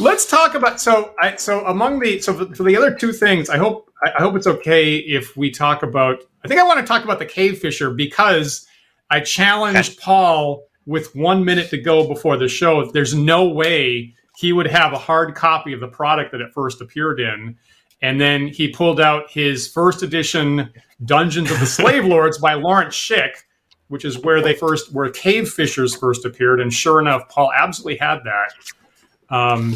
let's 0.00 0.26
talk 0.26 0.54
about 0.54 0.80
so 0.80 1.14
I 1.20 1.36
so 1.36 1.64
among 1.66 2.00
the 2.00 2.20
so 2.20 2.34
for, 2.34 2.62
the 2.62 2.76
other 2.76 2.94
two 2.94 3.12
things, 3.12 3.50
I 3.50 3.58
hope 3.58 3.90
I, 4.02 4.12
I 4.18 4.22
hope 4.22 4.36
it's 4.36 4.46
okay 4.46 4.96
if 4.96 5.36
we 5.36 5.50
talk 5.50 5.82
about. 5.82 6.18
I 6.44 6.48
think 6.48 6.60
I 6.60 6.64
want 6.64 6.80
to 6.80 6.86
talk 6.86 7.04
about 7.04 7.18
the 7.18 7.26
cave 7.26 7.58
fisher 7.58 7.90
because 7.90 8.66
I 9.10 9.20
challenged 9.20 10.00
Paul 10.00 10.64
with 10.86 11.14
one 11.14 11.44
minute 11.44 11.70
to 11.70 11.78
go 11.78 12.06
before 12.08 12.36
the 12.36 12.48
show. 12.48 12.90
There's 12.90 13.14
no 13.14 13.48
way 13.48 14.14
he 14.36 14.52
would 14.52 14.66
have 14.66 14.92
a 14.92 14.98
hard 14.98 15.34
copy 15.34 15.72
of 15.72 15.80
the 15.80 15.88
product 15.88 16.32
that 16.32 16.40
it 16.40 16.52
first 16.52 16.80
appeared 16.80 17.20
in. 17.20 17.56
And 18.02 18.20
then 18.20 18.48
he 18.48 18.68
pulled 18.68 19.00
out 19.00 19.30
his 19.30 19.68
first 19.68 20.02
edition 20.02 20.70
Dungeons 21.04 21.50
of 21.50 21.60
the 21.60 21.66
Slave 21.78 22.04
Lords 22.04 22.38
by 22.38 22.54
Lawrence 22.54 22.96
Schick, 22.96 23.44
which 23.88 24.04
is 24.04 24.18
where 24.18 24.42
they 24.42 24.54
first 24.54 24.92
where 24.92 25.08
cave 25.10 25.48
fishers 25.48 25.94
first 25.94 26.24
appeared. 26.24 26.60
And 26.60 26.72
sure 26.72 27.00
enough, 27.00 27.28
Paul 27.28 27.52
absolutely 27.56 27.98
had 27.98 28.20
that. 28.24 29.34
Um, 29.34 29.74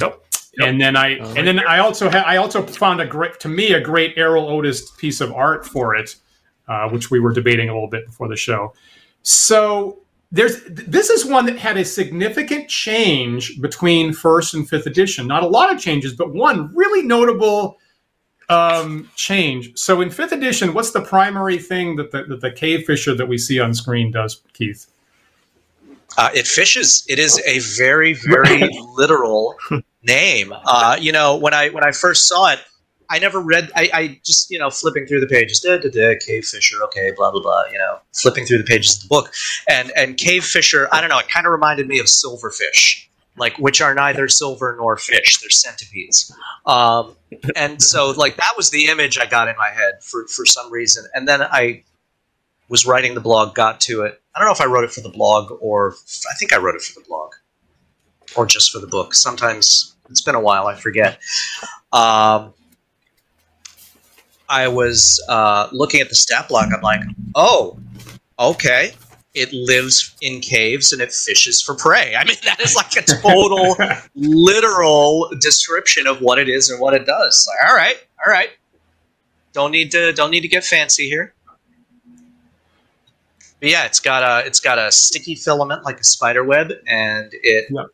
Yep. 0.57 0.69
And 0.69 0.81
then 0.81 0.97
I 0.97 1.17
and 1.37 1.47
then 1.47 1.61
I 1.61 1.81
also 1.81 2.09
had 2.09 2.25
I 2.25 2.37
also 2.37 2.65
found 2.65 3.01
a 3.01 3.07
great 3.07 3.39
to 3.41 3.49
me 3.49 3.75
a 3.75 3.81
great 3.81 4.17
Erol 4.17 4.49
Otus 4.49 4.91
piece 4.93 5.21
of 5.21 5.33
art 5.33 5.67
for 5.67 5.95
it, 5.95 6.17
uh, 6.67 6.89
which 6.89 7.11
we 7.11 7.21
were 7.21 7.33
debating 7.33 7.69
a 7.69 7.75
little 7.75 7.91
bit 7.91 8.07
before 8.07 8.29
the 8.29 8.37
show. 8.37 8.73
So 9.23 9.99
there's 10.33 10.63
this 10.65 11.11
is 11.11 11.27
one 11.27 11.45
that 11.47 11.59
had 11.59 11.77
a 11.77 11.85
significant 11.85 12.69
change 12.71 13.61
between 13.61 14.15
first 14.15 14.55
and 14.55 14.67
fifth 14.67 14.87
edition. 14.87 15.27
Not 15.27 15.43
a 15.43 15.47
lot 15.47 15.73
of 15.73 15.79
changes, 15.79 16.15
but 16.15 16.33
one 16.33 16.75
really 16.75 17.03
notable 17.03 17.79
um, 18.49 19.11
change. 19.17 19.77
So 19.77 20.01
in 20.01 20.11
fifth 20.11 20.33
edition, 20.33 20.75
what's 20.75 20.91
the 20.91 21.01
primary 21.03 21.59
thing 21.59 21.97
that 21.97 22.13
the, 22.13 22.25
that 22.25 22.41
the 22.41 22.51
cave 22.51 22.85
fisher 22.85 23.15
that 23.15 23.27
we 23.27 23.39
see 23.39 23.59
on 23.61 23.75
screen 23.75 24.13
does, 24.13 24.43
Keith? 24.53 24.87
Uh, 26.17 26.31
it 26.35 26.47
fishes. 26.47 27.05
It 27.09 27.19
is 27.19 27.41
a 27.47 27.59
very, 27.79 28.15
very 28.15 28.69
literal 28.95 29.57
name. 30.03 30.53
Uh, 30.65 30.97
you 31.01 31.13
know, 31.13 31.37
when 31.37 31.55
I 31.55 31.69
when 31.71 31.85
I 31.85 31.93
first 31.93 32.27
saw 32.29 32.53
it, 32.53 32.61
I 33.11 33.19
never 33.19 33.41
read. 33.41 33.71
I, 33.77 33.91
I 33.93 34.21
just 34.25 34.51
you 34.51 34.59
know 34.59 34.71
flipping 34.71 35.07
through 35.07 35.21
the 35.21 35.27
pages. 35.27 35.61
Da, 35.61 35.79
da, 35.79 35.91
da, 35.91 36.15
cave 36.25 36.45
fisher. 36.45 36.77
Okay, 36.85 37.13
blah 37.17 37.31
blah 37.31 37.43
blah. 37.43 37.65
You 37.71 37.79
know, 37.79 37.99
flipping 38.15 38.47
through 38.47 38.59
the 38.59 38.65
pages 38.65 38.97
of 38.97 39.03
the 39.03 39.09
book, 39.09 39.33
and 39.69 39.93
and 39.97 40.17
cave 40.17 40.45
fisher. 40.45 40.89
I 40.93 41.01
don't 41.01 41.11
know. 41.11 41.19
It 41.19 41.29
kind 41.29 41.47
of 41.47 41.53
reminded 41.53 41.89
me 41.89 41.99
of 41.99 42.07
silverfish, 42.07 43.06
like 43.39 43.59
which 43.59 43.81
are 43.81 43.95
neither 43.95 44.29
silver 44.29 44.75
nor 44.79 44.97
fish. 44.97 45.41
They're 45.41 45.51
centipedes. 45.51 46.35
Um, 46.65 47.17
and 47.57 47.83
so 47.83 48.11
like 48.11 48.37
that 48.37 48.55
was 48.57 48.71
the 48.71 48.87
image 48.87 49.19
I 49.19 49.27
got 49.27 49.49
in 49.49 49.57
my 49.57 49.69
head 49.69 50.03
for 50.03 50.27
for 50.29 50.47
some 50.47 50.71
reason. 50.73 51.05
And 51.15 51.27
then 51.29 51.43
I 51.43 51.85
was 52.69 52.87
writing 52.87 53.15
the 53.15 53.21
blog, 53.21 53.55
got 53.55 53.81
to 53.83 54.03
it. 54.03 54.21
I 54.35 54.39
don't 54.39 54.47
know 54.47 54.53
if 54.53 54.61
I 54.61 54.67
wrote 54.67 54.85
it 54.85 54.91
for 54.91 55.01
the 55.01 55.09
blog 55.09 55.53
or 55.61 55.95
I 56.31 56.35
think 56.39 56.53
I 56.53 56.59
wrote 56.59 56.75
it 56.75 56.83
for 56.83 56.99
the 56.99 57.07
blog 57.07 57.33
or 58.37 58.47
just 58.47 58.73
for 58.73 58.79
the 58.79 58.87
book. 58.87 59.15
Sometimes 59.15 59.95
it's 60.11 60.21
been 60.21 60.35
a 60.35 60.41
while, 60.41 60.67
I 60.67 60.75
forget. 60.75 61.19
Um, 61.93 62.53
I 64.49 64.69
was 64.69 65.25
uh, 65.29 65.69
looking 65.73 66.01
at 66.01 66.09
the 66.09 66.15
stat 66.15 66.49
block. 66.49 66.69
I'm 66.73 66.81
like, 66.81 67.01
oh, 67.35 67.79
okay. 68.39 68.93
It 69.37 69.53
lives 69.53 70.17
in 70.23 70.41
caves 70.41 70.93
and 70.93 71.03
it 71.03 71.13
fishes 71.13 71.61
for 71.63 71.75
prey. 71.75 72.15
I 72.17 72.25
mean, 72.25 72.37
that 72.45 72.61
is 72.61 72.75
like 72.75 72.97
a 72.97 73.03
total 73.03 73.77
literal 74.15 75.31
description 75.41 76.07
of 76.07 76.21
what 76.21 76.39
it 76.39 76.49
is 76.49 76.71
and 76.71 76.81
what 76.81 76.95
it 76.95 77.05
does. 77.07 77.47
Like, 77.49 77.71
all 77.71 77.77
right, 77.77 77.97
all 78.27 78.33
right. 78.33 78.49
Don't 79.53 79.71
need 79.71 79.91
to 79.93 80.13
don't 80.13 80.31
need 80.31 80.41
to 80.41 80.49
get 80.49 80.65
fancy 80.65 81.09
here. 81.09 81.33
But 83.61 83.71
yeah, 83.71 83.85
it's 83.87 84.01
got 84.01 84.23
a 84.23 84.47
it's 84.47 84.61
got 84.61 84.79
a 84.79 84.91
sticky 84.93 85.35
filament 85.35 85.85
like 85.85 85.99
a 86.01 86.05
spider 86.05 86.45
web, 86.45 86.73
and 86.87 87.31
it 87.33 87.67
Yeah. 87.71 87.85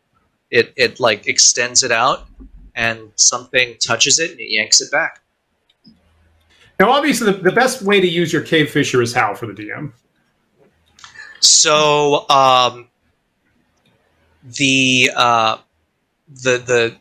it 0.51 0.73
it 0.77 1.01
like 1.01 1.29
extends 1.29 1.83
it 1.83 1.93
out, 1.93 2.27
and 2.75 3.13
something 3.17 3.77
touches 3.79 4.19
it 4.19 4.33
and 4.33 4.41
it 4.41 4.51
yanks 4.53 4.81
it 4.81 4.91
back. 4.91 5.21
Now, 6.81 6.91
obviously, 6.91 7.31
the, 7.31 7.39
the 7.39 7.53
best 7.53 7.83
way 7.83 8.01
to 8.01 8.09
use 8.09 8.33
your 8.33 8.43
cave 8.43 8.71
fisher 8.71 9.01
is 9.03 9.13
how 9.15 9.35
for 9.35 9.47
the 9.47 9.53
DM. 9.53 9.93
So 11.43 12.29
um, 12.31 12.89
the 14.45 15.11
uh, 15.15 15.59
the 16.29 16.59
the 16.59 16.97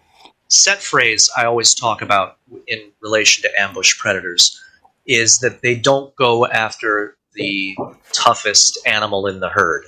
set 0.48 0.82
phrase 0.82 1.30
I 1.38 1.46
always 1.46 1.74
talk 1.74 2.02
about 2.02 2.38
in 2.68 2.92
relation 3.02 3.44
to 3.44 3.62
ambush 3.62 3.98
predators 3.98 4.60
is 5.06 5.40
that 5.40 5.62
they 5.62 5.76
don't 5.76 6.16
go 6.16 6.48
after 6.48 7.18
the 7.34 7.78
toughest 8.14 8.80
animal 8.86 9.28
in 9.28 9.40
the 9.40 9.50
herd. 9.50 9.86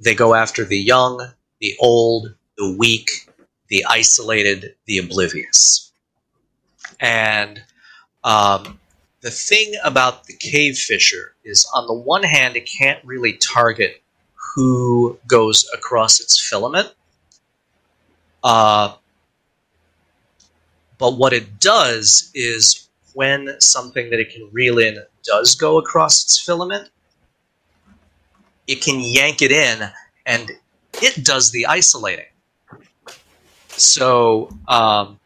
They 0.00 0.14
go 0.14 0.34
after 0.34 0.64
the 0.64 0.78
young, 0.78 1.32
the 1.60 1.74
old, 1.80 2.34
the 2.56 2.74
weak, 2.78 3.10
the 3.68 3.84
isolated, 3.88 4.74
the 4.86 4.98
oblivious. 4.98 5.92
And 7.00 7.62
um, 8.24 8.78
the 9.20 9.30
thing 9.30 9.74
about 9.84 10.24
the 10.24 10.34
cave 10.34 10.76
fisher 10.76 11.34
is, 11.44 11.68
on 11.74 11.86
the 11.86 11.94
one 11.94 12.22
hand, 12.22 12.56
it 12.56 12.68
can't 12.78 13.04
really 13.04 13.34
target 13.34 14.02
who 14.54 15.18
goes 15.26 15.68
across 15.74 16.20
its 16.20 16.40
filament. 16.48 16.92
Uh, 18.42 18.94
but 20.98 21.16
what 21.16 21.32
it 21.32 21.60
does 21.60 22.30
is 22.34 22.88
when 23.14 23.60
something 23.60 24.10
that 24.10 24.20
it 24.20 24.30
can 24.32 24.48
reel 24.52 24.78
in 24.78 24.98
does 25.24 25.54
go 25.54 25.78
across 25.78 26.24
its 26.24 26.40
filament, 26.40 26.88
it 28.66 28.82
can 28.82 29.00
yank 29.00 29.42
it 29.42 29.50
in 29.50 29.90
and 30.26 30.50
it 30.94 31.24
does 31.24 31.50
the 31.50 31.66
isolating. 31.66 32.26
So 33.68 34.50
um, 34.66 35.18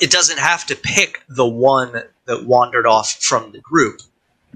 it 0.00 0.10
doesn't 0.10 0.38
have 0.38 0.66
to 0.66 0.76
pick 0.76 1.22
the 1.28 1.46
one 1.46 2.02
that 2.32 2.46
wandered 2.46 2.86
off 2.86 3.12
from 3.20 3.52
the 3.52 3.60
group. 3.60 4.00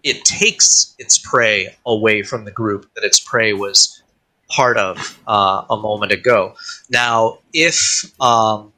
It 0.02 0.24
takes 0.24 0.94
its 0.98 1.18
prey 1.18 1.76
away 1.84 2.22
from 2.22 2.44
the 2.46 2.50
group 2.50 2.90
that 2.94 3.04
its 3.04 3.20
prey 3.20 3.52
was 3.52 4.02
part 4.48 4.78
of 4.78 5.20
uh, 5.26 5.64
a 5.68 5.76
moment 5.76 6.12
ago. 6.12 6.54
Now, 6.88 7.40
if 7.52 8.10
um, 8.20 8.72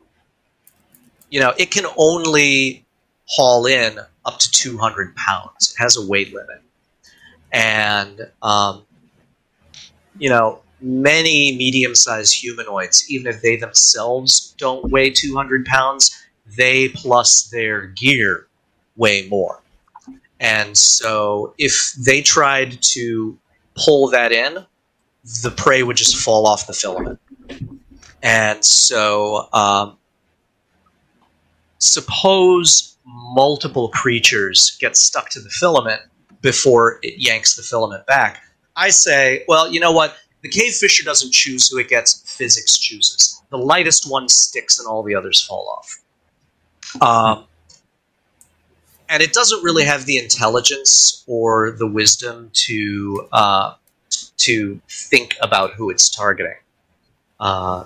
you 1.31 1.39
know, 1.39 1.55
it 1.59 1.71
can 1.71 1.85
only 1.97 2.85
haul 3.29 3.67
in 3.67 3.99
up 4.25 4.39
to 4.41 4.51
200 4.51 5.15
pounds. 5.15 5.75
It 5.79 5.83
has 5.83 5.97
a 5.97 6.07
weight 6.07 6.35
limit, 6.35 6.61
and 7.53 8.21
um, 8.43 8.85
you 10.19 10.29
know, 10.29 10.61
many 10.81 11.57
medium-sized 11.57 12.35
humanoids, 12.35 13.09
even 13.09 13.33
if 13.33 13.43
they 13.43 13.55
themselves 13.55 14.55
don't 14.59 14.91
weigh 14.91 15.11
200 15.11 15.67
pounds, 15.67 16.17
they 16.57 16.89
plus 16.89 17.49
their 17.51 17.87
gear 17.87 18.48
weigh 18.99 19.27
more. 19.29 19.63
And 20.41 20.77
so, 20.77 21.55
if 21.59 21.95
they 21.95 22.21
tried 22.21 22.83
to 22.83 23.39
pull 23.75 24.09
that 24.11 24.31
in, 24.31 24.67
the 25.43 25.51
prey 25.51 25.83
would 25.83 25.97
just 25.97 26.17
fall 26.17 26.47
off 26.47 26.67
the 26.67 26.73
filament. 26.73 27.19
And 28.23 28.65
so, 28.65 29.49
um, 29.53 29.97
suppose 31.79 32.97
multiple 33.05 33.89
creatures 33.89 34.77
get 34.81 34.97
stuck 34.97 35.31
to 35.31 35.41
the 35.41 35.49
filament 35.49 36.03
before 36.43 36.99
it 37.03 37.15
yanks 37.19 37.57
the 37.57 37.63
filament 37.63 38.07
back. 38.07 38.43
I 38.77 38.91
say, 38.91 39.45
well, 39.49 39.73
you 39.73 39.81
know 39.81 39.93
what? 39.93 40.17
The 40.43 40.49
cave 40.49 40.73
fisher 40.75 41.05
doesn't 41.05 41.33
choose 41.33 41.69
who 41.69 41.79
it 41.79 41.89
gets, 41.89 42.23
physics 42.37 42.79
chooses. 42.79 43.43
The 43.51 43.59
lightest 43.59 44.09
one 44.09 44.29
sticks 44.29 44.79
and 44.79 44.87
all 44.87 45.03
the 45.03 45.15
others 45.15 45.43
fall 45.43 45.69
off. 45.79 45.99
Um, 47.03 47.48
and 49.09 49.23
it 49.23 49.33
doesn't 49.33 49.63
really 49.63 49.85
have 49.85 50.07
the 50.07 50.19
intelligence 50.19 51.25
or 51.27 51.73
the 51.73 51.87
wisdom 51.87 52.51
to 52.53 53.29
uh, 53.33 53.75
to 54.39 54.81
think 54.89 55.37
about 55.41 55.73
who 55.75 55.91
it's 55.91 56.09
targeting. 56.09 56.57
Uh, 57.41 57.85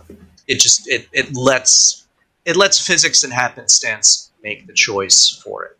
it 0.49 0.59
just 0.59 0.89
it, 0.89 1.09
it 1.13 1.35
lets 1.35 2.07
it 2.45 2.57
lets 2.57 2.85
physics 2.85 3.25
and 3.25 3.33
happenstance 3.33 4.31
make 4.43 4.67
the 4.67 4.73
choice 4.73 5.29
for 5.45 5.65
it. 5.65 5.79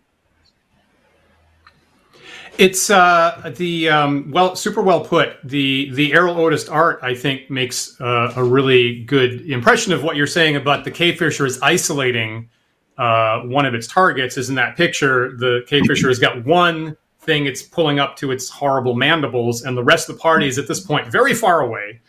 It's 2.59 2.91
uh, 2.91 3.53
the 3.57 3.89
um, 3.89 4.31
well, 4.31 4.55
super 4.55 4.83
well 4.83 5.05
put. 5.05 5.37
The 5.43 5.91
the 5.93 6.13
Erol 6.13 6.37
Otus 6.37 6.69
art, 6.69 7.01
I 7.03 7.15
think, 7.15 7.51
makes 7.51 7.99
uh, 8.01 8.35
a 8.37 8.45
really 8.45 9.05
good 9.05 9.49
impression 9.51 9.93
of 9.93 10.03
what 10.03 10.17
you're 10.17 10.27
saying 10.27 10.57
about 10.57 10.85
the 10.85 10.91
cave 10.91 11.19
fisher 11.19 11.47
is 11.47 11.61
isolating 11.63 12.51
uh, 12.99 13.41
one 13.41 13.67
of 13.67 13.75
its 13.75 13.87
targets. 13.87 14.37
Is 14.37 14.49
in 14.49 14.55
that 14.57 14.77
picture, 14.77 15.37
the 15.37 15.63
cave 15.67 15.85
fisher 15.87 16.09
has 16.09 16.19
got 16.19 16.45
one 16.45 16.97
thing 17.21 17.47
it's 17.47 17.63
pulling 17.63 17.99
up 18.01 18.17
to 18.17 18.31
its 18.33 18.49
horrible 18.49 18.95
mandibles, 18.95 19.63
and 19.63 19.77
the 19.77 19.85
rest 19.85 20.09
of 20.09 20.17
the 20.17 20.21
party 20.21 20.49
is 20.49 20.59
at 20.59 20.69
this 20.69 20.81
point 20.81 21.07
very 21.07 21.35
far 21.35 21.61
away. 21.61 22.01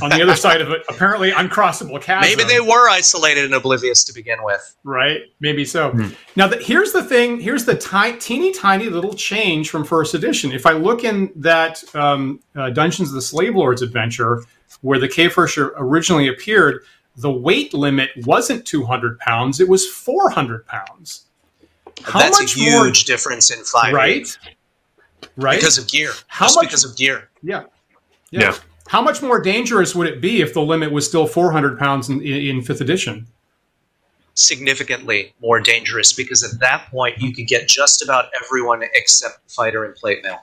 On 0.00 0.08
the 0.08 0.22
other 0.22 0.36
side 0.36 0.60
of 0.62 0.70
it, 0.70 0.82
apparently 0.88 1.32
uncrossable 1.32 2.00
chasm. 2.00 2.20
Maybe 2.30 2.44
they 2.44 2.60
were 2.60 2.88
isolated 2.88 3.44
and 3.44 3.52
oblivious 3.52 4.04
to 4.04 4.14
begin 4.14 4.42
with. 4.42 4.74
right? 4.84 5.22
Maybe 5.40 5.64
so. 5.66 5.92
Now, 6.34 6.46
the, 6.46 6.56
here's 6.56 6.92
the 6.92 7.02
thing. 7.02 7.40
Here's 7.40 7.66
the 7.66 7.76
ti- 7.76 8.18
teeny 8.18 8.52
tiny 8.52 8.88
little 8.88 9.12
change 9.12 9.68
from 9.68 9.84
first 9.84 10.14
edition. 10.14 10.52
If 10.52 10.64
I 10.66 10.72
look 10.72 11.04
in 11.04 11.30
that 11.36 11.82
um, 11.94 12.40
uh, 12.54 12.70
Dungeons 12.70 13.08
of 13.08 13.16
the 13.16 13.22
Slave 13.22 13.54
Lords 13.54 13.82
adventure, 13.82 14.44
where 14.80 14.98
the 14.98 15.08
cave 15.08 15.34
fisher 15.34 15.74
originally 15.76 16.28
appeared, 16.28 16.84
the 17.16 17.30
weight 17.30 17.74
limit 17.74 18.10
wasn't 18.24 18.66
200 18.66 19.18
pounds; 19.18 19.60
it 19.60 19.68
was 19.68 19.86
400 19.88 20.66
pounds. 20.66 21.26
How 22.02 22.18
That's 22.18 22.40
a 22.40 22.44
huge 22.44 22.72
more, 22.72 22.90
difference 22.90 23.50
in 23.50 23.62
five. 23.64 23.92
Right. 23.92 24.26
Right. 25.36 25.58
Because 25.58 25.78
of 25.78 25.88
gear. 25.88 26.12
How 26.26 26.46
Just 26.46 26.56
much, 26.56 26.66
because 26.66 26.84
of 26.84 26.96
gear. 26.96 27.28
Yeah. 27.42 27.64
yeah. 28.30 28.40
Yeah. 28.40 28.56
How 28.88 29.00
much 29.00 29.22
more 29.22 29.40
dangerous 29.40 29.94
would 29.94 30.06
it 30.06 30.20
be 30.20 30.42
if 30.42 30.52
the 30.52 30.60
limit 30.60 30.92
was 30.92 31.06
still 31.06 31.26
400 31.26 31.78
pounds 31.78 32.08
in, 32.08 32.20
in, 32.20 32.56
in 32.56 32.62
fifth 32.62 32.80
edition? 32.80 33.26
Significantly 34.34 35.34
more 35.40 35.60
dangerous 35.60 36.12
because 36.12 36.42
at 36.42 36.58
that 36.60 36.90
point 36.90 37.18
you 37.18 37.32
could 37.32 37.46
get 37.46 37.68
just 37.68 38.02
about 38.02 38.26
everyone 38.42 38.82
except 38.94 39.46
the 39.46 39.54
fighter 39.54 39.84
in 39.84 39.92
plate 39.92 40.22
mail, 40.22 40.40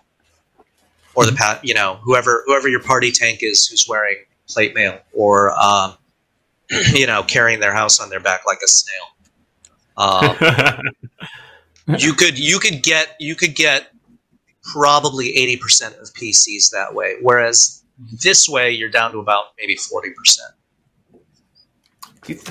or 1.15 1.26
the 1.26 1.32
pat, 1.32 1.63
you 1.63 1.74
know, 1.74 1.99
whoever 2.03 2.43
whoever 2.45 2.67
your 2.67 2.82
party 2.82 3.11
tank 3.11 3.39
is 3.41 3.65
who's 3.67 3.88
wearing 3.88 4.17
plate 4.47 4.76
mail, 4.76 4.99
or 5.13 5.51
um, 5.59 5.95
you 6.93 7.07
know, 7.07 7.24
carrying 7.24 7.59
their 7.59 7.74
house 7.74 7.99
on 7.99 8.09
their 8.09 8.20
back 8.20 8.41
like 8.45 8.59
a 8.63 8.67
snail. 8.67 9.03
Um, 9.97 10.38
you 11.99 12.13
could 12.13 12.38
you 12.39 12.59
could 12.59 12.84
get 12.84 13.15
you 13.20 13.36
could 13.36 13.55
get 13.55 13.91
probably 14.61 15.34
80% 15.34 15.99
of 15.99 16.13
PCs 16.13 16.72
that 16.72 16.93
way. 16.93 17.15
Whereas 17.22 17.84
this 18.24 18.47
way, 18.47 18.72
you're 18.72 18.89
down 18.89 19.11
to 19.11 19.20
about 19.20 19.45
maybe 19.57 19.76
40%. 19.76 20.13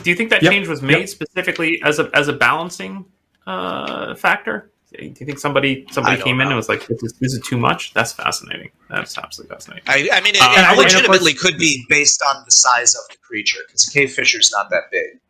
Do 0.03 0.11
you, 0.11 0.17
think 0.17 0.31
that 0.31 0.43
yep. 0.43 0.53
change 0.53 0.67
was 0.67 0.83
made 0.83 0.99
yep. 0.99 1.09
specifically 1.09 1.81
as 1.85 2.01
a, 2.01 2.11
as 2.13 2.27
a 2.27 2.33
balancing 2.33 3.05
uh, 3.47 4.15
factor? 4.17 4.73
Do 4.91 5.05
you 5.05 5.13
think 5.13 5.39
somebody 5.39 5.87
somebody 5.91 6.23
came 6.23 6.39
know. 6.39 6.45
in 6.45 6.49
and 6.49 6.57
was 6.57 6.69
like, 6.69 6.87
this 6.87 7.03
is, 7.03 7.13
this 7.15 7.35
is, 7.35 7.41
too 7.47 7.59
much"? 7.59 7.93
That's 7.93 8.13
fascinating. 8.13 8.71
That's 8.89 9.19
absolutely 9.19 9.55
fascinating. 9.55 9.85
I, 9.87 10.09
I 10.13 10.21
mean, 10.23 10.35
it, 10.35 10.41
uh, 10.41 10.73
it 10.73 10.79
legitimately 10.79 11.35
could 11.35 11.59
be 11.59 11.85
based 11.91 12.23
on 12.23 12.43
the 12.47 12.51
size 12.51 12.95
of 12.95 13.03
the 13.11 13.17
creature 13.19 13.61
because 13.67 13.87
a 13.87 13.93
cave 13.93 14.13
fisher 14.13 14.39
is 14.39 14.51
not 14.51 14.71
that 14.71 14.85
big. 14.91 15.21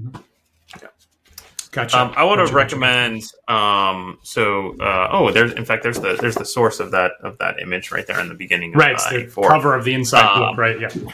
Mm-hmm. 0.00 0.22
Gotcha. 1.72 1.98
Um, 1.98 2.12
I 2.16 2.24
want 2.24 2.38
gotcha, 2.38 2.50
to 2.50 2.56
recommend. 2.56 3.22
Um, 3.48 4.18
so, 4.22 4.76
uh, 4.80 5.08
oh, 5.12 5.30
there's 5.30 5.52
in 5.52 5.64
fact 5.64 5.82
there's 5.82 6.00
the 6.00 6.16
there's 6.20 6.34
the 6.34 6.44
source 6.44 6.80
of 6.80 6.90
that 6.92 7.12
of 7.22 7.38
that 7.38 7.60
image 7.60 7.90
right 7.90 8.06
there 8.06 8.20
in 8.20 8.28
the 8.28 8.34
beginning. 8.34 8.74
Of, 8.74 8.80
right, 8.80 8.96
uh, 8.98 9.10
the 9.10 9.26
cover 9.48 9.74
of 9.74 9.84
the 9.84 9.94
inside 9.94 10.24
um, 10.24 10.40
book. 10.40 10.58
Right. 10.58 10.80
Yeah. 10.80 10.88
Yeah. 10.94 11.12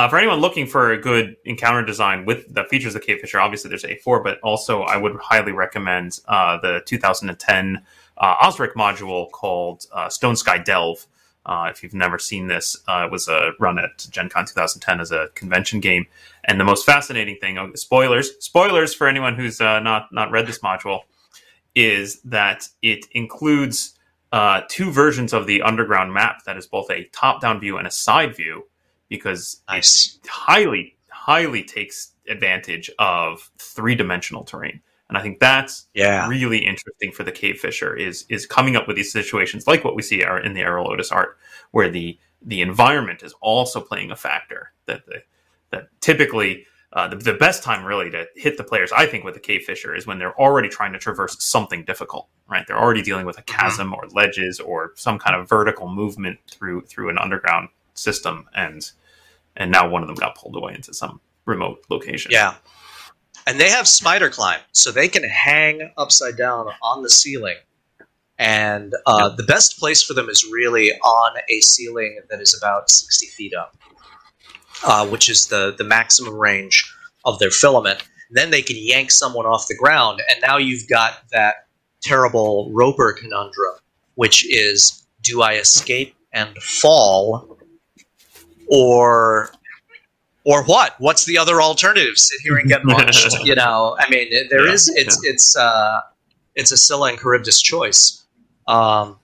Uh, 0.00 0.08
for 0.08 0.16
anyone 0.16 0.40
looking 0.40 0.66
for 0.66 0.92
a 0.92 0.98
good 0.98 1.36
encounter 1.44 1.84
design 1.84 2.24
with 2.24 2.54
the 2.54 2.64
features 2.70 2.94
of 2.94 3.02
Cave 3.02 3.20
Fisher, 3.20 3.38
obviously 3.38 3.68
there's 3.68 3.84
A4, 3.84 4.24
but 4.24 4.40
also 4.40 4.80
I 4.80 4.96
would 4.96 5.14
highly 5.16 5.52
recommend 5.52 6.20
uh, 6.26 6.58
the 6.58 6.80
2010 6.86 7.84
uh, 8.16 8.34
Osric 8.42 8.74
module 8.74 9.30
called 9.30 9.84
uh, 9.92 10.08
Stone 10.08 10.36
Sky 10.36 10.56
Delve. 10.56 11.06
Uh, 11.44 11.68
if 11.70 11.82
you've 11.82 11.92
never 11.92 12.18
seen 12.18 12.46
this, 12.46 12.78
uh, 12.88 13.04
it 13.04 13.12
was 13.12 13.28
a 13.28 13.50
run 13.60 13.78
at 13.78 14.06
Gen 14.10 14.30
Con 14.30 14.46
2010 14.46 15.00
as 15.00 15.12
a 15.12 15.28
convention 15.34 15.80
game. 15.80 16.06
And 16.44 16.58
the 16.58 16.64
most 16.64 16.86
fascinating 16.86 17.36
thing, 17.36 17.58
oh, 17.58 17.70
spoilers, 17.74 18.42
spoilers 18.42 18.94
for 18.94 19.06
anyone 19.06 19.34
who's 19.34 19.60
not 19.60 20.10
not 20.14 20.30
read 20.30 20.46
this 20.46 20.60
module, 20.60 21.00
is 21.74 22.22
that 22.22 22.66
it 22.80 23.04
includes 23.12 23.98
two 24.70 24.90
versions 24.90 25.34
of 25.34 25.46
the 25.46 25.60
underground 25.60 26.14
map 26.14 26.44
that 26.46 26.56
is 26.56 26.66
both 26.66 26.90
a 26.90 27.04
top-down 27.12 27.60
view 27.60 27.76
and 27.76 27.86
a 27.86 27.90
side 27.90 28.34
view, 28.34 28.64
because 29.10 29.60
nice. 29.68 30.18
it 30.22 30.26
highly 30.26 30.96
highly 31.10 31.62
takes 31.62 32.12
advantage 32.28 32.90
of 32.98 33.50
three-dimensional 33.58 34.44
terrain. 34.44 34.80
And 35.10 35.18
I 35.18 35.22
think 35.22 35.40
that's 35.40 35.86
yeah. 35.92 36.26
really 36.28 36.58
interesting 36.58 37.10
for 37.12 37.24
the 37.24 37.32
cave 37.32 37.58
fisher 37.58 37.94
is 37.94 38.24
is 38.30 38.46
coming 38.46 38.76
up 38.76 38.86
with 38.86 38.96
these 38.96 39.12
situations 39.12 39.66
like 39.66 39.84
what 39.84 39.96
we 39.96 40.02
see 40.02 40.22
are 40.22 40.40
in 40.40 40.54
the 40.54 40.60
Erol 40.60 40.88
Otus 40.88 41.10
art, 41.12 41.36
where 41.72 41.90
the 41.90 42.18
the 42.40 42.62
environment 42.62 43.22
is 43.22 43.34
also 43.42 43.80
playing 43.80 44.12
a 44.12 44.16
factor. 44.16 44.72
That 44.86 45.04
the, 45.06 45.22
that 45.72 45.88
typically 46.00 46.64
uh, 46.92 47.08
the, 47.08 47.16
the 47.16 47.34
best 47.34 47.64
time 47.64 47.84
really 47.84 48.08
to 48.10 48.26
hit 48.36 48.56
the 48.56 48.64
players, 48.64 48.92
I 48.92 49.06
think, 49.06 49.24
with 49.24 49.34
the 49.34 49.40
cave 49.40 49.62
fisher 49.62 49.94
is 49.94 50.06
when 50.06 50.18
they're 50.18 50.40
already 50.40 50.68
trying 50.68 50.92
to 50.92 50.98
traverse 50.98 51.36
something 51.42 51.84
difficult. 51.84 52.28
Right, 52.48 52.64
they're 52.66 52.80
already 52.80 53.02
dealing 53.02 53.26
with 53.26 53.36
a 53.36 53.42
mm-hmm. 53.42 53.58
chasm 53.58 53.92
or 53.92 54.06
ledges 54.12 54.60
or 54.60 54.92
some 54.94 55.18
kind 55.18 55.34
of 55.34 55.48
vertical 55.48 55.88
movement 55.88 56.38
through 56.48 56.82
through 56.82 57.10
an 57.10 57.18
underground 57.18 57.68
system, 58.00 58.48
and 58.54 58.90
and 59.56 59.70
now 59.70 59.88
one 59.88 60.02
of 60.02 60.08
them 60.08 60.16
got 60.16 60.36
pulled 60.36 60.56
away 60.56 60.74
into 60.74 60.94
some 60.94 61.20
remote 61.44 61.84
location. 61.90 62.30
Yeah, 62.32 62.54
and 63.46 63.60
they 63.60 63.70
have 63.70 63.86
spider 63.86 64.30
climb, 64.30 64.60
so 64.72 64.90
they 64.90 65.08
can 65.08 65.24
hang 65.24 65.92
upside 65.96 66.36
down 66.36 66.68
on 66.82 67.02
the 67.02 67.10
ceiling. 67.10 67.56
And 68.38 68.94
uh, 69.04 69.28
the 69.28 69.42
best 69.42 69.78
place 69.78 70.02
for 70.02 70.14
them 70.14 70.30
is 70.30 70.48
really 70.50 70.92
on 70.92 71.36
a 71.50 71.60
ceiling 71.60 72.20
that 72.30 72.40
is 72.40 72.56
about 72.56 72.90
sixty 72.90 73.26
feet 73.26 73.52
up, 73.54 73.76
uh, 74.82 75.06
which 75.06 75.28
is 75.28 75.48
the 75.48 75.74
the 75.76 75.84
maximum 75.84 76.34
range 76.34 76.90
of 77.24 77.38
their 77.38 77.50
filament. 77.50 78.02
Then 78.30 78.50
they 78.50 78.62
can 78.62 78.76
yank 78.78 79.10
someone 79.10 79.44
off 79.44 79.66
the 79.68 79.76
ground, 79.76 80.22
and 80.30 80.40
now 80.40 80.56
you've 80.56 80.88
got 80.88 81.28
that 81.32 81.66
terrible 82.00 82.70
roper 82.72 83.12
conundrum, 83.12 83.74
which 84.14 84.46
is: 84.48 85.06
do 85.20 85.42
I 85.42 85.54
escape 85.54 86.14
and 86.32 86.56
fall, 86.62 87.58
or 88.70 89.50
or 90.44 90.64
what? 90.64 90.94
What's 90.98 91.26
the 91.26 91.36
other 91.36 91.60
alternative? 91.60 92.16
Sit 92.16 92.40
here 92.42 92.56
and 92.56 92.68
get 92.68 92.84
launched? 92.86 93.44
you 93.44 93.54
know, 93.54 93.96
I 93.98 94.08
mean, 94.08 94.30
there 94.48 94.66
yeah, 94.66 94.72
is 94.72 94.88
it's 94.94 95.20
yeah. 95.22 95.30
it's 95.30 95.56
uh, 95.56 96.00
it's 96.54 96.72
a 96.72 96.76
Scylla 96.76 97.10
and 97.10 97.18
Charybdis 97.18 97.60
choice. 97.60 98.24
Um, 98.66 99.18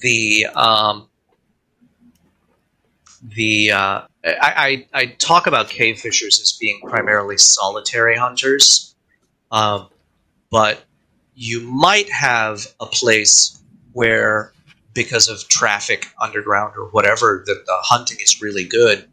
the 0.00 0.46
um, 0.56 1.08
the 3.22 3.72
uh, 3.72 4.00
I, 4.24 4.86
I, 4.94 5.00
I 5.00 5.06
talk 5.06 5.46
about 5.46 5.68
cave 5.68 6.00
fishers 6.00 6.40
as 6.40 6.52
being 6.52 6.80
primarily 6.82 7.38
solitary 7.38 8.16
hunters, 8.16 8.94
um, 9.50 9.88
but 10.50 10.84
you 11.34 11.60
might 11.60 12.10
have 12.10 12.66
a 12.80 12.86
place 12.86 13.60
where 13.92 14.52
because 14.94 15.28
of 15.28 15.48
traffic 15.48 16.08
underground 16.20 16.74
or 16.76 16.86
whatever 16.90 17.42
that 17.46 17.64
the 17.66 17.76
hunting 17.80 18.18
is 18.20 18.42
really 18.42 18.64
good. 18.64 19.08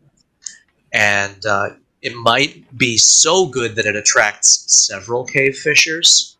And 0.91 1.45
uh, 1.45 1.69
it 2.01 2.15
might 2.15 2.77
be 2.77 2.97
so 2.97 3.47
good 3.47 3.75
that 3.75 3.85
it 3.85 3.95
attracts 3.95 4.65
several 4.67 5.25
cave 5.25 5.57
fishers. 5.57 6.37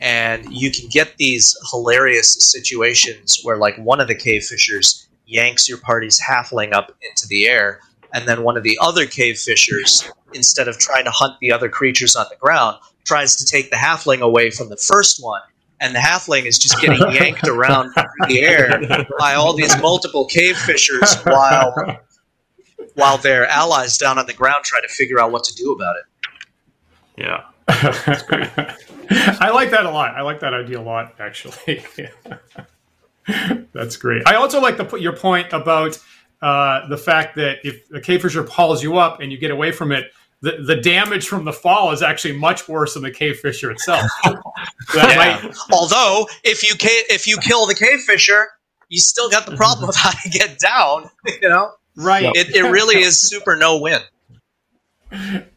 And 0.00 0.52
you 0.52 0.70
can 0.70 0.88
get 0.88 1.16
these 1.16 1.56
hilarious 1.70 2.32
situations 2.32 3.40
where 3.42 3.56
like 3.56 3.76
one 3.78 4.00
of 4.00 4.08
the 4.08 4.14
cave 4.14 4.44
fishers 4.44 5.08
yanks 5.26 5.68
your 5.68 5.78
party's 5.78 6.20
halfling 6.20 6.72
up 6.72 6.94
into 7.02 7.26
the 7.28 7.48
air 7.48 7.80
and 8.14 8.26
then 8.26 8.42
one 8.42 8.56
of 8.56 8.62
the 8.62 8.78
other 8.80 9.06
cave 9.06 9.38
fishers 9.38 10.08
instead 10.32 10.68
of 10.68 10.78
trying 10.78 11.04
to 11.04 11.10
hunt 11.10 11.34
the 11.40 11.50
other 11.52 11.68
creatures 11.68 12.14
on 12.14 12.26
the 12.30 12.36
ground 12.36 12.76
tries 13.04 13.36
to 13.36 13.44
take 13.44 13.70
the 13.70 13.76
halfling 13.76 14.20
away 14.20 14.50
from 14.50 14.68
the 14.68 14.76
first 14.76 15.22
one 15.22 15.42
and 15.80 15.94
the 15.94 15.98
halfling 15.98 16.46
is 16.46 16.58
just 16.58 16.80
getting 16.80 17.10
yanked 17.12 17.46
around 17.46 17.92
through 17.92 18.28
the 18.28 18.42
air 18.42 19.06
by 19.18 19.34
all 19.34 19.52
these 19.54 19.76
multiple 19.80 20.24
cave 20.24 20.56
fishers 20.56 21.16
while 21.24 22.00
while 22.94 23.18
their 23.18 23.46
allies 23.46 23.98
down 23.98 24.18
on 24.18 24.26
the 24.26 24.32
ground 24.32 24.64
try 24.64 24.80
to 24.80 24.88
figure 24.88 25.20
out 25.20 25.30
what 25.30 25.44
to 25.44 25.54
do 25.54 25.72
about 25.72 25.96
it. 25.96 26.04
Yeah. 27.16 27.44
I 27.68 29.50
like 29.50 29.70
that 29.70 29.86
a 29.86 29.90
lot. 29.90 30.14
I 30.14 30.22
like 30.22 30.40
that 30.40 30.54
idea 30.54 30.80
a 30.80 30.82
lot, 30.82 31.14
actually. 31.18 31.84
That's 33.72 33.96
great. 33.96 34.26
I 34.26 34.36
also 34.36 34.60
like 34.60 34.76
the 34.76 34.96
your 34.96 35.14
point 35.14 35.52
about 35.52 35.98
uh, 36.40 36.86
the 36.88 36.96
fact 36.96 37.36
that 37.36 37.58
if 37.64 37.90
a 37.92 38.00
cave 38.00 38.22
fisher 38.22 38.44
hauls 38.44 38.82
you 38.82 38.98
up 38.98 39.20
and 39.20 39.32
you 39.32 39.38
get 39.38 39.50
away 39.50 39.72
from 39.72 39.92
it, 39.92 40.12
the, 40.42 40.62
the 40.64 40.76
damage 40.76 41.26
from 41.26 41.44
the 41.44 41.52
fall 41.52 41.92
is 41.92 42.02
actually 42.02 42.36
much 42.36 42.68
worse 42.68 42.94
than 42.94 43.02
the 43.02 43.10
cave 43.10 43.38
fisher 43.38 43.70
itself. 43.70 44.10
yeah. 44.24 44.36
might... 44.94 45.56
Although, 45.72 46.28
if 46.44 46.68
you 46.68 46.76
ca- 46.76 47.06
if 47.08 47.26
you 47.26 47.38
kill 47.38 47.66
the 47.66 47.74
cave 47.74 48.00
fisher, 48.00 48.48
you 48.88 48.98
still 48.98 49.30
got 49.30 49.46
the 49.46 49.56
problem 49.56 49.88
of 49.88 49.96
how 49.96 50.10
to 50.10 50.28
get 50.30 50.58
down. 50.58 51.10
You 51.40 51.48
know. 51.48 51.72
Right. 51.96 52.26
It, 52.34 52.54
it 52.54 52.62
really 52.62 52.96
is 52.96 53.20
super 53.20 53.56
no 53.56 53.78
win. 53.78 54.00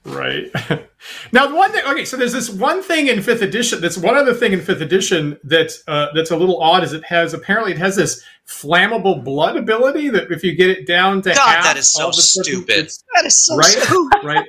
Right. 0.05 0.51
Now, 1.31 1.47
the 1.47 1.55
one 1.55 1.71
thing. 1.71 1.81
Okay, 1.85 2.03
so 2.03 2.17
there's 2.17 2.33
this 2.33 2.49
one 2.49 2.83
thing 2.83 3.07
in 3.07 3.21
fifth 3.21 3.41
edition. 3.41 3.79
That's 3.79 3.97
one 3.97 4.17
other 4.17 4.33
thing 4.33 4.51
in 4.51 4.61
fifth 4.61 4.81
edition 4.81 5.39
that's 5.45 5.81
uh, 5.87 6.07
that's 6.13 6.31
a 6.31 6.35
little 6.35 6.61
odd. 6.61 6.83
Is 6.83 6.91
it 6.91 7.05
has 7.05 7.33
apparently 7.33 7.71
it 7.71 7.77
has 7.77 7.95
this 7.95 8.21
flammable 8.45 9.23
blood 9.23 9.55
ability 9.55 10.09
that 10.09 10.31
if 10.31 10.43
you 10.43 10.55
get 10.55 10.69
it 10.69 10.85
down 10.85 11.21
to 11.21 11.33
God, 11.33 11.37
half, 11.37 11.63
that 11.63 11.77
is 11.77 11.89
so 11.89 12.11
stupid. 12.11 12.91
That 13.15 13.25
is 13.25 13.45
so 13.45 13.55
right, 13.55 13.65
stupid. 13.65 14.19
Right. 14.23 14.45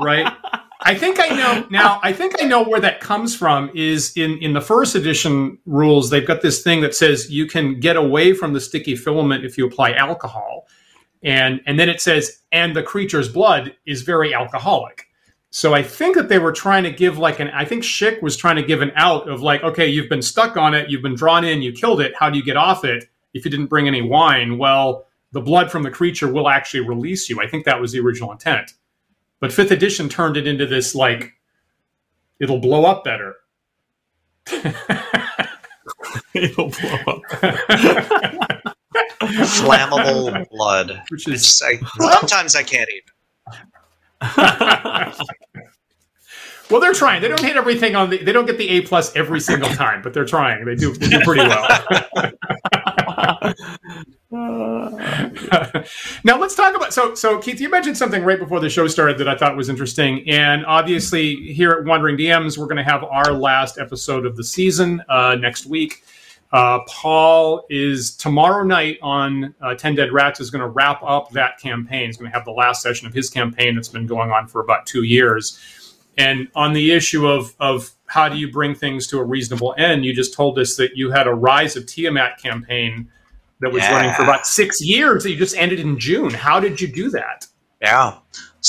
Right. 0.00 0.32
I 0.80 0.94
think 0.94 1.20
I 1.20 1.28
know 1.28 1.66
now. 1.70 2.00
I 2.02 2.12
think 2.12 2.34
I 2.42 2.46
know 2.46 2.62
where 2.62 2.80
that 2.80 3.00
comes 3.00 3.34
from. 3.36 3.70
Is 3.74 4.12
in 4.16 4.38
in 4.38 4.52
the 4.52 4.60
first 4.60 4.96
edition 4.96 5.58
rules, 5.66 6.10
they've 6.10 6.26
got 6.26 6.42
this 6.42 6.62
thing 6.62 6.80
that 6.80 6.94
says 6.94 7.30
you 7.30 7.46
can 7.46 7.78
get 7.78 7.96
away 7.96 8.32
from 8.34 8.52
the 8.52 8.60
sticky 8.60 8.96
filament 8.96 9.44
if 9.44 9.56
you 9.56 9.66
apply 9.66 9.92
alcohol 9.92 10.66
and 11.22 11.60
and 11.66 11.78
then 11.78 11.88
it 11.88 12.00
says 12.00 12.42
and 12.52 12.74
the 12.74 12.82
creature's 12.82 13.28
blood 13.28 13.74
is 13.86 14.02
very 14.02 14.34
alcoholic 14.34 15.06
so 15.50 15.74
i 15.74 15.82
think 15.82 16.16
that 16.16 16.28
they 16.28 16.38
were 16.38 16.52
trying 16.52 16.82
to 16.82 16.90
give 16.90 17.18
like 17.18 17.40
an 17.40 17.48
i 17.50 17.64
think 17.64 17.82
schick 17.82 18.20
was 18.22 18.36
trying 18.36 18.56
to 18.56 18.62
give 18.62 18.82
an 18.82 18.92
out 18.96 19.28
of 19.28 19.42
like 19.42 19.62
okay 19.62 19.86
you've 19.86 20.08
been 20.08 20.22
stuck 20.22 20.56
on 20.56 20.74
it 20.74 20.90
you've 20.90 21.02
been 21.02 21.14
drawn 21.14 21.44
in 21.44 21.62
you 21.62 21.72
killed 21.72 22.00
it 22.00 22.12
how 22.18 22.28
do 22.28 22.38
you 22.38 22.44
get 22.44 22.56
off 22.56 22.84
it 22.84 23.08
if 23.34 23.44
you 23.44 23.50
didn't 23.50 23.66
bring 23.66 23.86
any 23.86 24.02
wine 24.02 24.58
well 24.58 25.06
the 25.36 25.40
blood 25.42 25.70
from 25.70 25.82
the 25.82 25.90
creature 25.90 26.32
will 26.32 26.48
actually 26.48 26.80
release 26.80 27.28
you. 27.28 27.42
I 27.42 27.46
think 27.46 27.66
that 27.66 27.78
was 27.78 27.92
the 27.92 28.00
original 28.00 28.32
intent. 28.32 28.72
But 29.38 29.52
fifth 29.52 29.70
edition 29.70 30.08
turned 30.08 30.38
it 30.38 30.46
into 30.46 30.64
this 30.64 30.94
like 30.94 31.34
it'll 32.40 32.58
blow 32.58 32.86
up 32.86 33.04
better. 33.04 33.36
It'll 36.32 36.70
blow 36.70 36.98
up. 37.06 37.22
Flammable 39.20 40.48
blood. 40.50 41.02
Which 41.10 41.28
is 41.28 41.62
I, 41.64 41.78
sometimes 42.18 42.56
I 42.56 42.62
can't 42.62 42.88
even. 42.90 43.02
well, 46.70 46.80
they're 46.80 46.94
trying. 46.94 47.22
They 47.22 47.28
don't 47.28 47.40
hit 47.40 47.56
everything 47.56 47.96
on 47.96 48.10
the. 48.10 48.18
They 48.18 48.32
don't 48.32 48.46
get 48.46 48.58
the 48.58 48.68
A 48.70 48.80
plus 48.82 49.14
every 49.14 49.40
single 49.40 49.68
time, 49.70 50.02
but 50.02 50.14
they're 50.14 50.24
trying. 50.24 50.64
They 50.64 50.74
do. 50.74 50.92
They 50.94 51.08
do 51.08 51.20
pretty 51.20 51.46
well. 51.46 51.68
now 56.24 56.38
let's 56.38 56.54
talk 56.54 56.74
about 56.74 56.92
so 56.92 57.14
so 57.14 57.38
Keith. 57.38 57.60
You 57.60 57.68
mentioned 57.68 57.96
something 57.96 58.24
right 58.24 58.38
before 58.38 58.60
the 58.60 58.70
show 58.70 58.86
started 58.88 59.18
that 59.18 59.28
I 59.28 59.36
thought 59.36 59.56
was 59.56 59.68
interesting, 59.68 60.28
and 60.28 60.64
obviously 60.66 61.52
here 61.52 61.72
at 61.72 61.84
Wandering 61.84 62.16
DMs, 62.16 62.58
we're 62.58 62.66
going 62.66 62.76
to 62.76 62.84
have 62.84 63.04
our 63.04 63.32
last 63.32 63.78
episode 63.78 64.26
of 64.26 64.36
the 64.36 64.44
season 64.44 65.02
uh, 65.08 65.36
next 65.36 65.66
week. 65.66 66.04
Uh, 66.52 66.80
Paul 66.88 67.66
is 67.68 68.14
tomorrow 68.16 68.64
night 68.64 68.98
on 69.02 69.54
uh, 69.60 69.74
Ten 69.74 69.94
Dead 69.94 70.12
Rats 70.12 70.40
is 70.40 70.50
going 70.50 70.62
to 70.62 70.68
wrap 70.68 71.02
up 71.02 71.30
that 71.30 71.58
campaign. 71.58 72.06
He's 72.06 72.16
going 72.16 72.30
to 72.30 72.36
have 72.36 72.44
the 72.44 72.52
last 72.52 72.82
session 72.82 73.06
of 73.06 73.12
his 73.14 73.28
campaign 73.28 73.74
that's 73.74 73.88
been 73.88 74.06
going 74.06 74.30
on 74.30 74.46
for 74.46 74.60
about 74.60 74.86
two 74.86 75.02
years. 75.02 75.58
And 76.16 76.48
on 76.54 76.72
the 76.72 76.92
issue 76.92 77.26
of 77.26 77.54
of 77.60 77.90
how 78.06 78.28
do 78.28 78.36
you 78.38 78.50
bring 78.50 78.74
things 78.74 79.06
to 79.08 79.18
a 79.18 79.24
reasonable 79.24 79.74
end, 79.76 80.04
you 80.04 80.14
just 80.14 80.32
told 80.32 80.58
us 80.58 80.76
that 80.76 80.96
you 80.96 81.10
had 81.10 81.26
a 81.26 81.34
Rise 81.34 81.76
of 81.76 81.84
Tiamat 81.86 82.38
campaign 82.38 83.08
that 83.60 83.72
was 83.72 83.82
Yeah. 83.82 83.92
running 83.92 84.14
for 84.14 84.22
about 84.22 84.46
six 84.46 84.80
years 84.80 85.24
that 85.24 85.30
you 85.30 85.36
just 85.36 85.56
ended 85.56 85.80
in 85.80 85.98
June. 85.98 86.30
How 86.32 86.60
did 86.60 86.80
you 86.80 86.86
do 86.88 87.10
that? 87.10 87.46
Yeah. 87.82 88.14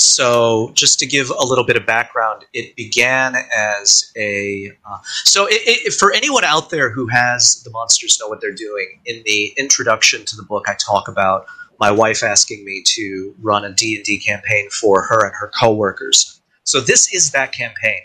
So, 0.00 0.70
just 0.74 1.00
to 1.00 1.06
give 1.06 1.28
a 1.28 1.44
little 1.44 1.64
bit 1.64 1.76
of 1.76 1.84
background, 1.84 2.44
it 2.52 2.76
began 2.76 3.34
as 3.34 4.12
a. 4.16 4.70
Uh, 4.88 4.98
so, 5.24 5.46
it, 5.46 5.60
it, 5.66 5.92
for 5.92 6.12
anyone 6.12 6.44
out 6.44 6.70
there 6.70 6.88
who 6.88 7.08
has 7.08 7.64
the 7.64 7.70
monsters 7.70 8.16
know 8.20 8.28
what 8.28 8.40
they're 8.40 8.52
doing, 8.52 9.00
in 9.06 9.24
the 9.26 9.52
introduction 9.56 10.24
to 10.26 10.36
the 10.36 10.44
book, 10.44 10.66
I 10.68 10.74
talk 10.74 11.08
about 11.08 11.46
my 11.80 11.90
wife 11.90 12.22
asking 12.22 12.64
me 12.64 12.84
to 12.86 13.34
run 13.40 13.64
a 13.64 13.72
D 13.72 13.96
and 13.96 14.04
D 14.04 14.20
campaign 14.20 14.70
for 14.70 15.02
her 15.02 15.26
and 15.26 15.34
her 15.34 15.50
coworkers. 15.58 16.40
So, 16.62 16.78
this 16.78 17.12
is 17.12 17.32
that 17.32 17.50
campaign. 17.50 18.02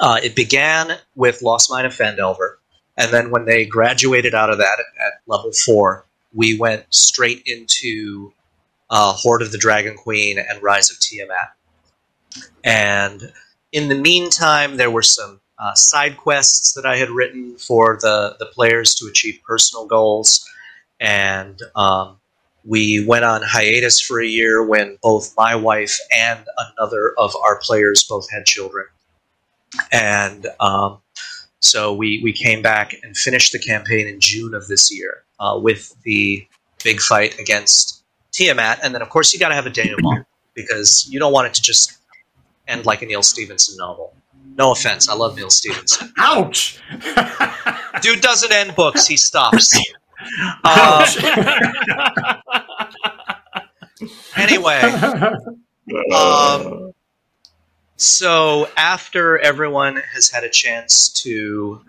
Uh, 0.00 0.18
it 0.20 0.34
began 0.34 0.98
with 1.14 1.40
Lost 1.40 1.70
Mine 1.70 1.84
of 1.84 1.92
Phandelver, 1.92 2.56
and 2.96 3.12
then 3.12 3.30
when 3.30 3.44
they 3.44 3.64
graduated 3.64 4.34
out 4.34 4.50
of 4.50 4.58
that 4.58 4.80
at, 4.80 5.06
at 5.06 5.12
level 5.28 5.52
four, 5.52 6.04
we 6.34 6.58
went 6.58 6.84
straight 6.90 7.44
into 7.46 8.32
uh, 8.90 9.12
Hoard 9.12 9.42
of 9.42 9.52
the 9.52 9.58
Dragon 9.58 9.96
Queen 9.96 10.38
and 10.38 10.62
Rise 10.62 10.90
of 10.90 11.00
Tiamat. 11.00 11.54
And 12.64 13.32
in 13.72 13.88
the 13.88 13.94
meantime, 13.94 14.76
there 14.76 14.90
were 14.90 15.02
some 15.02 15.40
uh, 15.58 15.74
side 15.74 16.16
quests 16.16 16.74
that 16.74 16.86
I 16.86 16.96
had 16.96 17.10
written 17.10 17.56
for 17.56 17.98
the, 18.00 18.36
the 18.38 18.46
players 18.46 18.94
to 18.96 19.06
achieve 19.06 19.40
personal 19.46 19.86
goals. 19.86 20.46
And 21.00 21.60
um, 21.74 22.18
we 22.64 23.04
went 23.06 23.24
on 23.24 23.42
hiatus 23.42 24.00
for 24.00 24.20
a 24.20 24.26
year 24.26 24.62
when 24.62 24.98
both 25.02 25.34
my 25.36 25.54
wife 25.54 25.98
and 26.14 26.44
another 26.58 27.14
of 27.16 27.34
our 27.44 27.58
players 27.60 28.04
both 28.04 28.30
had 28.30 28.44
children. 28.44 28.86
And 29.92 30.46
um, 30.60 30.98
so 31.60 31.94
we, 31.94 32.20
we 32.22 32.32
came 32.32 32.62
back 32.62 32.94
and 33.02 33.16
finished 33.16 33.52
the 33.52 33.58
campaign 33.58 34.06
in 34.06 34.20
June 34.20 34.54
of 34.54 34.68
this 34.68 34.92
year 34.92 35.24
uh, 35.40 35.58
with 35.60 35.94
the 36.02 36.46
big 36.82 37.00
fight 37.00 37.38
against 37.38 37.95
Tiamat, 38.36 38.80
and 38.82 38.94
then 38.94 39.00
of 39.00 39.08
course 39.08 39.32
you 39.32 39.40
got 39.40 39.48
to 39.48 39.54
have 39.54 39.64
a 39.64 39.70
denouement 39.70 40.26
because 40.52 41.08
you 41.10 41.18
don't 41.18 41.32
want 41.32 41.46
it 41.46 41.54
to 41.54 41.62
just 41.62 41.98
end 42.68 42.84
like 42.84 43.00
a 43.00 43.06
Neal 43.06 43.22
Stephenson 43.22 43.76
novel. 43.78 44.14
No 44.56 44.72
offense, 44.72 45.08
I 45.08 45.14
love 45.14 45.36
Neal 45.36 45.48
Stephenson. 45.48 46.12
Ouch! 46.18 46.78
Dude 48.02 48.20
doesn't 48.20 48.52
end 48.52 48.74
books; 48.74 49.06
he 49.06 49.16
stops. 49.16 49.78
Um, 50.64 51.04
anyway, 54.36 54.80
um, 56.12 56.92
so 57.96 58.68
after 58.76 59.38
everyone 59.38 59.96
has 60.14 60.30
had 60.30 60.42
a 60.42 60.48
chance 60.48 61.10
to 61.22 61.80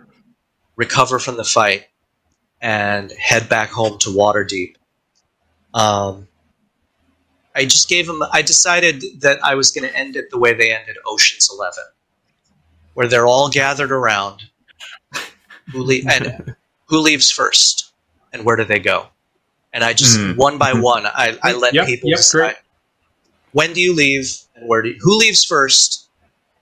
recover 0.75 1.19
from 1.19 1.37
the 1.37 1.43
fight 1.43 1.85
and 2.61 3.11
head 3.13 3.49
back 3.49 3.69
home 3.69 3.97
to 3.99 4.09
Waterdeep, 4.09 4.75
um, 5.73 6.27
I 7.57 7.65
just 7.65 7.89
gave 7.89 8.07
them. 8.07 8.21
I 8.31 8.43
decided 8.43 9.03
that 9.21 9.43
I 9.43 9.55
was 9.55 9.71
going 9.71 9.89
to 9.89 9.97
end 9.97 10.15
it 10.15 10.29
the 10.29 10.37
way 10.39 10.53
they 10.53 10.73
ended 10.73 10.95
Ocean's 11.05 11.49
Eleven, 11.51 11.83
where 12.93 13.07
they're 13.07 13.27
all 13.27 13.49
gathered 13.49 13.91
around. 13.91 14.43
Who 15.73 15.83
le- 15.83 16.09
and 16.09 16.55
who 16.87 16.99
leaves 16.99 17.31
first, 17.31 17.91
and 18.31 18.45
where 18.45 18.55
do 18.55 18.63
they 18.63 18.79
go? 18.79 19.07
And 19.73 19.83
I 19.83 19.93
just 19.93 20.19
Hmm. 20.19 20.37
one 20.37 20.57
by 20.57 20.73
one, 20.73 21.05
I, 21.07 21.37
I 21.43 21.53
let 21.53 21.73
Yep, 21.73 21.87
people 21.87 22.09
yep, 22.09 22.17
decide. 22.17 22.39
great. 22.39 22.55
When 23.51 23.73
do 23.73 23.81
you 23.81 23.93
leave, 23.95 24.31
and 24.55 24.67
where 24.69 24.81
do 24.83 24.89
you, 24.89 24.97
who 25.01 25.17
leaves 25.17 25.43
first, 25.43 26.09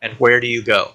and 0.01 0.13
where 0.13 0.39
do 0.39 0.47
you 0.47 0.63
go? 0.63 0.93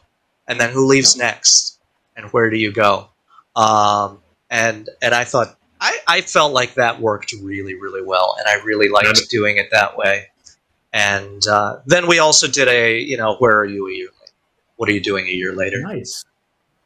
And 0.49 0.59
then 0.61 0.71
who 0.73 0.87
leaves 0.87 1.17
next, 1.17 1.79
and 2.17 2.27
where 2.33 2.51
do 2.51 2.57
you 2.57 2.73
go? 2.73 3.11
Um, 3.55 4.23
and 4.51 4.89
and 5.03 5.15
I 5.15 5.25
thought 5.25 5.57
I, 5.81 5.99
I 6.07 6.21
felt 6.21 6.53
like 6.53 6.75
that 6.75 7.01
worked 7.01 7.33
really 7.43 7.75
really 7.75 8.03
well, 8.03 8.37
and 8.39 8.47
I 8.49 8.63
really 8.65 8.89
liked 8.89 9.07
Got 9.07 9.19
it. 9.19 9.29
doing 9.31 9.57
it 9.57 9.69
that 9.73 9.97
way. 9.97 10.27
And 10.93 11.47
uh, 11.47 11.81
then 11.87 12.07
we 12.09 12.19
also 12.19 12.49
did 12.49 12.69
a 12.69 12.99
you 12.99 13.17
know 13.17 13.37
where 13.37 13.59
are 13.59 13.65
you 13.65 13.87
a 13.89 13.93
year 13.93 14.09
later? 14.09 14.33
What 14.77 14.89
are 14.89 14.93
you 14.93 15.01
doing 15.01 15.27
a 15.27 15.33
year 15.33 15.55
later? 15.55 15.81
nice, 15.83 16.25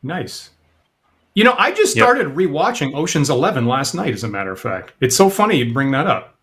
nice. 0.03 0.51
You 1.35 1.43
know, 1.43 1.55
I 1.59 1.73
just 1.73 1.97
Yep. 1.97 2.05
started 2.05 2.27
rewatching 2.29 2.95
Ocean's 2.95 3.29
Eleven 3.31 3.67
last 3.67 3.95
night. 3.95 4.15
As 4.15 4.23
a 4.23 4.29
matter 4.29 4.53
of 4.53 4.61
fact, 4.61 4.93
it's 5.01 5.17
so 5.17 5.29
funny 5.31 5.59
you 5.59 5.73
bring 5.73 5.91
that 5.91 6.07
up. 6.07 6.37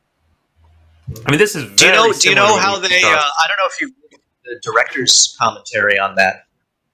I 1.25 1.31
mean, 1.31 1.39
this 1.39 1.55
is. 1.55 1.63
Do 1.63 1.85
you 1.85 1.91
very 1.91 1.95
know? 2.09 2.13
Do 2.13 2.29
you 2.29 2.35
know 2.35 2.57
how 2.57 2.77
they? 2.79 3.01
Uh. 3.03 3.07
I 3.07 3.45
don't 3.47 3.57
know 3.57 3.67
if 3.67 3.79
you 3.81 3.93
the 4.43 4.59
director's 4.61 5.35
commentary 5.39 5.97
on 5.99 6.15
that 6.15 6.45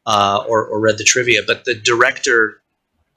uh, 0.06 0.44
or, 0.48 0.66
or 0.68 0.80
read 0.80 0.98
the 0.98 1.04
trivia, 1.04 1.42
but 1.48 1.66
the 1.66 1.74
director 1.76 2.62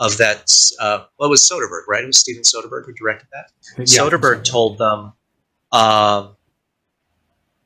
of 0.00 0.16
that, 0.16 0.50
uh, 0.80 1.04
well, 1.18 1.28
it 1.28 1.30
was 1.30 1.48
Soderbergh, 1.48 1.82
right? 1.86 2.02
It 2.02 2.06
was 2.06 2.18
Steven 2.18 2.42
Soderbergh 2.42 2.86
who 2.86 2.92
directed 2.94 3.28
that. 3.32 3.52
Yeah. 3.78 3.84
Soderbergh 3.84 4.42
told 4.42 4.78
them, 4.78 5.12
um, 5.72 6.36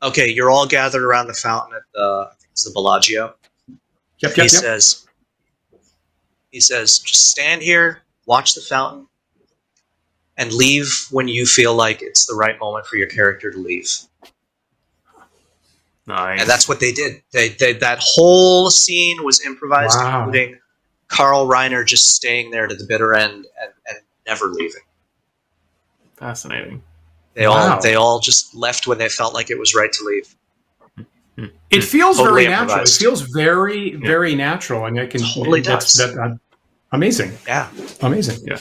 "Okay, 0.03 0.29
you're 0.29 0.51
all 0.51 0.67
gathered 0.67 1.05
around 1.05 1.29
the 1.29 1.35
fountain 1.35 1.77
at 1.77 1.83
the, 1.95 2.29
I 2.31 2.35
think 2.35 2.51
it's 2.53 2.65
the 2.65 2.73
Bellagio." 2.73 3.37
Yep, 3.69 3.79
he 4.19 4.27
yep, 4.27 4.37
yep. 4.37 4.49
says, 4.51 5.07
"He 6.51 6.61
says, 6.61 6.99
just 6.99 7.31
stand 7.31 7.63
here, 7.63 8.03
watch 8.27 8.55
the 8.55 8.61
fountain, 8.61 9.07
and 10.37 10.53
leave 10.53 11.07
when 11.13 11.29
you 11.29 11.47
feel 11.47 11.75
like 11.75 12.03
it's 12.03 12.27
the 12.27 12.35
right 12.35 12.59
moment 12.59 12.87
for 12.87 12.97
your 12.97 13.09
character 13.09 13.53
to 13.53 13.59
leave." 13.59 13.89
Nice. 16.07 16.41
and 16.41 16.51
that's 16.51 16.69
what 16.69 16.81
they 16.81 16.93
did. 16.93 17.23
They, 17.33 17.49
they 17.51 17.73
that 17.75 17.99
whole 18.03 18.71
scene 18.71 19.25
was 19.25 19.41
improvised, 19.47 19.99
Wow. 19.99 20.25
including 20.27 20.59
Carl 21.09 21.47
Reiner 21.47 21.87
just 21.87 22.09
staying 22.15 22.51
there 22.51 22.67
to 22.67 22.75
the 22.75 22.85
bitter 22.85 23.15
end 23.15 23.47
and, 23.61 23.73
and 23.89 23.99
never 24.27 24.47
leaving. 24.47 24.83
fascinating. 26.17 26.83
They 27.35 27.47
Wow. 27.47 27.75
all 27.75 27.81
they 27.83 27.95
all 27.97 28.21
just 28.21 28.55
left 28.55 28.87
when 28.87 28.99
they 28.99 29.09
felt 29.09 29.35
like 29.35 29.51
it 29.51 29.59
was 29.59 29.75
right 29.75 29.93
to 29.93 30.05
leave. 30.05 30.35
It 31.71 31.83
feels 31.83 32.17
Totally 32.19 32.45
very 32.45 32.55
natural. 32.55 32.83
It 32.83 32.89
feels 32.89 33.23
very, 33.23 33.97
very 33.97 34.37
natural, 34.37 34.87
and 34.87 34.99
I 35.01 35.07
can 35.07 35.21
Totally 35.21 35.61
that's, 35.61 35.95
does. 35.95 36.15
That, 36.15 36.17
that, 36.17 36.39
amazing, 36.93 37.33
Yeah, 37.49 37.69
amazing. 38.03 38.39
Yeah. 38.47 38.59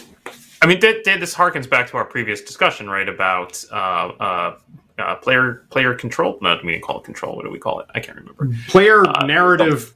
I 0.64 0.66
mean, 0.66 0.80
that, 0.80 1.04
that, 1.06 1.20
this 1.20 1.36
harkens 1.36 1.70
back 1.70 1.88
to 1.92 1.98
our 1.98 2.06
previous 2.06 2.42
discussion, 2.42 2.90
right? 2.90 3.08
About 3.08 3.64
uh, 3.72 3.76
uh, 3.76 4.58
uh, 4.98 5.16
player 5.18 5.66
player 5.70 5.94
control. 5.94 6.40
No, 6.42 6.58
we 6.64 6.72
didn't 6.72 6.84
call 6.84 6.98
it 7.00 7.04
control. 7.04 7.36
What 7.36 7.46
do 7.46 7.52
we 7.52 7.60
call 7.60 7.80
it? 7.82 7.86
I 7.94 8.00
can't 8.00 8.18
remember. 8.18 8.50
Player 8.70 9.06
Uh, 9.08 9.26
narrative 9.28 9.94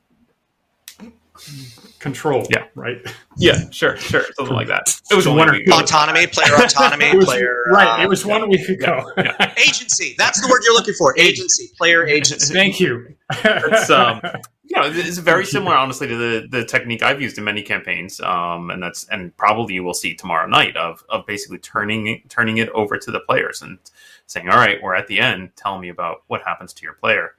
control. 2.07 2.45
Yeah. 2.49 2.65
right. 2.75 2.97
Yeah, 3.37 3.69
sure, 3.69 3.97
sure, 3.97 4.25
something 4.35 4.55
like 4.55 4.67
that. 4.67 4.99
It 5.11 5.15
was 5.15 5.27
One 5.27 5.37
one 5.37 5.51
week 5.51 5.67
ago. 5.67 5.79
autonomy, 5.79 6.27
player 6.27 6.55
autonomy, 6.57 7.15
was, 7.15 7.25
player 7.25 7.63
right. 7.71 7.99
uh, 7.99 8.03
it 8.03 8.09
was 8.09 8.25
one 8.25 8.49
week 8.49 8.67
ago. 8.69 9.11
agency. 9.57 10.15
That's 10.17 10.41
the 10.41 10.47
word 10.49 10.61
you're 10.65 10.73
looking 10.73 10.95
for. 10.95 11.13
Agency, 11.17 11.69
player 11.77 12.05
agency. 12.05 12.53
Thank 12.53 12.79
you. 12.79 13.15
It's, 13.43 13.89
um, 13.89 14.21
you 14.63 14.75
know, 14.75 14.89
it's 14.91 15.17
very 15.19 15.45
similar, 15.45 15.75
honestly, 15.75 16.07
to 16.07 16.15
the, 16.15 16.47
the 16.49 16.65
technique 16.65 17.03
I've 17.03 17.21
used 17.21 17.37
in 17.37 17.43
many 17.43 17.61
campaigns, 17.61 18.19
um, 18.21 18.71
and 18.71 18.81
that's 18.81 19.07
and 19.09 19.35
probably 19.37 19.75
you 19.75 19.83
will 19.83 19.93
see 19.93 20.15
tomorrow 20.15 20.47
night 20.47 20.75
of 20.75 21.03
of 21.09 21.25
basically 21.27 21.59
turning 21.59 22.07
it, 22.07 22.29
turning 22.29 22.57
it 22.57 22.69
over 22.69 22.97
to 22.97 23.11
the 23.11 23.19
players 23.19 23.61
and 23.61 23.77
saying, 24.25 24.49
"All 24.49 24.57
right, 24.57 24.81
we're 24.81 24.95
at 24.95 25.07
the 25.07 25.19
end. 25.19 25.51
Tell 25.55 25.77
me 25.77 25.89
about 25.89 26.23
what 26.27 26.41
happens 26.41 26.73
to 26.73 26.83
your 26.83 26.93
player." 26.93 27.35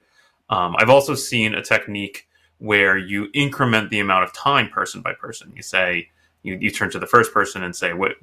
Um, 0.49 0.75
I've 0.79 0.89
also 0.89 1.13
seen 1.13 1.53
a 1.53 1.61
technique 1.61 2.27
where 2.59 2.97
you 2.97 3.29
increment 3.33 3.89
the 3.89 3.99
amount 3.99 4.23
of 4.23 4.33
time 4.33 4.69
person 4.69 5.01
by 5.01 5.13
person. 5.13 5.51
You 5.55 5.63
say 5.63 6.09
you, 6.43 6.57
you 6.59 6.71
turn 6.71 6.91
to 6.91 6.99
the 6.99 7.07
first 7.07 7.33
person 7.33 7.63
and 7.63 7.75
say, 7.75 7.93
"What 7.93 8.13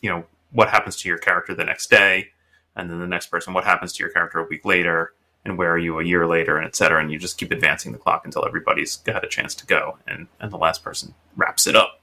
you 0.00 0.10
know, 0.10 0.24
what 0.52 0.68
happens 0.68 0.96
to 1.02 1.08
your 1.08 1.18
character 1.18 1.54
the 1.54 1.64
next 1.64 1.90
day?" 1.90 2.30
and 2.76 2.90
then 2.90 2.98
the 2.98 3.06
next 3.06 3.26
person, 3.28 3.54
what 3.54 3.64
happens 3.64 3.92
to 3.94 4.02
your 4.02 4.10
character 4.10 4.38
a 4.38 4.44
week 4.44 4.64
later, 4.64 5.12
and 5.44 5.58
where 5.58 5.70
are 5.70 5.78
you 5.78 6.00
a 6.00 6.04
year 6.04 6.26
later, 6.26 6.56
and 6.56 6.66
et 6.66 6.74
cetera. 6.74 7.00
And 7.00 7.12
you 7.12 7.18
just 7.18 7.38
keep 7.38 7.50
advancing 7.50 7.92
the 7.92 7.98
clock 7.98 8.24
until 8.24 8.44
everybody's 8.44 8.96
got 8.96 9.24
a 9.24 9.28
chance 9.28 9.54
to 9.56 9.66
go, 9.66 9.98
and 10.06 10.26
and 10.40 10.50
the 10.50 10.56
last 10.56 10.82
person 10.82 11.14
wraps 11.36 11.66
it 11.66 11.76
up. 11.76 12.00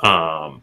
Um, 0.00 0.62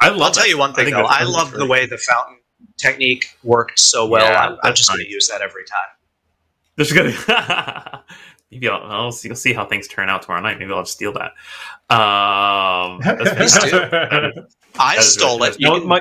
I 0.00 0.08
love. 0.08 0.22
I'll 0.22 0.30
tell 0.32 0.44
that. 0.44 0.48
you 0.48 0.58
one 0.58 0.74
thing 0.74 0.86
think 0.86 0.96
though. 0.96 1.04
I 1.04 1.24
love 1.24 1.52
the 1.52 1.66
way 1.66 1.86
the 1.86 1.98
fountain 1.98 2.38
technique 2.76 3.36
worked 3.42 3.78
so 3.78 4.06
well. 4.06 4.24
Yeah, 4.24 4.48
I'm, 4.48 4.58
I'm 4.62 4.74
just 4.74 4.88
going 4.88 5.04
to 5.04 5.10
use 5.10 5.28
that 5.28 5.42
every 5.42 5.64
time. 5.64 5.78
There's 6.76 6.92
gonna 6.92 8.02
maybe 8.50 8.68
I'll, 8.68 8.82
I'll 8.82 9.12
see, 9.12 9.30
I'll 9.30 9.36
see 9.36 9.52
how 9.52 9.64
things 9.66 9.88
turn 9.88 10.08
out 10.08 10.22
tomorrow 10.22 10.42
night. 10.42 10.58
Maybe 10.58 10.72
I'll 10.72 10.82
just 10.82 10.92
steal 10.94 11.12
that. 11.12 11.32
Um, 11.94 13.00
that's 13.04 13.58
Please 13.58 13.70
do. 13.70 14.46
I 14.78 14.98
stole 15.00 15.38
really 15.38 15.50
it. 15.50 15.60
You 15.60 15.68
No, 15.68 15.84
my, 15.84 16.00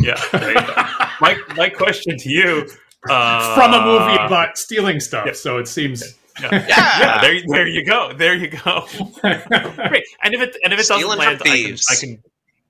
yeah, 0.00 0.20
there 0.32 0.48
you 0.50 0.54
go. 0.54 0.74
my 1.20 1.36
my 1.56 1.68
question 1.68 2.16
to 2.18 2.28
you 2.28 2.68
uh, 3.08 3.54
From 3.54 3.74
a 3.74 3.84
movie 3.84 4.14
about 4.14 4.56
stealing 4.56 5.00
stuff, 5.00 5.26
yeah. 5.26 5.32
so 5.32 5.58
it 5.58 5.68
seems. 5.68 6.02
Yeah, 6.42 6.48
Yeah. 6.52 6.98
yeah, 6.98 7.20
there, 7.20 7.40
there 7.46 7.66
you 7.68 7.84
go, 7.86 8.12
there 8.12 8.34
you 8.34 8.48
go. 8.48 8.88
Great, 9.20 10.02
and 10.24 10.34
if 10.34 10.40
it 10.40 10.56
and 10.64 10.72
if 10.72 10.80
it 10.80 10.88
doesn't 10.88 11.16
land, 11.16 11.40
I 11.44 11.48
can. 11.48 11.76
I 11.88 11.94
can 11.94 12.22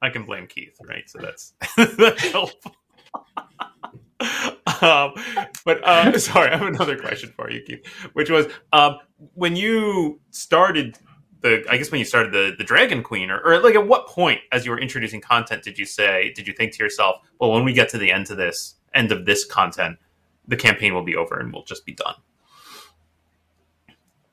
I 0.02 0.10
can 0.10 0.26
blame 0.26 0.46
Keith, 0.46 0.76
right? 0.86 1.08
So 1.08 1.18
that's 1.18 1.54
that's 1.96 2.24
helpful. 2.30 2.76
Um, 4.82 5.14
but 5.64 5.82
uh, 5.84 6.18
sorry, 6.18 6.50
I 6.50 6.56
have 6.56 6.66
another 6.66 6.98
question 6.98 7.32
for 7.34 7.50
you, 7.50 7.62
Keith, 7.62 7.86
which 8.12 8.30
was 8.30 8.46
um, 8.72 8.98
when 9.34 9.56
you 9.56 10.20
started 10.30 10.98
the, 11.40 11.64
I 11.70 11.76
guess 11.76 11.90
when 11.90 11.98
you 11.98 12.04
started 12.04 12.32
the 12.32 12.54
the 12.56 12.64
Dragon 12.64 13.02
Queen, 13.02 13.30
or, 13.30 13.40
or 13.40 13.60
like 13.60 13.74
at 13.74 13.86
what 13.86 14.06
point, 14.06 14.40
as 14.52 14.64
you 14.64 14.70
were 14.70 14.80
introducing 14.80 15.20
content, 15.20 15.62
did 15.62 15.78
you 15.78 15.84
say, 15.84 16.32
did 16.34 16.46
you 16.46 16.52
think 16.52 16.72
to 16.72 16.82
yourself, 16.82 17.16
well, 17.38 17.52
when 17.52 17.64
we 17.64 17.72
get 17.72 17.88
to 17.90 17.98
the 17.98 18.10
end 18.10 18.30
of 18.30 18.36
this, 18.36 18.76
end 18.94 19.12
of 19.12 19.26
this 19.26 19.44
content, 19.44 19.98
the 20.48 20.56
campaign 20.56 20.94
will 20.94 21.04
be 21.04 21.16
over 21.16 21.38
and 21.38 21.52
we'll 21.52 21.64
just 21.64 21.84
be 21.84 21.92
done. 21.92 22.14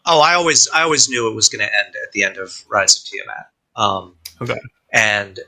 Oh, 0.05 0.19
I 0.19 0.33
always 0.33 0.67
I 0.69 0.81
always 0.81 1.09
knew 1.09 1.29
it 1.29 1.35
was 1.35 1.47
going 1.47 1.65
to 1.65 1.73
end 1.85 1.95
at 2.03 2.11
the 2.11 2.23
end 2.23 2.37
of 2.37 2.63
Rise 2.69 2.97
of 2.97 3.03
Tiamat. 3.05 3.45
Um, 3.75 4.15
Okay. 4.41 4.59
And 4.91 5.39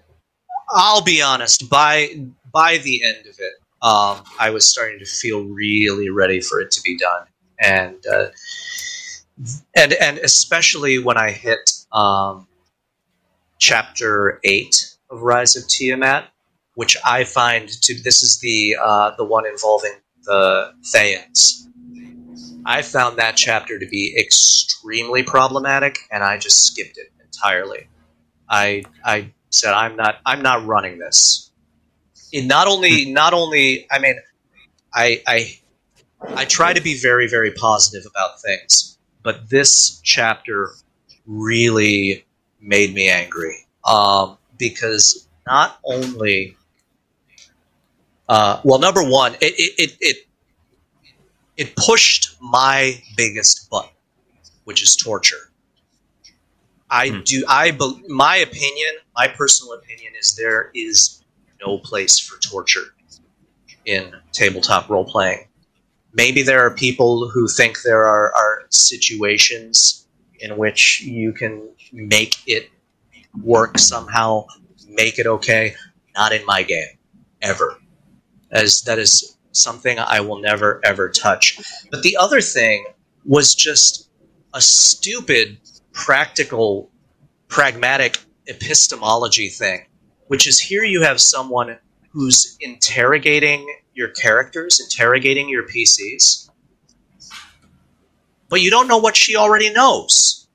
I'll 0.69 1.01
be 1.01 1.21
honest, 1.21 1.69
by 1.69 2.25
by 2.51 2.77
the 2.77 3.03
end 3.03 3.25
of 3.25 3.35
it, 3.39 3.53
um, 3.83 4.23
I 4.39 4.49
was 4.49 4.67
starting 4.67 4.97
to 4.99 5.05
feel 5.05 5.43
really 5.43 6.09
ready 6.09 6.39
for 6.39 6.61
it 6.61 6.71
to 6.71 6.81
be 6.81 6.97
done, 6.97 7.27
and 7.59 8.03
uh, 8.07 8.27
and 9.75 9.93
and 9.93 10.17
especially 10.19 10.99
when 10.99 11.17
I 11.17 11.31
hit 11.31 11.69
um, 11.91 12.47
chapter 13.59 14.39
eight 14.45 14.95
of 15.09 15.21
Rise 15.21 15.57
of 15.57 15.67
Tiamat, 15.67 16.29
which 16.75 16.95
I 17.05 17.25
find 17.25 17.67
to 17.69 18.01
this 18.01 18.23
is 18.23 18.39
the 18.39 18.77
uh, 18.81 19.11
the 19.17 19.25
one 19.25 19.45
involving 19.45 19.93
the 20.23 20.73
Thayans. 20.95 21.67
I 22.65 22.81
found 22.81 23.17
that 23.17 23.35
chapter 23.35 23.77
to 23.77 23.85
be 23.85 24.15
extremely 24.17 25.23
problematic, 25.23 25.99
and 26.09 26.23
I 26.23 26.37
just 26.37 26.65
skipped 26.67 26.97
it 26.97 27.11
entirely. 27.21 27.89
I 28.49 28.83
I 29.03 29.33
said 29.49 29.73
I'm 29.73 29.97
not 29.97 30.19
I'm 30.25 30.41
not 30.41 30.65
running 30.65 30.99
this. 30.99 31.51
It 32.33 32.45
not 32.45 32.67
only 32.67 33.11
not 33.11 33.33
only 33.33 33.87
I 33.91 33.99
mean 33.99 34.17
I 34.93 35.21
I 35.27 35.59
I 36.35 36.45
try 36.45 36.73
to 36.73 36.81
be 36.81 36.97
very 36.99 37.27
very 37.29 37.51
positive 37.51 38.05
about 38.09 38.41
things, 38.41 38.97
but 39.23 39.49
this 39.49 40.01
chapter 40.03 40.71
really 41.27 42.25
made 42.61 42.93
me 42.93 43.09
angry 43.09 43.67
um, 43.85 44.37
because 44.59 45.27
not 45.47 45.79
only 45.85 46.57
uh, 48.29 48.61
well 48.65 48.79
number 48.79 49.03
one 49.03 49.35
it 49.35 49.53
it, 49.57 49.73
it 49.79 49.97
it 50.01 50.17
it 51.57 51.75
pushed 51.75 52.35
my 52.41 53.01
biggest 53.17 53.69
button, 53.69 53.91
which 54.65 54.81
is 54.83 54.95
torture. 54.95 55.51
I 56.89 57.09
Hmm. 57.09 57.21
do. 57.25 57.43
I 57.47 57.71
bel 57.71 57.99
my 58.09 58.37
opinion, 58.37 58.95
my 59.15 59.27
personal 59.27 59.73
opinion 59.73 60.13
is 60.19 60.35
there 60.35 60.71
is 60.75 61.22
no 61.65 61.77
place 61.77 62.19
for 62.19 62.39
torture 62.39 62.93
in 63.85 64.13
tabletop 64.31 64.89
role 64.89 65.05
playing. 65.05 65.47
Maybe 66.13 66.43
there 66.43 66.65
are 66.65 66.71
people 66.71 67.29
who 67.29 67.47
think 67.47 67.81
there 67.81 68.05
are, 68.05 68.33
are 68.35 68.63
situations 68.69 70.07
in 70.39 70.57
which 70.57 71.01
you 71.01 71.33
can 71.33 71.69
make 71.91 72.37
it 72.45 72.69
work 73.41 73.79
somehow, 73.79 74.45
make 74.89 75.17
it 75.17 75.25
okay. 75.25 75.75
Not 76.15 76.31
in 76.31 76.45
my 76.45 76.61
game, 76.61 76.97
ever. 77.41 77.77
As 78.51 78.83
that 78.83 78.99
is 78.99 79.35
something 79.51 79.97
I 79.97 80.19
will 80.21 80.39
never 80.39 80.79
ever 80.83 81.09
touch. 81.09 81.59
But 81.89 82.03
the 82.03 82.17
other 82.17 82.41
thing 82.41 82.85
was 83.25 83.55
just 83.55 84.09
a 84.53 84.61
stupid 84.61 85.57
practical, 85.91 86.91
pragmatic 87.47 88.19
epistemology 88.47 89.49
thing, 89.49 89.85
which 90.33 90.47
is 90.47 90.59
here 90.59 90.83
you 90.83 91.03
have 91.03 91.21
someone 91.21 91.77
who's 92.09 92.57
interrogating 92.59 93.71
your 93.93 94.07
characters, 94.07 94.79
interrogating 94.79 95.47
your 95.47 95.61
PCs, 95.61 96.49
but 98.49 98.59
you 98.59 98.71
don't 98.71 98.87
know 98.87 98.97
what 98.97 99.15
she 99.15 99.35
already 99.35 99.71
knows. 99.71 100.47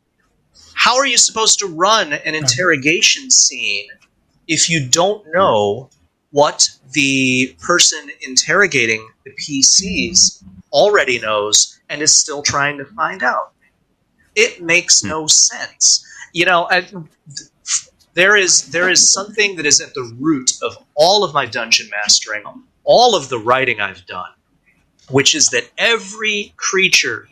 How 0.75 0.97
are 0.97 1.07
you 1.07 1.17
supposed 1.17 1.61
to 1.61 1.69
run 1.69 2.13
an 2.13 2.35
interrogation 2.35 3.31
scene 3.31 3.87
if 4.49 4.69
you 4.69 4.85
don't 4.85 5.25
know 5.33 5.91
what 6.33 6.69
the 6.91 7.55
person 7.61 8.01
interrogating 8.27 9.09
the 9.25 9.31
PCs 9.31 10.43
already 10.73 11.21
knows 11.21 11.79
and 11.89 12.03
is 12.03 12.17
still 12.17 12.43
trying 12.43 12.79
to 12.79 12.85
find 12.85 13.23
out? 13.23 13.53
It 14.35 14.61
makes 14.61 15.03
hmm. 15.03 15.09
no 15.11 15.29
sense. 15.29 16.05
You 16.33 16.47
know, 16.47 16.67
I, 16.69 16.85
there 18.15 18.37
is 18.37 18.71
there 18.71 18.91
is 18.91 19.13
something 19.13 19.57
that 19.57 19.67
is 19.67 19.81
at 19.81 19.95
the 19.95 20.15
root 20.19 20.53
of 20.63 20.77
all 20.95 21.25
of 21.25 21.35
my 21.35 21.47
dungeon 21.47 21.89
mastering, 21.91 22.45
all 22.85 23.15
of 23.15 23.29
the 23.29 23.39
writing 23.39 23.81
I've 23.81 24.07
done, 24.07 24.31
which 25.09 25.35
is 25.35 25.49
that 25.51 25.71
every 25.79 26.53
creature 26.57 27.29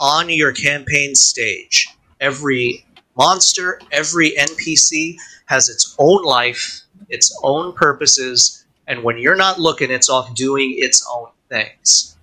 on 0.00 0.28
your 0.28 0.52
campaign 0.52 1.14
stage, 1.14 1.88
every 2.20 2.84
monster, 3.16 3.80
every 3.92 4.32
NPC 4.32 5.16
has 5.46 5.68
its 5.68 5.94
own 5.98 6.24
life, 6.24 6.82
its 7.08 7.38
own 7.42 7.72
purposes, 7.72 8.64
and 8.86 9.02
when 9.02 9.18
you're 9.18 9.36
not 9.36 9.58
looking, 9.58 9.90
it's 9.90 10.08
off 10.08 10.34
doing 10.34 10.74
its 10.76 11.06
own 11.10 11.28
things. 11.48 12.16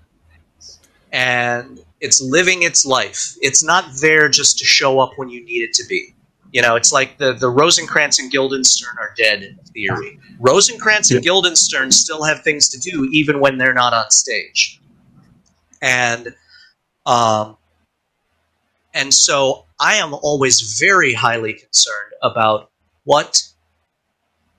And 1.12 1.80
it's 2.00 2.22
living 2.22 2.64
its 2.64 2.86
life. 2.86 3.36
It's 3.42 3.64
not 3.64 3.86
there 4.02 4.30
just 4.30 4.60
to 4.60 4.66
show 4.66 5.00
up 5.00 5.12
when 5.18 5.30
you 5.30 5.44
need 5.44 5.62
it 5.64 5.74
to 5.76 5.86
be. 5.88 6.14
You 6.54 6.62
know, 6.62 6.76
it's 6.76 6.94
like 6.94 7.18
the, 7.18 7.34
the 7.34 7.50
Rosencrantz 7.50 8.20
and 8.20 8.32
Guildenstern 8.32 8.96
are 9.00 9.14
dead 9.18 9.42
in 9.42 9.58
theory. 9.74 10.20
Rosencrantz 10.40 11.10
and 11.10 11.24
Guildenstern 11.24 11.92
still 11.92 12.24
have 12.24 12.44
things 12.44 12.70
to 12.70 12.80
do 12.80 13.10
even 13.12 13.40
when 13.40 13.58
they're 13.58 13.74
not 13.74 13.94
on 13.94 14.12
stage. 14.12 14.80
And 15.82 16.36
um, 17.08 17.58
and 18.94 19.12
so 19.12 19.66
I 19.80 19.96
am 19.96 20.14
always 20.14 20.78
very 20.80 21.14
highly 21.14 21.54
concerned 21.54 22.14
about 22.22 22.70
what 23.04 23.42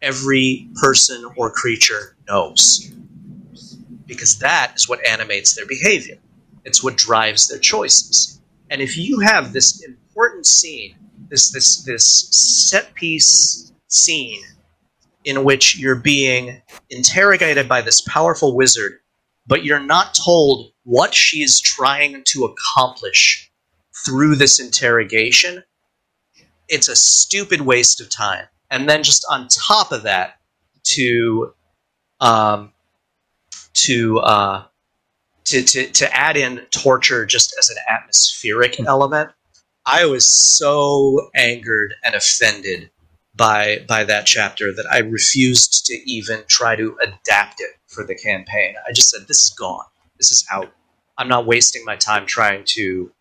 every 0.02 0.68
person 0.74 1.24
or 1.36 1.50
creature 1.50 2.16
knows. 2.28 2.92
Because 4.06 4.38
that 4.40 4.72
is 4.74 4.88
what 4.88 5.06
animates 5.06 5.54
their 5.54 5.66
behavior. 5.66 6.18
It's 6.64 6.82
what 6.82 6.96
drives 6.96 7.46
their 7.46 7.60
choices. 7.60 8.40
And 8.68 8.82
if 8.82 8.96
you 8.98 9.20
have 9.20 9.52
this 9.52 9.82
important 9.82 10.46
scene, 10.46 10.96
this 11.34 11.50
this 11.50 11.82
this 11.82 12.28
set 12.30 12.94
piece 12.94 13.72
scene 13.88 14.40
in 15.24 15.42
which 15.42 15.76
you're 15.76 15.96
being 15.96 16.62
interrogated 16.90 17.68
by 17.68 17.80
this 17.80 18.00
powerful 18.02 18.54
wizard, 18.54 19.00
but 19.48 19.64
you're 19.64 19.80
not 19.80 20.14
told 20.14 20.70
what 20.84 21.12
she 21.12 21.42
is 21.42 21.60
trying 21.60 22.22
to 22.24 22.44
accomplish 22.44 23.50
through 24.04 24.36
this 24.36 24.60
interrogation, 24.60 25.64
it's 26.68 26.88
a 26.88 26.94
stupid 26.94 27.62
waste 27.62 28.00
of 28.00 28.08
time. 28.10 28.46
And 28.70 28.88
then 28.88 29.02
just 29.02 29.26
on 29.28 29.48
top 29.48 29.90
of 29.90 30.04
that, 30.04 30.36
to 30.84 31.52
um, 32.20 32.72
to 33.72 34.20
uh, 34.20 34.64
to, 35.44 35.62
to, 35.62 35.90
to 35.90 36.16
add 36.16 36.36
in 36.36 36.58
torture 36.70 37.26
just 37.26 37.54
as 37.58 37.70
an 37.70 37.76
atmospheric 37.88 38.78
element. 38.86 39.30
I 39.86 40.06
was 40.06 40.26
so 40.30 41.30
angered 41.34 41.94
and 42.04 42.14
offended 42.14 42.90
by 43.36 43.84
by 43.88 44.04
that 44.04 44.26
chapter 44.26 44.72
that 44.72 44.86
I 44.90 44.98
refused 44.98 45.86
to 45.86 45.94
even 46.10 46.44
try 46.48 46.76
to 46.76 46.96
adapt 47.02 47.60
it 47.60 47.72
for 47.88 48.04
the 48.04 48.14
campaign. 48.14 48.74
I 48.88 48.92
just 48.92 49.10
said, 49.10 49.26
"This 49.28 49.42
is 49.44 49.50
gone. 49.58 49.84
This 50.18 50.30
is 50.32 50.44
out. 50.52 50.72
I'm 51.18 51.28
not 51.28 51.46
wasting 51.46 51.84
my 51.84 51.96
time 51.96 52.26
trying 52.26 52.64
to 52.68 53.12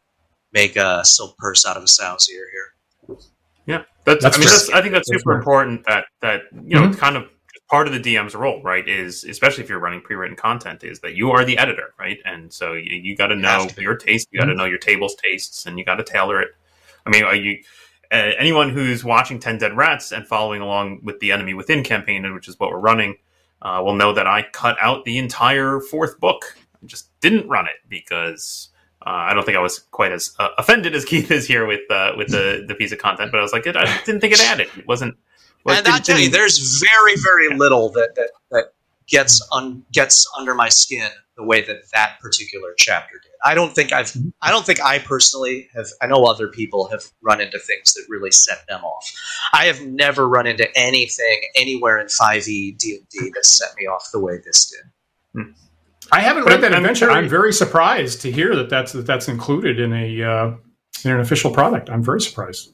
make 0.53 0.76
a 0.76 1.03
silk 1.03 1.38
purse 1.38 1.66
out 1.66 1.78
of 1.78 1.84
a 1.84 1.88
sow's 1.88 2.30
ear 2.30 2.45
here." 2.51 3.18
Yeah, 3.66 3.84
that's. 4.05 4.24
That's 4.24 4.38
I 4.38 4.39
mean, 4.39 4.49
that's, 4.49 4.70
I 4.70 4.82
think 4.82 4.93
that's 4.93 5.09
That's 5.09 5.22
super 5.22 5.38
important. 5.38 5.86
That 5.86 6.05
that 6.22 6.41
you 6.53 6.80
know, 6.80 6.89
Mhm. 6.89 6.97
kind 6.97 7.18
of 7.18 7.30
part 7.74 7.88
of 7.88 7.93
the 7.93 7.99
DM's 7.99 8.36
role, 8.36 8.61
right, 8.61 8.88
is 8.88 9.24
especially 9.24 9.63
if 9.63 9.69
you're 9.69 9.80
running 9.80 9.99
pre-written 9.99 10.38
content, 10.38 10.84
is 10.84 10.99
that 10.99 11.15
you 11.15 11.32
are 11.32 11.43
the 11.43 11.57
editor, 11.57 11.95
right, 11.97 12.19
and 12.24 12.53
so 12.53 12.74
you, 12.74 12.97
you 12.97 13.15
got 13.15 13.28
to 13.28 13.36
know 13.36 13.67
your 13.80 13.95
taste, 13.95 14.28
you 14.30 14.39
got 14.39 14.45
to 14.45 14.51
mm-hmm. 14.51 14.59
know 14.59 14.65
your 14.65 14.78
table's 14.78 15.15
tastes, 15.15 15.65
and 15.65 15.80
you 15.80 15.84
got 15.84 15.95
to 15.95 16.03
tailor 16.03 16.39
it. 16.39 16.49
I 17.07 17.09
mean, 17.09 17.24
are 17.24 17.34
you 17.34 17.63
uh, 18.11 18.34
anyone 18.38 18.69
who's 18.69 19.03
watching 19.03 19.39
Ten 19.39 19.57
Dead 19.57 19.76
Rats 19.76 20.11
and 20.11 20.28
following 20.28 20.61
along 20.61 20.99
with 21.01 21.19
the 21.19 21.32
Enemy 21.32 21.55
Within 21.55 21.84
campaign, 21.84 22.32
which 22.36 22.47
is 22.47 22.59
what 22.59 22.69
we're 22.69 22.78
running, 22.78 23.15
uh, 23.63 23.82
will 23.84 23.95
know 23.95 24.13
that 24.13 24.28
I 24.28 24.43
cut 24.43 24.78
out 24.80 25.03
the 25.03 25.17
entire 25.17 25.80
fourth 25.80 26.19
book. 26.19 26.55
I 26.76 26.86
just 26.86 27.09
didn't 27.21 27.49
run 27.49 27.65
it 27.65 27.78
because 27.89 28.69
uh, 29.03 29.09
I 29.09 29.34
don't 29.34 29.45
think 29.45 29.57
I 29.57 29.61
was 29.61 29.80
quite 29.80 30.11
as 30.11 30.36
uh, 30.38 30.49
offended 30.59 30.93
as 30.93 31.05
Keith 31.11 31.32
is 31.32 31.47
here 31.47 31.65
with 31.65 31.89
uh, 31.89 32.11
with 32.15 32.28
the, 32.28 32.65
the 32.67 32.76
piece 32.76 32.91
of 32.91 32.99
content. 32.99 33.32
But 33.32 33.39
I 33.39 33.41
was 33.41 33.51
like, 33.51 33.65
I 33.65 33.99
didn't 34.05 34.21
think 34.21 34.34
it 34.34 34.41
added. 34.41 34.67
It 34.78 34.88
wasn't. 34.88 35.17
Well, 35.64 35.78
and 35.78 35.88
I 35.88 35.99
tell 35.99 36.20
you, 36.20 36.30
there's 36.30 36.82
very 36.82 37.16
very 37.18 37.55
little 37.57 37.89
that 37.91 38.16
that, 38.16 38.32
that 38.51 38.74
gets 39.07 39.45
un, 39.51 39.84
gets 39.91 40.30
under 40.38 40.53
my 40.53 40.70
skin 40.70 41.09
the 41.36 41.43
way 41.43 41.61
that 41.61 41.89
that 41.93 42.20
particular 42.22 42.74
chapter 42.78 43.16
did. 43.22 43.32
I 43.43 43.55
don't 43.55 43.74
think 43.74 43.91
I've 43.91 44.07
mm-hmm. 44.07 44.30
I 44.41 44.51
don't 44.51 44.66
think 44.66 44.82
I 44.82 44.99
personally 44.99 45.70
have 45.76 45.88
I 46.01 46.07
know 46.07 46.24
other 46.26 46.47
people 46.47 46.88
have 46.89 47.03
run 47.22 47.41
into 47.41 47.59
things 47.59 47.93
that 47.93 48.05
really 48.07 48.32
set 48.32 48.66
them 48.68 48.84
off. 48.84 49.11
I 49.53 49.66
have 49.66 49.82
never 49.82 50.28
run 50.28 50.47
into 50.47 50.68
anything 50.78 51.41
anywhere 51.55 51.97
in 51.97 52.07
5e 52.07 52.78
D&D 52.78 53.32
that 53.34 53.45
set 53.45 53.70
me 53.78 53.86
off 53.88 54.09
the 54.14 54.20
way 54.20 54.39
this 54.43 54.72
did. 54.72 55.41
Hmm. 55.41 55.51
I 56.11 56.20
haven't 56.20 56.43
read 56.43 56.61
that 56.61 56.74
adventure. 56.74 57.09
I'm 57.09 57.30
very 57.30 57.53
surprised 57.53 58.22
to 58.22 58.32
hear 58.32 58.55
that 58.55 58.70
that's 58.70 58.91
that 58.91 59.05
that's 59.05 59.28
included 59.28 59.80
in 59.80 59.93
a 59.93 60.24
uh, 60.24 60.53
in 61.03 61.11
an 61.11 61.20
official 61.20 61.51
product. 61.51 61.89
I'm 61.89 62.03
very 62.03 62.22
surprised. 62.22 62.74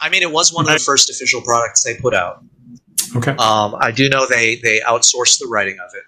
I 0.00 0.08
mean, 0.08 0.22
it 0.22 0.32
was 0.32 0.52
one 0.52 0.66
of 0.66 0.72
the 0.72 0.78
first 0.78 1.10
official 1.10 1.42
products 1.42 1.84
they 1.84 1.96
put 1.96 2.14
out. 2.14 2.42
Okay. 3.16 3.32
Um, 3.32 3.76
I 3.78 3.90
do 3.90 4.08
know 4.08 4.26
they 4.26 4.56
they 4.56 4.80
outsourced 4.80 5.40
the 5.40 5.46
writing 5.48 5.78
of 5.84 5.92
it, 5.94 6.04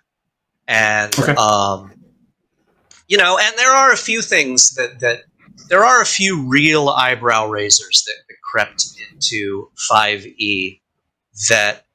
and 0.68 1.18
okay. 1.18 1.34
um, 1.34 1.92
you 3.08 3.16
know, 3.16 3.38
and 3.40 3.56
there 3.58 3.72
are 3.72 3.92
a 3.92 3.96
few 3.96 4.22
things 4.22 4.70
that 4.74 5.00
that 5.00 5.22
there 5.68 5.84
are 5.84 6.00
a 6.00 6.06
few 6.06 6.46
real 6.46 6.88
eyebrow 6.88 7.48
raisers 7.48 8.04
that, 8.06 8.14
that 8.28 8.36
crept 8.42 8.84
into 9.10 9.68
5e 9.90 10.80
that 11.48 11.86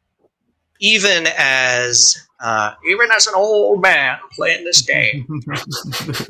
even 0.79 1.27
as 1.37 2.17
uh, 2.39 2.73
even 2.87 3.09
as 3.11 3.27
an 3.27 3.33
old 3.35 3.81
man 3.81 4.17
playing 4.33 4.63
this 4.63 4.81
game, 4.81 5.25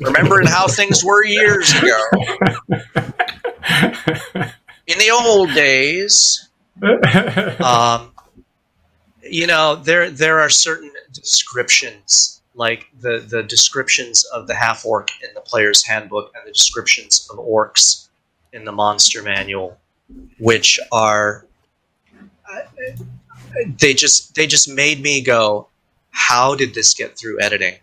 remembering 0.00 0.46
how 0.46 0.66
things 0.66 1.04
were 1.04 1.24
years 1.24 1.72
ago. 1.74 2.02
In 4.88 4.98
the 4.98 5.10
old 5.10 5.52
days, 5.54 6.48
um, 7.62 8.10
you 9.22 9.46
know, 9.46 9.76
there 9.76 10.10
there 10.10 10.40
are 10.40 10.48
certain 10.48 10.90
descriptions 11.12 12.40
like 12.54 12.86
the 12.98 13.18
the 13.18 13.42
descriptions 13.42 14.24
of 14.24 14.46
the 14.46 14.54
half 14.54 14.86
orc 14.86 15.10
in 15.22 15.28
the 15.34 15.40
player's 15.40 15.84
handbook 15.84 16.32
and 16.34 16.46
the 16.46 16.52
descriptions 16.52 17.28
of 17.30 17.38
orcs 17.38 18.08
in 18.52 18.64
the 18.64 18.72
monster 18.72 19.22
manual, 19.22 19.78
which 20.38 20.80
are 20.90 21.46
they 23.78 23.92
just 23.92 24.34
they 24.34 24.46
just 24.46 24.68
made 24.68 25.02
me 25.02 25.20
go, 25.20 25.68
how 26.10 26.54
did 26.54 26.72
this 26.74 26.94
get 26.94 27.18
through 27.18 27.40
editing? 27.40 27.74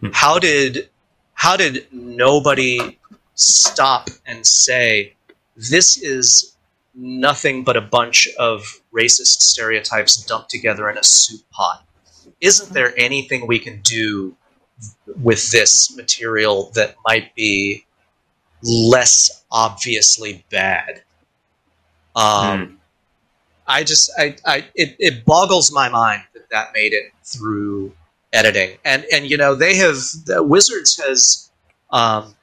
Hmm. 0.00 0.08
How 0.12 0.38
did 0.38 0.88
how 1.34 1.56
did 1.56 1.86
nobody 1.92 2.98
stop 3.34 4.10
and 4.26 4.46
say 4.46 5.14
this 5.56 5.96
is 5.96 6.56
nothing 6.94 7.64
but 7.64 7.76
a 7.76 7.80
bunch 7.80 8.28
of 8.38 8.80
racist 8.94 9.40
stereotypes 9.40 10.16
dumped 10.24 10.50
together 10.50 10.90
in 10.90 10.98
a 10.98 11.04
soup 11.04 11.40
pot? 11.50 11.86
isn't 12.42 12.72
there 12.72 12.92
anything 12.98 13.46
we 13.46 13.58
can 13.58 13.80
do 13.82 14.36
with 15.22 15.50
this 15.52 15.96
material 15.96 16.70
that 16.74 16.96
might 17.04 17.34
be 17.34 17.86
less 18.62 19.44
obviously 19.50 20.44
bad? 20.50 21.02
Um, 22.16 22.24
mm. 22.26 22.76
I 23.66 23.84
just, 23.84 24.10
I, 24.18 24.36
I, 24.44 24.56
it, 24.74 24.96
it 24.98 25.24
boggles 25.24 25.72
my 25.72 25.88
mind 25.88 26.22
that 26.34 26.50
that 26.50 26.72
made 26.74 26.92
it 26.92 27.12
through 27.24 27.94
editing, 28.32 28.76
and 28.84 29.06
and 29.12 29.30
you 29.30 29.36
know 29.36 29.54
they 29.54 29.76
have 29.76 29.96
the 30.26 30.42
Wizards 30.42 30.96
has 30.96 31.50
um, 31.90 32.34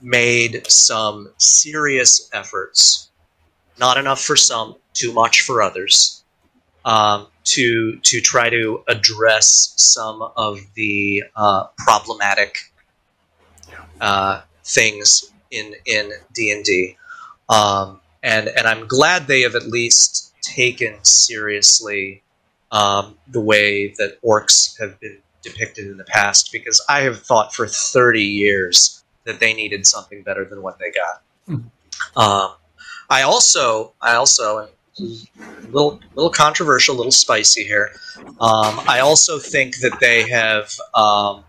made 0.00 0.70
some 0.70 1.32
serious 1.38 2.28
efforts, 2.32 3.10
not 3.78 3.96
enough 3.96 4.20
for 4.20 4.36
some, 4.36 4.76
too 4.92 5.12
much 5.12 5.42
for 5.42 5.62
others, 5.62 6.24
um, 6.84 7.26
to 7.44 7.98
to 8.02 8.20
try 8.20 8.48
to 8.50 8.82
address 8.88 9.74
some 9.76 10.22
of 10.36 10.60
the 10.74 11.22
uh, 11.34 11.64
problematic 11.78 12.56
uh, 14.00 14.42
things 14.64 15.32
in 15.50 15.74
in 15.84 16.12
D 16.34 16.50
and 16.50 16.64
D, 16.64 16.96
um, 17.48 18.00
and 18.22 18.48
and 18.48 18.66
I'm 18.66 18.86
glad 18.86 19.26
they 19.26 19.42
have 19.42 19.54
at 19.54 19.66
least 19.66 20.34
taken 20.42 21.02
seriously 21.02 22.22
um, 22.70 23.16
the 23.28 23.40
way 23.40 23.88
that 23.98 24.20
orcs 24.22 24.78
have 24.78 24.98
been 25.00 25.18
depicted 25.42 25.86
in 25.86 25.96
the 25.96 26.04
past, 26.04 26.50
because 26.52 26.84
I 26.88 27.00
have 27.02 27.22
thought 27.22 27.54
for 27.54 27.66
30 27.66 28.22
years 28.22 29.04
that 29.26 29.40
they 29.40 29.52
needed 29.52 29.86
something 29.86 30.22
better 30.22 30.44
than 30.44 30.62
what 30.62 30.78
they 30.78 30.90
got. 30.90 31.22
Mm. 31.48 31.64
Um, 32.16 32.54
I 33.10 33.22
also 33.22 33.92
I 34.00 34.14
also 34.14 34.68
little 35.68 36.00
little 36.14 36.30
controversial, 36.30 36.94
a 36.94 36.98
little 36.98 37.12
spicy 37.12 37.64
here. 37.64 37.92
Um, 38.40 38.80
I 38.88 39.00
also 39.00 39.38
think 39.38 39.78
that 39.80 39.98
they 40.00 40.28
have 40.28 40.72
um, 40.94 41.44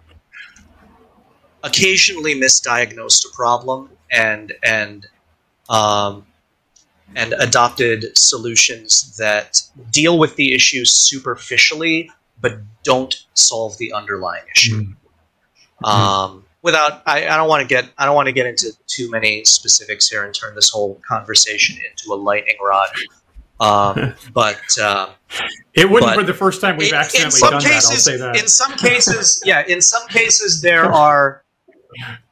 occasionally 1.64 2.36
misdiagnosed 2.36 3.26
a 3.26 3.36
problem 3.36 3.90
and 4.12 4.54
and 4.64 5.06
um, 5.70 6.26
and 7.16 7.34
adopted 7.34 8.18
solutions 8.18 9.16
that 9.18 9.62
deal 9.92 10.20
with 10.20 10.36
the 10.36 10.54
issue 10.54 10.86
superficially, 10.86 12.12
but 12.42 12.60
don't 12.84 13.26
solve 13.34 13.78
the 13.78 13.94
underlying 13.94 14.44
issue. 14.56 14.82
Mm-hmm. 14.82 15.86
Without, 16.68 17.02
I, 17.06 17.30
I 17.30 17.38
don't 17.38 17.48
want 17.48 17.62
to 17.62 17.68
get 17.68 17.90
I 17.98 18.06
don't 18.06 18.14
want 18.14 18.26
to 18.26 18.34
get 18.34 18.46
into 18.46 18.74
too 18.88 19.10
many 19.10 19.46
specifics 19.46 20.10
here 20.10 20.26
and 20.26 20.36
turn 20.36 20.54
this 20.54 20.70
whole 20.70 21.02
conversation 21.08 21.78
into 21.90 22.14
a 22.14 22.18
lightning 22.18 22.58
rod. 22.62 22.90
Um, 23.62 24.14
but 24.34 24.60
uh, 24.80 25.08
it 25.74 25.90
wouldn't 25.90 26.12
but 26.12 26.18
be 26.20 26.26
the 26.26 26.34
first 26.34 26.60
time 26.60 26.76
we've 26.76 26.90
in, 26.90 26.96
accidentally 26.96 27.40
in 27.42 27.52
done 27.52 27.62
cases, 27.62 28.04
that. 28.06 28.12
I'll 28.12 28.18
say 28.18 28.18
that. 28.18 28.36
In 28.36 28.50
some 28.50 28.74
cases, 28.74 29.42
yeah, 29.46 29.64
in 29.66 29.82
some 29.82 30.06
cases 30.10 30.62
there 30.62 30.92
are 31.06 31.46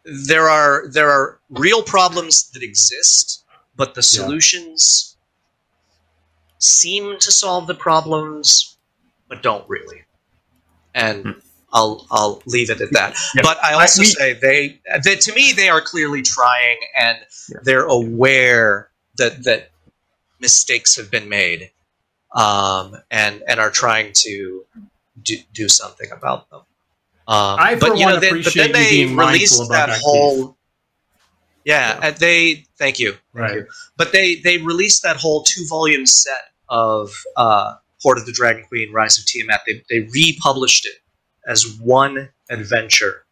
there 0.04 0.50
are 0.50 0.90
there 0.90 1.10
are 1.10 1.40
real 1.50 1.82
problems 1.82 2.52
that 2.52 2.62
exist, 2.62 3.46
but 3.78 3.96
the 3.96 4.04
solutions 4.04 5.16
yeah. 5.16 5.24
seem 6.60 7.20
to 7.20 7.32
solve 7.32 7.68
the 7.68 7.76
problems, 7.76 8.78
but 9.30 9.42
don't 9.42 9.68
really. 9.70 10.02
And 10.94 11.24
hmm. 11.24 11.32
I'll 11.76 12.08
I'll 12.10 12.42
leave 12.48 12.70
it 12.70 12.80
at 12.80 12.92
that. 12.94 13.16
Yeah. 13.36 13.42
But 13.44 13.62
I 13.62 13.74
also 13.74 14.02
I, 14.02 14.06
say 14.06 14.34
they, 14.34 14.80
they 15.04 15.18
to 15.18 15.34
me 15.34 15.52
they 15.52 15.70
are 15.70 15.82
clearly 15.82 16.22
trying 16.22 16.78
and 16.98 17.18
yeah. 17.50 17.58
they're 17.64 17.86
aware 17.86 18.90
that 19.18 19.44
that 19.44 19.72
mistakes 20.40 20.96
have 20.96 21.12
been 21.12 21.28
made 21.28 21.72
um, 22.34 22.96
and 23.12 23.44
and 23.48 23.60
are 23.60 23.70
trying 23.72 24.14
to 24.14 24.66
do, 25.22 25.38
do 25.54 25.68
something 25.68 26.10
about 26.12 26.50
them. 26.50 26.62
Um, 27.28 27.58
I, 27.60 27.76
but 27.80 27.98
you 27.98 28.06
know, 28.06 28.20
then, 28.20 28.42
but 28.42 28.54
then 28.54 28.72
they 28.72 29.06
released 29.06 29.60
that, 29.70 29.88
that 29.88 30.00
whole. 30.02 30.58
Yeah, 31.66 32.00
yeah, 32.02 32.12
they 32.12 32.66
thank 32.78 33.00
you, 33.00 33.14
thank 33.34 33.50
right. 33.50 33.56
you. 33.56 33.66
But 33.98 34.14
they 34.14 34.36
they 34.36 34.60
released 34.60 35.04
that 35.04 35.18
whole 35.18 35.44
two 35.44 35.66
volume 35.68 36.06
set 36.06 36.52
of 36.70 37.12
uh, 37.36 37.76
Hoard 38.02 38.18
of 38.20 38.26
the 38.26 38.32
Dragon 38.32 38.64
Queen, 38.66 38.94
Rise 38.94 39.18
of 39.18 39.26
Tiamat. 39.26 39.62
They 39.66 39.84
they 39.90 40.08
republished 40.14 40.86
it 40.86 41.02
as 41.48 41.78
one 41.80 42.30
adventure, 42.50 43.26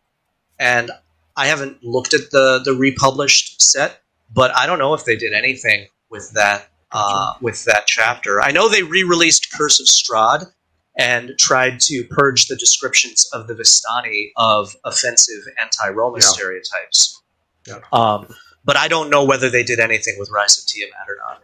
and 0.60 0.92
I 1.36 1.48
haven't 1.48 1.84
looked 1.84 2.14
at 2.14 2.32
the 2.32 2.62
the 2.64 2.74
republished 2.74 3.62
set, 3.62 4.02
but 4.34 4.56
I 4.56 4.66
don't 4.66 4.80
know 4.80 4.94
if 4.94 5.06
they 5.06 5.16
did 5.16 5.34
anything 5.34 5.88
with 6.10 6.32
that 6.34 6.70
uh, 6.92 7.34
with 7.42 7.66
that 7.66 7.88
chapter. 7.88 8.42
I 8.42 8.52
know 8.52 8.70
they 8.70 8.84
re-released 8.84 9.52
Curse 9.52 9.80
of 9.80 9.88
Strahd 9.88 10.52
and 10.98 11.32
tried 11.40 11.80
to 11.80 12.04
purge 12.12 12.48
the 12.48 12.56
descriptions 12.56 13.28
of 13.34 13.48
the 13.48 13.56
Vistani 13.56 14.32
of 14.38 14.76
offensive 14.86 15.44
anti-Roma 15.60 16.18
yeah. 16.18 16.22
stereotypes. 16.22 17.22
Yeah. 17.68 17.80
Um, 17.92 18.28
but 18.64 18.78
I 18.78 18.88
don't 18.88 19.10
know 19.10 19.26
whether 19.26 19.50
they 19.50 19.64
did 19.64 19.80
anything 19.80 20.18
with 20.20 20.30
Rise 20.30 20.58
of 20.60 20.68
Tiamat 20.68 21.10
or 21.10 21.18
not. 21.18 21.42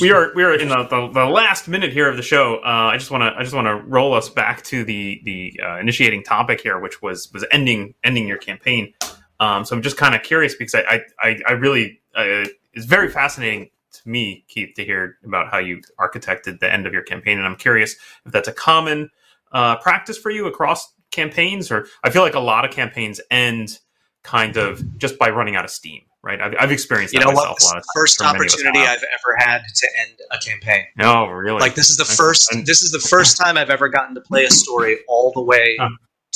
We 0.00 0.10
are 0.10 0.32
we 0.34 0.42
are 0.42 0.54
in 0.54 0.68
the, 0.68 0.84
the, 0.84 1.08
the, 1.12 1.24
last 1.26 1.68
minute 1.68 1.92
here 1.92 2.08
of 2.08 2.16
the 2.16 2.22
show. 2.22 2.56
Uh, 2.56 2.90
I 2.92 2.96
just 2.96 3.10
want 3.10 3.22
to 3.22 3.38
I 3.38 3.42
just 3.42 3.54
want 3.54 3.66
to 3.66 3.76
roll 3.76 4.12
us 4.14 4.28
back 4.28 4.62
to 4.64 4.84
the 4.84 5.20
the 5.24 5.60
uh, 5.62 5.78
initiating 5.78 6.24
topic 6.24 6.60
here, 6.60 6.78
which 6.80 7.00
was 7.00 7.32
was 7.32 7.44
ending 7.50 7.94
ending 8.02 8.26
your 8.26 8.38
campaign. 8.38 8.92
Um, 9.40 9.64
so 9.64 9.76
I'm 9.76 9.82
just 9.82 9.96
kind 9.96 10.14
of 10.14 10.22
curious 10.22 10.54
because 10.56 10.74
I 10.74 11.02
I, 11.20 11.38
I 11.46 11.52
really 11.52 12.00
uh, 12.16 12.46
it's 12.72 12.86
very 12.86 13.08
fascinating 13.08 13.70
to 13.92 14.08
me, 14.08 14.44
Keith, 14.48 14.74
to 14.76 14.84
hear 14.84 15.16
about 15.24 15.48
how 15.50 15.58
you 15.58 15.80
architected 15.98 16.60
the 16.60 16.72
end 16.72 16.86
of 16.86 16.92
your 16.92 17.02
campaign, 17.02 17.38
and 17.38 17.46
I'm 17.46 17.56
curious 17.56 17.94
if 18.26 18.32
that's 18.32 18.48
a 18.48 18.52
common 18.52 19.10
uh, 19.52 19.76
practice 19.76 20.18
for 20.18 20.30
you 20.30 20.46
across 20.46 20.92
campaigns, 21.10 21.70
or 21.70 21.86
I 22.02 22.10
feel 22.10 22.22
like 22.22 22.34
a 22.34 22.40
lot 22.40 22.64
of 22.64 22.70
campaigns 22.70 23.20
end 23.30 23.78
kind 24.22 24.56
of 24.56 24.98
just 24.98 25.18
by 25.18 25.30
running 25.30 25.56
out 25.56 25.64
of 25.64 25.70
steam. 25.70 26.02
Right, 26.24 26.40
I've, 26.40 26.54
I've 26.58 26.72
experienced 26.72 27.14
you 27.14 27.20
that 27.20 27.26
know 27.26 27.32
myself 27.32 27.58
what? 27.62 27.72
a 27.74 27.76
lot. 27.76 27.84
First 27.94 28.20
or 28.20 28.24
many 28.24 28.36
of 28.38 28.42
us 28.46 28.54
opportunity. 28.54 28.80
I've 28.80 29.04
ever 29.04 29.36
had 29.38 29.62
to 29.74 29.88
end 30.00 30.18
a 30.32 30.38
campaign. 30.38 30.84
No, 30.96 31.26
really. 31.28 31.60
Like 31.60 31.74
this 31.76 31.90
is 31.90 31.96
the 31.96 32.02
Okay. 32.04 32.14
first. 32.16 32.48
This 32.66 32.82
is 32.82 32.90
the 32.90 32.98
first 32.98 33.36
time 33.36 33.56
I've 33.56 33.70
ever 33.70 33.88
gotten 33.88 34.14
to 34.16 34.20
play 34.20 34.44
a 34.44 34.50
story 34.50 34.98
all 35.06 35.30
the 35.32 35.40
way 35.42 35.76
Huh. 35.78 35.88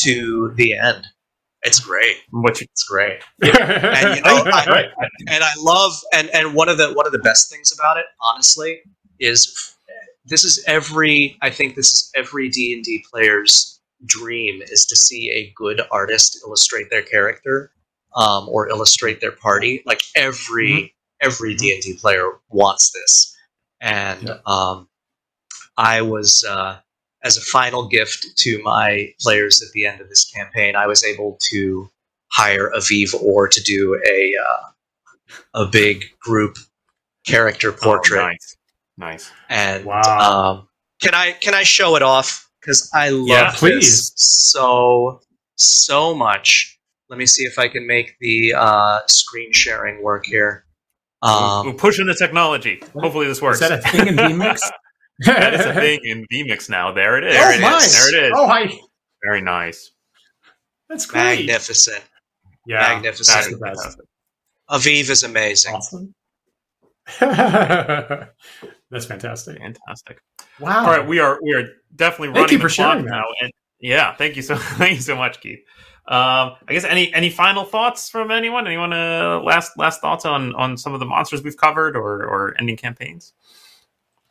to 0.05 0.53
the 0.55 0.74
end. 0.74 1.07
It's 1.64 1.80
great. 1.80 2.16
what 2.30 2.61
you, 2.61 2.66
It's 2.72 2.85
great. 2.85 3.20
And 3.43 4.16
you 4.16 4.22
know, 4.22 4.45
I- 4.53 4.66
right. 4.68 4.89
and 5.28 5.43
I 5.45 5.53
love 5.59 5.93
and 6.12 6.28
and 6.30 6.55
one 6.55 6.68
of 6.68 6.78
the 6.78 6.93
one 6.93 7.07
of 7.07 7.12
the 7.12 7.18
best 7.20 7.51
things 7.51 7.72
about 7.76 7.97
it, 7.99 8.07
honestly, 8.20 8.80
is 9.18 9.74
this 10.24 10.45
is 10.45 10.62
every 10.68 11.37
I 11.43 11.51
think 11.51 11.74
this 11.74 11.89
is 11.91 12.11
every 12.14 12.49
D 12.49 12.72
and 12.72 12.85
D 12.85 13.05
player's 13.11 13.80
dream 14.07 14.62
is 14.62 14.87
to 14.87 14.97
see 14.97 15.30
a 15.30 15.53
good 15.57 15.80
artist 15.91 16.39
illustrate 16.47 16.89
their 16.91 17.03
character 17.03 17.72
um, 18.16 18.48
or 18.48 18.68
illustrate 18.68 19.20
their 19.20 19.32
party. 19.32 19.82
Like 19.86 20.02
every 20.16 20.94
every 21.20 21.54
D 21.54 21.72
and 21.72 21.82
D 21.82 21.94
player 21.94 22.30
wants 22.50 22.90
this, 22.92 23.36
and 23.80 24.30
um, 24.46 24.88
I 25.76 26.02
was. 26.02 26.44
Uh, 26.48 26.78
as 27.24 27.36
a 27.36 27.40
final 27.40 27.86
gift 27.86 28.26
to 28.36 28.60
my 28.64 29.08
players 29.20 29.62
at 29.62 29.70
the 29.74 29.86
end 29.86 30.00
of 30.00 30.08
this 30.08 30.24
campaign, 30.28 30.74
I 30.74 30.88
was 30.88 31.04
able 31.04 31.38
to 31.52 31.88
hire 32.32 32.72
Aviv 32.76 33.14
Or 33.14 33.46
to 33.46 33.60
do 33.62 34.00
a 34.04 34.34
uh, 34.48 35.62
a 35.62 35.66
big 35.66 36.04
group 36.20 36.56
character 37.26 37.72
portrait. 37.72 38.20
Oh, 38.20 38.26
nice. 38.26 38.56
Nice. 38.98 39.30
And 39.48 39.84
Wow. 39.84 40.02
um, 40.60 40.68
can 41.00 41.14
I 41.14 41.32
can 41.32 41.54
I 41.54 41.62
show 41.62 41.96
it 41.96 42.02
off? 42.02 42.50
Because 42.60 42.90
I 42.94 43.10
love 43.10 43.28
Yeah, 43.28 43.56
this 43.60 44.12
so 44.16 45.20
so 45.56 46.14
much. 46.14 46.78
Let 47.12 47.18
me 47.18 47.26
see 47.26 47.44
if 47.44 47.58
I 47.58 47.68
can 47.68 47.86
make 47.86 48.16
the 48.20 48.54
uh, 48.56 49.00
screen 49.06 49.52
sharing 49.52 50.02
work 50.02 50.24
here. 50.24 50.64
Um, 51.20 51.66
We're 51.66 51.74
pushing 51.74 52.06
the 52.06 52.14
technology. 52.14 52.82
Hopefully 52.94 53.26
this 53.26 53.42
works. 53.42 53.60
Is 53.60 53.68
that 53.68 53.80
a 53.80 53.82
thing 53.82 54.08
in 54.08 54.16
VMix? 54.16 54.60
that 55.26 55.52
is 55.52 55.66
a 55.66 55.74
thing 55.74 56.00
in 56.04 56.26
vmix 56.32 56.70
now. 56.70 56.90
There 56.90 57.18
it 57.18 57.24
is. 57.24 57.36
Oh, 57.36 57.38
There 57.38 57.58
it 57.58 57.60
nice. 57.60 57.86
is. 57.86 58.10
There 58.12 58.24
it 58.24 58.26
is. 58.28 58.32
Oh, 58.34 58.46
hi. 58.48 58.72
Very 59.22 59.42
nice. 59.42 59.90
That's 60.88 61.04
great. 61.04 61.40
magnificent, 61.40 62.02
Yeah. 62.64 62.80
magnificent. 62.80 63.36
That's 63.36 63.50
the 63.50 63.58
best. 63.58 64.00
Aviv 64.70 65.10
is 65.10 65.22
amazing. 65.22 65.74
Awesome. 65.74 66.14
That's 67.20 69.04
fantastic. 69.04 69.58
Fantastic. 69.58 70.18
Wow. 70.60 70.86
All 70.86 70.96
right, 70.96 71.06
we 71.06 71.18
are 71.18 71.38
we 71.42 71.52
are 71.52 71.64
definitely 71.94 72.28
Thank 72.28 72.36
running 72.36 72.52
you 72.52 72.58
the 72.58 72.68
for 72.70 72.74
clock 72.74 72.92
sharing 72.94 73.04
now, 73.04 73.24
and 73.42 73.52
yeah, 73.80 74.14
thank 74.14 74.34
you 74.36 74.40
so 74.42 74.56
thank 74.56 74.94
you 74.94 75.02
so 75.02 75.14
much, 75.14 75.42
Keith. 75.42 75.60
Um, 76.09 76.57
I 76.68 76.72
guess 76.72 76.84
any 76.84 77.12
any 77.14 77.30
final 77.30 77.64
thoughts 77.64 78.11
from 78.11 78.30
anyone? 78.30 78.66
Anyone 78.66 78.92
uh, 78.92 79.40
last 79.44 79.78
last 79.78 80.00
thoughts 80.00 80.24
on 80.24 80.55
on 80.57 80.76
some 80.76 80.94
of 80.94 81.00
the 81.00 81.07
monsters 81.07 81.42
we've 81.42 81.57
covered 81.57 81.96
or 81.96 82.24
or 82.24 82.55
ending 82.59 82.76
campaigns? 82.76 83.32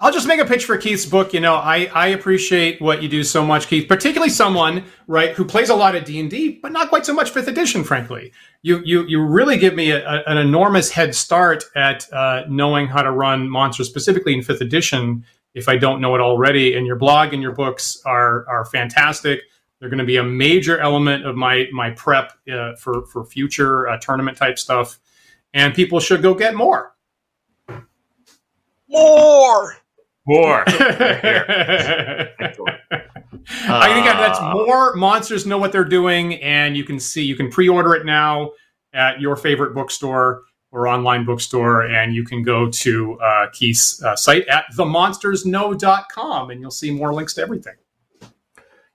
I'll 0.04 0.12
just 0.12 0.28
make 0.28 0.40
a 0.40 0.46
pitch 0.46 0.66
for 0.66 0.78
Keith's 0.78 1.06
book. 1.06 1.32
You 1.32 1.40
know, 1.42 1.54
I, 1.54 1.86
I 1.94 2.08
appreciate 2.08 2.82
what 2.82 3.04
you 3.04 3.08
do 3.08 3.24
so 3.24 3.46
much, 3.46 3.68
Keith. 3.68 3.88
Particularly 3.88 4.32
someone 4.32 4.84
right 5.06 5.30
who 5.32 5.46
plays 5.46 5.70
a 5.70 5.76
lot 5.76 5.96
of 5.96 6.06
D 6.06 6.20
and 6.20 6.30
D, 6.30 6.60
but 6.62 6.72
not 6.72 6.90
quite 6.90 7.06
so 7.06 7.14
much 7.14 7.30
Fifth 7.30 7.48
Edition. 7.48 7.84
Frankly, 7.84 8.34
you 8.64 8.82
you 8.84 9.06
you 9.06 9.22
really 9.24 9.58
give 9.58 9.76
me 9.76 9.92
a, 9.92 10.04
a- 10.04 10.24
an 10.26 10.38
enormous 10.38 10.90
head 10.92 11.14
start 11.14 11.66
at 11.76 12.12
uh, 12.12 12.44
knowing 12.50 12.88
how 12.88 13.04
to 13.04 13.12
run 13.12 13.48
monsters, 13.50 13.88
specifically 13.88 14.34
in 14.34 14.42
Fifth 14.42 14.62
Edition. 14.62 15.24
If 15.54 15.70
I 15.70 15.78
don't 15.78 16.02
know 16.02 16.16
it 16.16 16.22
already, 16.22 16.76
and 16.76 16.88
your 16.88 16.96
blog 16.96 17.32
and 17.32 17.42
your 17.42 17.54
books 17.54 18.02
are 18.06 18.46
are 18.50 18.66
fantastic. 18.66 19.42
They're 19.82 19.90
going 19.90 19.98
to 19.98 20.06
be 20.06 20.18
a 20.18 20.24
major 20.24 20.80
element 20.80 21.26
of 21.26 21.36
my 21.36 21.68
my 21.74 21.90
prep 21.90 22.34
uh, 22.54 22.76
for 22.76 23.08
for 23.08 23.26
future 23.26 23.90
uh, 23.90 23.98
tournament 23.98 24.38
type 24.38 24.60
stuff, 24.60 25.00
and 25.56 25.74
people 25.74 26.00
should 26.00 26.22
go 26.22 26.36
get 26.36 26.54
more. 26.54 26.94
More. 28.88 29.76
War. 30.28 30.64
I 30.68 30.76
think 33.94 34.06
that's 34.06 34.40
Uh, 34.40 34.54
more 34.54 34.94
monsters 34.96 35.48
know 35.48 35.58
what 35.58 35.72
they're 35.72 35.84
doing, 35.84 36.36
and 36.36 36.78
you 36.78 36.84
can 36.84 37.00
see 37.00 37.24
you 37.24 37.36
can 37.36 37.50
pre-order 37.50 37.96
it 37.96 38.06
now 38.06 38.52
at 38.94 39.20
your 39.20 39.36
favorite 39.36 39.74
bookstore 39.74 40.44
or 40.72 40.88
online 40.88 41.26
bookstore, 41.26 41.82
and 41.88 42.14
you 42.14 42.24
can 42.24 42.44
go 42.44 42.70
to 42.70 43.20
uh, 43.20 43.48
Keith's 43.52 44.02
uh, 44.04 44.16
site 44.16 44.48
at 44.48 44.66
themonstersknow.com, 44.78 46.52
and 46.52 46.62
you'll 46.62 46.70
see 46.70 46.92
more 46.92 47.14
links 47.14 47.34
to 47.34 47.42
everything. 47.42 47.74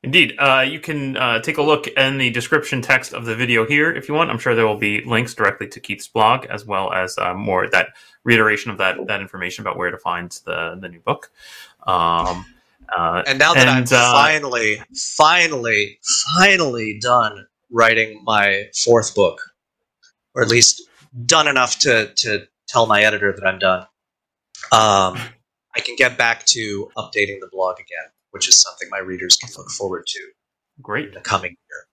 Indeed. 0.06 0.36
Uh, 0.38 0.64
you 0.64 0.78
can 0.78 1.16
uh, 1.16 1.40
take 1.40 1.58
a 1.58 1.62
look 1.62 1.88
in 1.88 2.16
the 2.16 2.30
description 2.30 2.80
text 2.80 3.12
of 3.12 3.24
the 3.24 3.34
video 3.34 3.66
here 3.66 3.92
if 3.92 4.08
you 4.08 4.14
want. 4.14 4.30
I'm 4.30 4.38
sure 4.38 4.54
there 4.54 4.64
will 4.64 4.78
be 4.78 5.02
links 5.04 5.34
directly 5.34 5.66
to 5.66 5.80
Keith's 5.80 6.06
blog 6.06 6.46
as 6.46 6.64
well 6.64 6.92
as 6.92 7.18
uh, 7.18 7.34
more 7.34 7.68
that 7.70 7.88
reiteration 8.22 8.70
of 8.70 8.78
that 8.78 9.04
that 9.08 9.20
information 9.20 9.62
about 9.62 9.76
where 9.76 9.90
to 9.90 9.98
find 9.98 10.30
the 10.44 10.78
the 10.80 10.88
new 10.88 11.00
book. 11.00 11.32
Um, 11.88 12.46
uh, 12.96 13.24
And 13.26 13.36
now 13.40 13.52
that 13.54 13.66
And, 13.66 13.92
I'm 13.92 13.98
uh, 13.98 14.12
finally, 14.12 14.80
finally, 14.94 15.98
finally 16.38 17.00
done 17.00 17.48
writing 17.72 18.22
my 18.22 18.66
fourth 18.76 19.12
book, 19.12 19.40
or 20.36 20.42
at 20.42 20.48
least 20.48 20.82
done 21.26 21.48
enough 21.48 21.80
to 21.80 22.12
to 22.18 22.46
tell 22.68 22.86
my 22.86 23.02
editor 23.02 23.32
that 23.32 23.44
I'm 23.44 23.58
done, 23.58 23.80
um, 24.70 25.18
I 25.74 25.80
can 25.84 25.96
get 25.96 26.16
back 26.16 26.46
to 26.46 26.92
updating 26.96 27.40
the 27.40 27.48
blog 27.50 27.80
again, 27.80 28.08
which 28.30 28.48
is 28.48 28.60
something 28.60 28.88
my 28.90 28.98
readers 28.98 29.36
can 29.36 29.50
look 29.56 29.70
forward 29.70 30.04
to 30.06 30.20
great. 30.82 31.08
in 31.08 31.14
the 31.14 31.20
coming 31.20 31.50
year. 31.50 31.86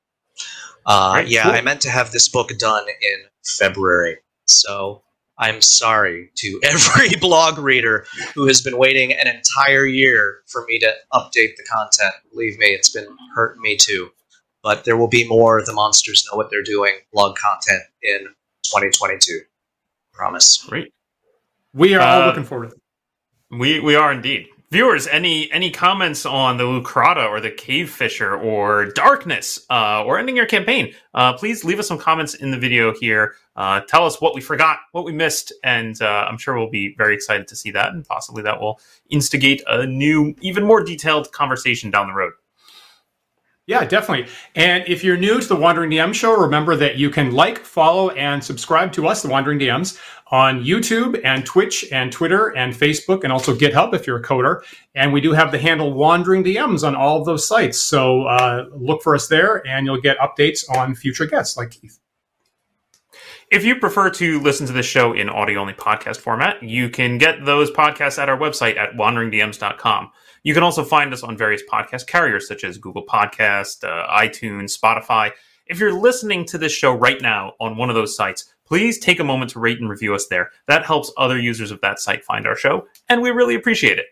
Uh, 0.86 1.12
Right, 1.16 1.28
yeah, 1.28 1.44
cool. 1.44 1.52
I 1.54 1.62
meant 1.62 1.82
to 1.82 1.90
have 1.90 2.12
this 2.12 2.28
book 2.28 2.50
done 2.58 2.86
in 2.88 3.20
February, 3.46 4.18
so 4.46 5.04
I'm 5.38 5.62
sorry 5.62 6.30
to 6.36 6.60
every 6.64 7.16
blog 7.20 7.58
reader 7.58 8.06
who 8.36 8.48
has 8.48 8.62
been 8.62 8.78
waiting 8.78 9.14
an 9.14 9.28
entire 9.28 9.86
year 9.86 10.42
for 10.48 10.66
me 10.68 10.80
to 10.80 10.94
update 11.14 11.56
the 11.56 11.64
content. 11.72 12.14
Believe 12.32 12.58
me, 12.60 12.68
it's 12.68 12.90
been 12.90 13.08
hurting 13.36 13.62
me 13.62 13.78
too. 13.78 14.10
But 14.62 14.86
there 14.86 14.96
will 14.96 15.10
be 15.10 15.28
more. 15.28 15.62
The 15.62 15.74
monsters 15.74 16.26
know 16.32 16.38
what 16.38 16.50
they're 16.50 16.64
doing. 16.64 16.94
Blog 17.12 17.36
content 17.38 17.84
in 18.02 18.20
2022. 18.64 19.42
Promise. 20.14 20.64
Great. 20.70 20.94
We 21.74 21.96
are 21.96 22.02
all 22.02 22.22
Uh, 22.22 22.26
looking 22.28 22.44
forward 22.46 22.70
to 22.70 22.76
it. 22.76 23.58
We 23.58 23.80
we 23.80 23.96
are 23.96 24.12
indeed. 24.14 24.48
Viewers, 24.74 25.06
any 25.06 25.52
any 25.52 25.70
comments 25.70 26.26
on 26.26 26.58
the 26.58 26.64
Leucrotta 26.64 27.30
or 27.30 27.40
the 27.40 27.52
Cave 27.52 27.92
Fisher 27.92 28.36
or 28.36 28.88
Darkness 28.88 29.68
uh, 29.70 30.04
or 30.04 30.18
ending 30.18 30.36
your 30.36 30.48
campaign? 30.48 30.96
Uh, 31.14 31.32
please 31.34 31.64
leave 31.64 31.78
us 31.78 31.88
some 31.88 32.00
comments 32.00 32.34
in 32.34 32.50
the 32.50 32.58
video 32.58 32.92
here. 32.92 33.36
Uh, 33.56 33.82
tell 33.82 34.04
us 34.04 34.20
what 34.20 34.34
we 34.34 34.42
forgot, 34.42 34.80
what 34.92 35.06
we 35.06 35.12
missed, 35.12 35.54
and 35.64 36.02
uh, 36.02 36.26
I'm 36.28 36.40
sure 36.40 36.58
we'll 36.58 36.72
be 36.72 36.96
very 36.98 37.14
excited 37.14 37.48
to 37.50 37.56
see 37.56 37.70
that, 37.70 37.94
and 37.94 38.04
possibly 38.04 38.42
that 38.42 38.60
will 38.60 38.80
instigate 39.12 39.62
a 39.68 39.86
new, 39.86 40.34
even 40.42 40.64
more 40.64 40.84
detailed 40.84 41.32
conversation 41.32 41.92
down 41.92 42.08
the 42.08 42.14
road. 42.16 42.34
Yeah, 43.66 43.86
definitely. 43.86 44.30
And 44.56 44.84
if 44.88 45.06
you're 45.06 45.16
new 45.16 45.40
to 45.40 45.48
the 45.48 45.56
Wandering 45.56 45.92
DM 45.92 46.14
show, 46.14 46.36
remember 46.36 46.76
that 46.76 46.98
you 46.98 47.10
can 47.10 47.32
like, 47.32 47.60
follow, 47.60 48.10
and 48.10 48.44
subscribe 48.44 48.92
to 48.94 49.08
us, 49.08 49.22
the 49.22 49.30
Wandering 49.30 49.58
DMs, 49.58 50.02
on 50.34 50.64
YouTube 50.64 51.22
and 51.24 51.46
Twitch 51.46 51.86
and 51.92 52.12
Twitter 52.12 52.48
and 52.58 52.74
Facebook 52.74 53.24
and 53.24 53.32
also 53.32 53.54
GitHub 53.56 53.94
if 53.94 54.08
you're 54.08 54.18
a 54.18 54.24
coder. 54.24 54.62
And 54.96 55.14
we 55.14 55.22
do 55.22 55.32
have 55.32 55.52
the 55.52 55.60
handle 55.60 55.94
Wandering 55.94 56.44
DMs 56.44 56.86
on 56.86 56.96
all 56.96 57.20
of 57.20 57.26
those 57.28 57.48
sites. 57.48 57.80
So 57.80 58.24
uh, 58.24 58.66
look 58.76 59.04
for 59.04 59.14
us 59.14 59.28
there 59.28 59.66
and 59.68 59.86
you'll 59.86 60.02
get 60.02 60.18
updates 60.18 60.68
on 60.76 60.96
future 60.96 61.28
guests 61.28 61.56
like 61.56 61.70
Keith. 61.70 62.00
If 63.52 63.64
you 63.64 63.76
prefer 63.76 64.10
to 64.10 64.40
listen 64.40 64.66
to 64.66 64.74
this 64.74 64.88
show 64.88 65.14
in 65.14 65.30
audio 65.30 65.60
only 65.60 65.74
podcast 65.74 66.18
format, 66.18 66.64
you 66.64 66.90
can 66.90 67.20
get 67.20 67.46
those 67.46 67.70
podcasts 67.70 68.18
at 68.18 68.28
our 68.28 68.38
website 68.38 68.76
at 68.76 68.94
wanderingdms.com. 68.94 70.10
You 70.42 70.56
can 70.56 70.64
also 70.64 70.84
find 70.84 71.14
us 71.14 71.22
on 71.22 71.38
various 71.38 71.62
podcast 71.72 72.08
carriers 72.08 72.48
such 72.48 72.64
as 72.64 72.80
Google 72.80 73.06
Podcast, 73.06 73.84
uh, 73.84 74.08
iTunes, 74.08 74.76
Spotify. 74.76 75.30
If 75.68 75.78
you're 75.78 75.94
listening 75.94 76.46
to 76.46 76.58
this 76.58 76.72
show 76.72 76.92
right 76.92 77.22
now 77.22 77.54
on 77.60 77.78
one 77.78 77.90
of 77.90 77.96
those 77.96 78.16
sites, 78.16 78.53
please 78.66 79.00
take 79.00 79.20
a 79.20 79.24
moment 79.24 79.52
to 79.52 79.60
rate 79.60 79.80
and 79.80 79.90
review 79.90 80.14
us 80.16 80.28
there. 80.28 80.52
That 80.68 80.86
helps 80.86 81.12
other 81.18 81.40
users 81.40 81.72
of 81.72 81.82
that 81.82 82.00
site 82.00 82.24
find 82.24 82.48
our 82.48 82.56
show, 82.56 82.88
and 83.10 83.22
we 83.22 83.32
really 83.32 83.56
appreciate 83.56 84.00
it. 84.00 84.08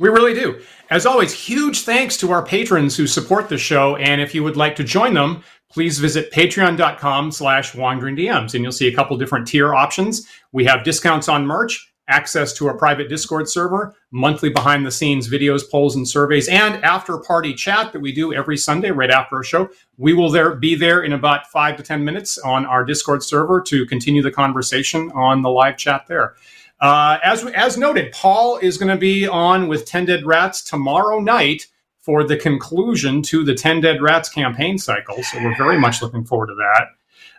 We 0.00 0.08
really 0.08 0.34
do. 0.34 0.60
As 0.90 1.06
always, 1.06 1.32
huge 1.32 1.82
thanks 1.82 2.16
to 2.18 2.32
our 2.32 2.44
patrons 2.44 2.96
who 2.96 3.06
support 3.06 3.48
the 3.48 3.58
show. 3.58 3.96
And 3.96 4.20
if 4.20 4.34
you 4.34 4.42
would 4.42 4.56
like 4.56 4.74
to 4.76 4.84
join 4.84 5.14
them, 5.14 5.44
please 5.70 5.98
visit 5.98 6.32
patreon.com 6.32 7.30
slash 7.30 7.74
wandering 7.74 8.16
DMs. 8.16 8.54
And 8.54 8.64
you'll 8.64 8.72
see 8.72 8.88
a 8.88 8.94
couple 8.94 9.16
different 9.16 9.46
tier 9.46 9.72
options. 9.74 10.26
We 10.52 10.64
have 10.64 10.84
discounts 10.84 11.28
on 11.28 11.46
merch, 11.46 11.93
access 12.08 12.52
to 12.54 12.66
our 12.66 12.76
private 12.76 13.08
Discord 13.08 13.48
server, 13.48 13.94
monthly 14.10 14.50
behind 14.50 14.84
the 14.84 14.90
scenes 14.90 15.28
videos, 15.28 15.62
polls, 15.70 15.96
and 15.96 16.06
surveys, 16.06 16.48
and 16.48 16.82
after 16.84 17.16
party 17.18 17.54
chat 17.54 17.92
that 17.92 18.00
we 18.00 18.12
do 18.12 18.32
every 18.32 18.56
Sunday 18.56 18.90
right 18.90 19.10
after 19.10 19.36
our 19.36 19.44
show. 19.44 19.68
We 19.96 20.12
will 20.12 20.30
there 20.30 20.54
be 20.54 20.74
there 20.74 21.02
in 21.02 21.12
about 21.12 21.46
five 21.50 21.76
to 21.76 21.82
10 21.82 22.04
minutes 22.04 22.38
on 22.38 22.66
our 22.66 22.84
Discord 22.84 23.22
server 23.22 23.60
to 23.62 23.86
continue 23.86 24.22
the 24.22 24.30
conversation 24.30 25.10
on 25.12 25.42
the 25.42 25.50
live 25.50 25.76
chat 25.76 26.06
there. 26.08 26.34
Uh, 26.80 27.18
as 27.24 27.46
as 27.46 27.78
noted, 27.78 28.12
Paul 28.12 28.58
is 28.58 28.76
going 28.76 28.90
to 28.90 28.96
be 28.96 29.26
on 29.26 29.68
with 29.68 29.86
Ten 29.86 30.04
Dead 30.04 30.26
Rats 30.26 30.62
tomorrow 30.62 31.20
night 31.20 31.68
for 32.00 32.24
the 32.24 32.36
conclusion 32.36 33.22
to 33.22 33.44
the 33.44 33.54
Ten 33.54 33.80
Dead 33.80 34.02
Rats 34.02 34.28
campaign 34.28 34.76
cycle. 34.76 35.22
So 35.22 35.42
we're 35.42 35.56
very 35.56 35.78
much 35.78 36.02
looking 36.02 36.24
forward 36.24 36.48
to 36.48 36.54
that. 36.56 36.88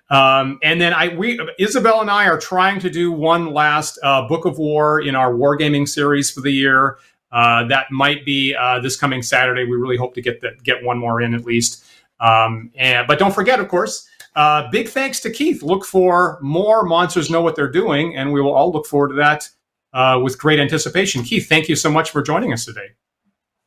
Um, 0.10 0.60
and 0.62 0.80
then 0.80 0.94
I, 0.94 1.16
we, 1.16 1.40
Isabel 1.58 2.02
and 2.02 2.12
I 2.12 2.26
are 2.28 2.38
trying 2.38 2.80
to 2.82 2.90
do 2.90 3.12
one 3.12 3.54
last 3.54 3.98
uh, 4.04 4.28
Book 4.28 4.46
of 4.46 4.58
War 4.58 5.02
in 5.02 5.16
our 5.16 5.34
wargaming 5.34 5.88
series 5.88 6.30
for 6.30 6.42
the 6.42 6.52
year. 6.52 6.98
Uh, 7.32 7.66
that 7.68 7.92
might 7.92 8.24
be 8.24 8.56
uh, 8.56 8.80
this 8.80 8.96
coming 8.96 9.22
Saturday. 9.22 9.64
We 9.66 9.76
really 9.76 9.98
hope 9.98 10.14
to 10.16 10.22
get 10.22 10.42
that, 10.42 10.64
get 10.64 10.84
one 10.84 10.98
more 10.98 11.22
in 11.22 11.34
at 11.34 11.44
least. 11.44 11.84
Um, 12.20 12.72
and, 12.76 13.08
but 13.08 13.20
don't 13.20 13.34
forget, 13.34 13.60
of 13.60 13.68
course, 13.68 14.08
uh, 14.36 14.70
big 14.70 14.90
thanks 14.90 15.20
to 15.22 15.32
Keith. 15.32 15.64
Look 15.64 15.86
for 15.86 16.40
more 16.42 16.84
monsters 16.84 17.30
know 17.30 17.42
what 17.42 17.56
they're 17.56 17.72
doing, 17.72 18.16
and 18.16 18.32
we 18.32 18.42
will 18.42 18.54
all 18.54 18.72
look 18.72 18.86
forward 18.86 19.10
to 19.10 19.16
that 19.16 19.50
uh, 19.94 20.20
with 20.22 20.38
great 20.38 20.60
anticipation. 20.60 21.24
Keith, 21.24 21.50
thank 21.50 21.68
you 21.68 21.76
so 21.76 21.90
much 21.90 22.12
for 22.12 22.22
joining 22.22 22.54
us 22.54 22.66
today. 22.66 22.90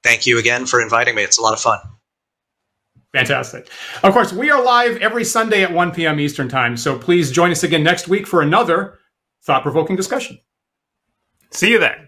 Thank 0.02 0.26
you 0.26 0.38
again 0.38 0.66
for 0.66 0.80
inviting 0.80 1.14
me. 1.14 1.22
It's 1.22 1.38
a 1.38 1.42
lot 1.42 1.52
of 1.52 1.60
fun. 1.60 1.78
Fantastic. 3.12 3.70
Of 4.02 4.12
course, 4.12 4.32
we 4.32 4.50
are 4.50 4.62
live 4.62 4.98
every 4.98 5.24
Sunday 5.24 5.62
at 5.62 5.72
1 5.72 5.92
p.m. 5.92 6.20
Eastern 6.20 6.48
Time, 6.48 6.76
so 6.76 6.98
please 6.98 7.30
join 7.30 7.50
us 7.50 7.62
again 7.62 7.82
next 7.82 8.08
week 8.08 8.26
for 8.26 8.42
another 8.42 8.98
thought 9.42 9.62
provoking 9.62 9.96
discussion. 9.96 10.38
See 11.50 11.70
you 11.70 11.78
then. 11.78 12.07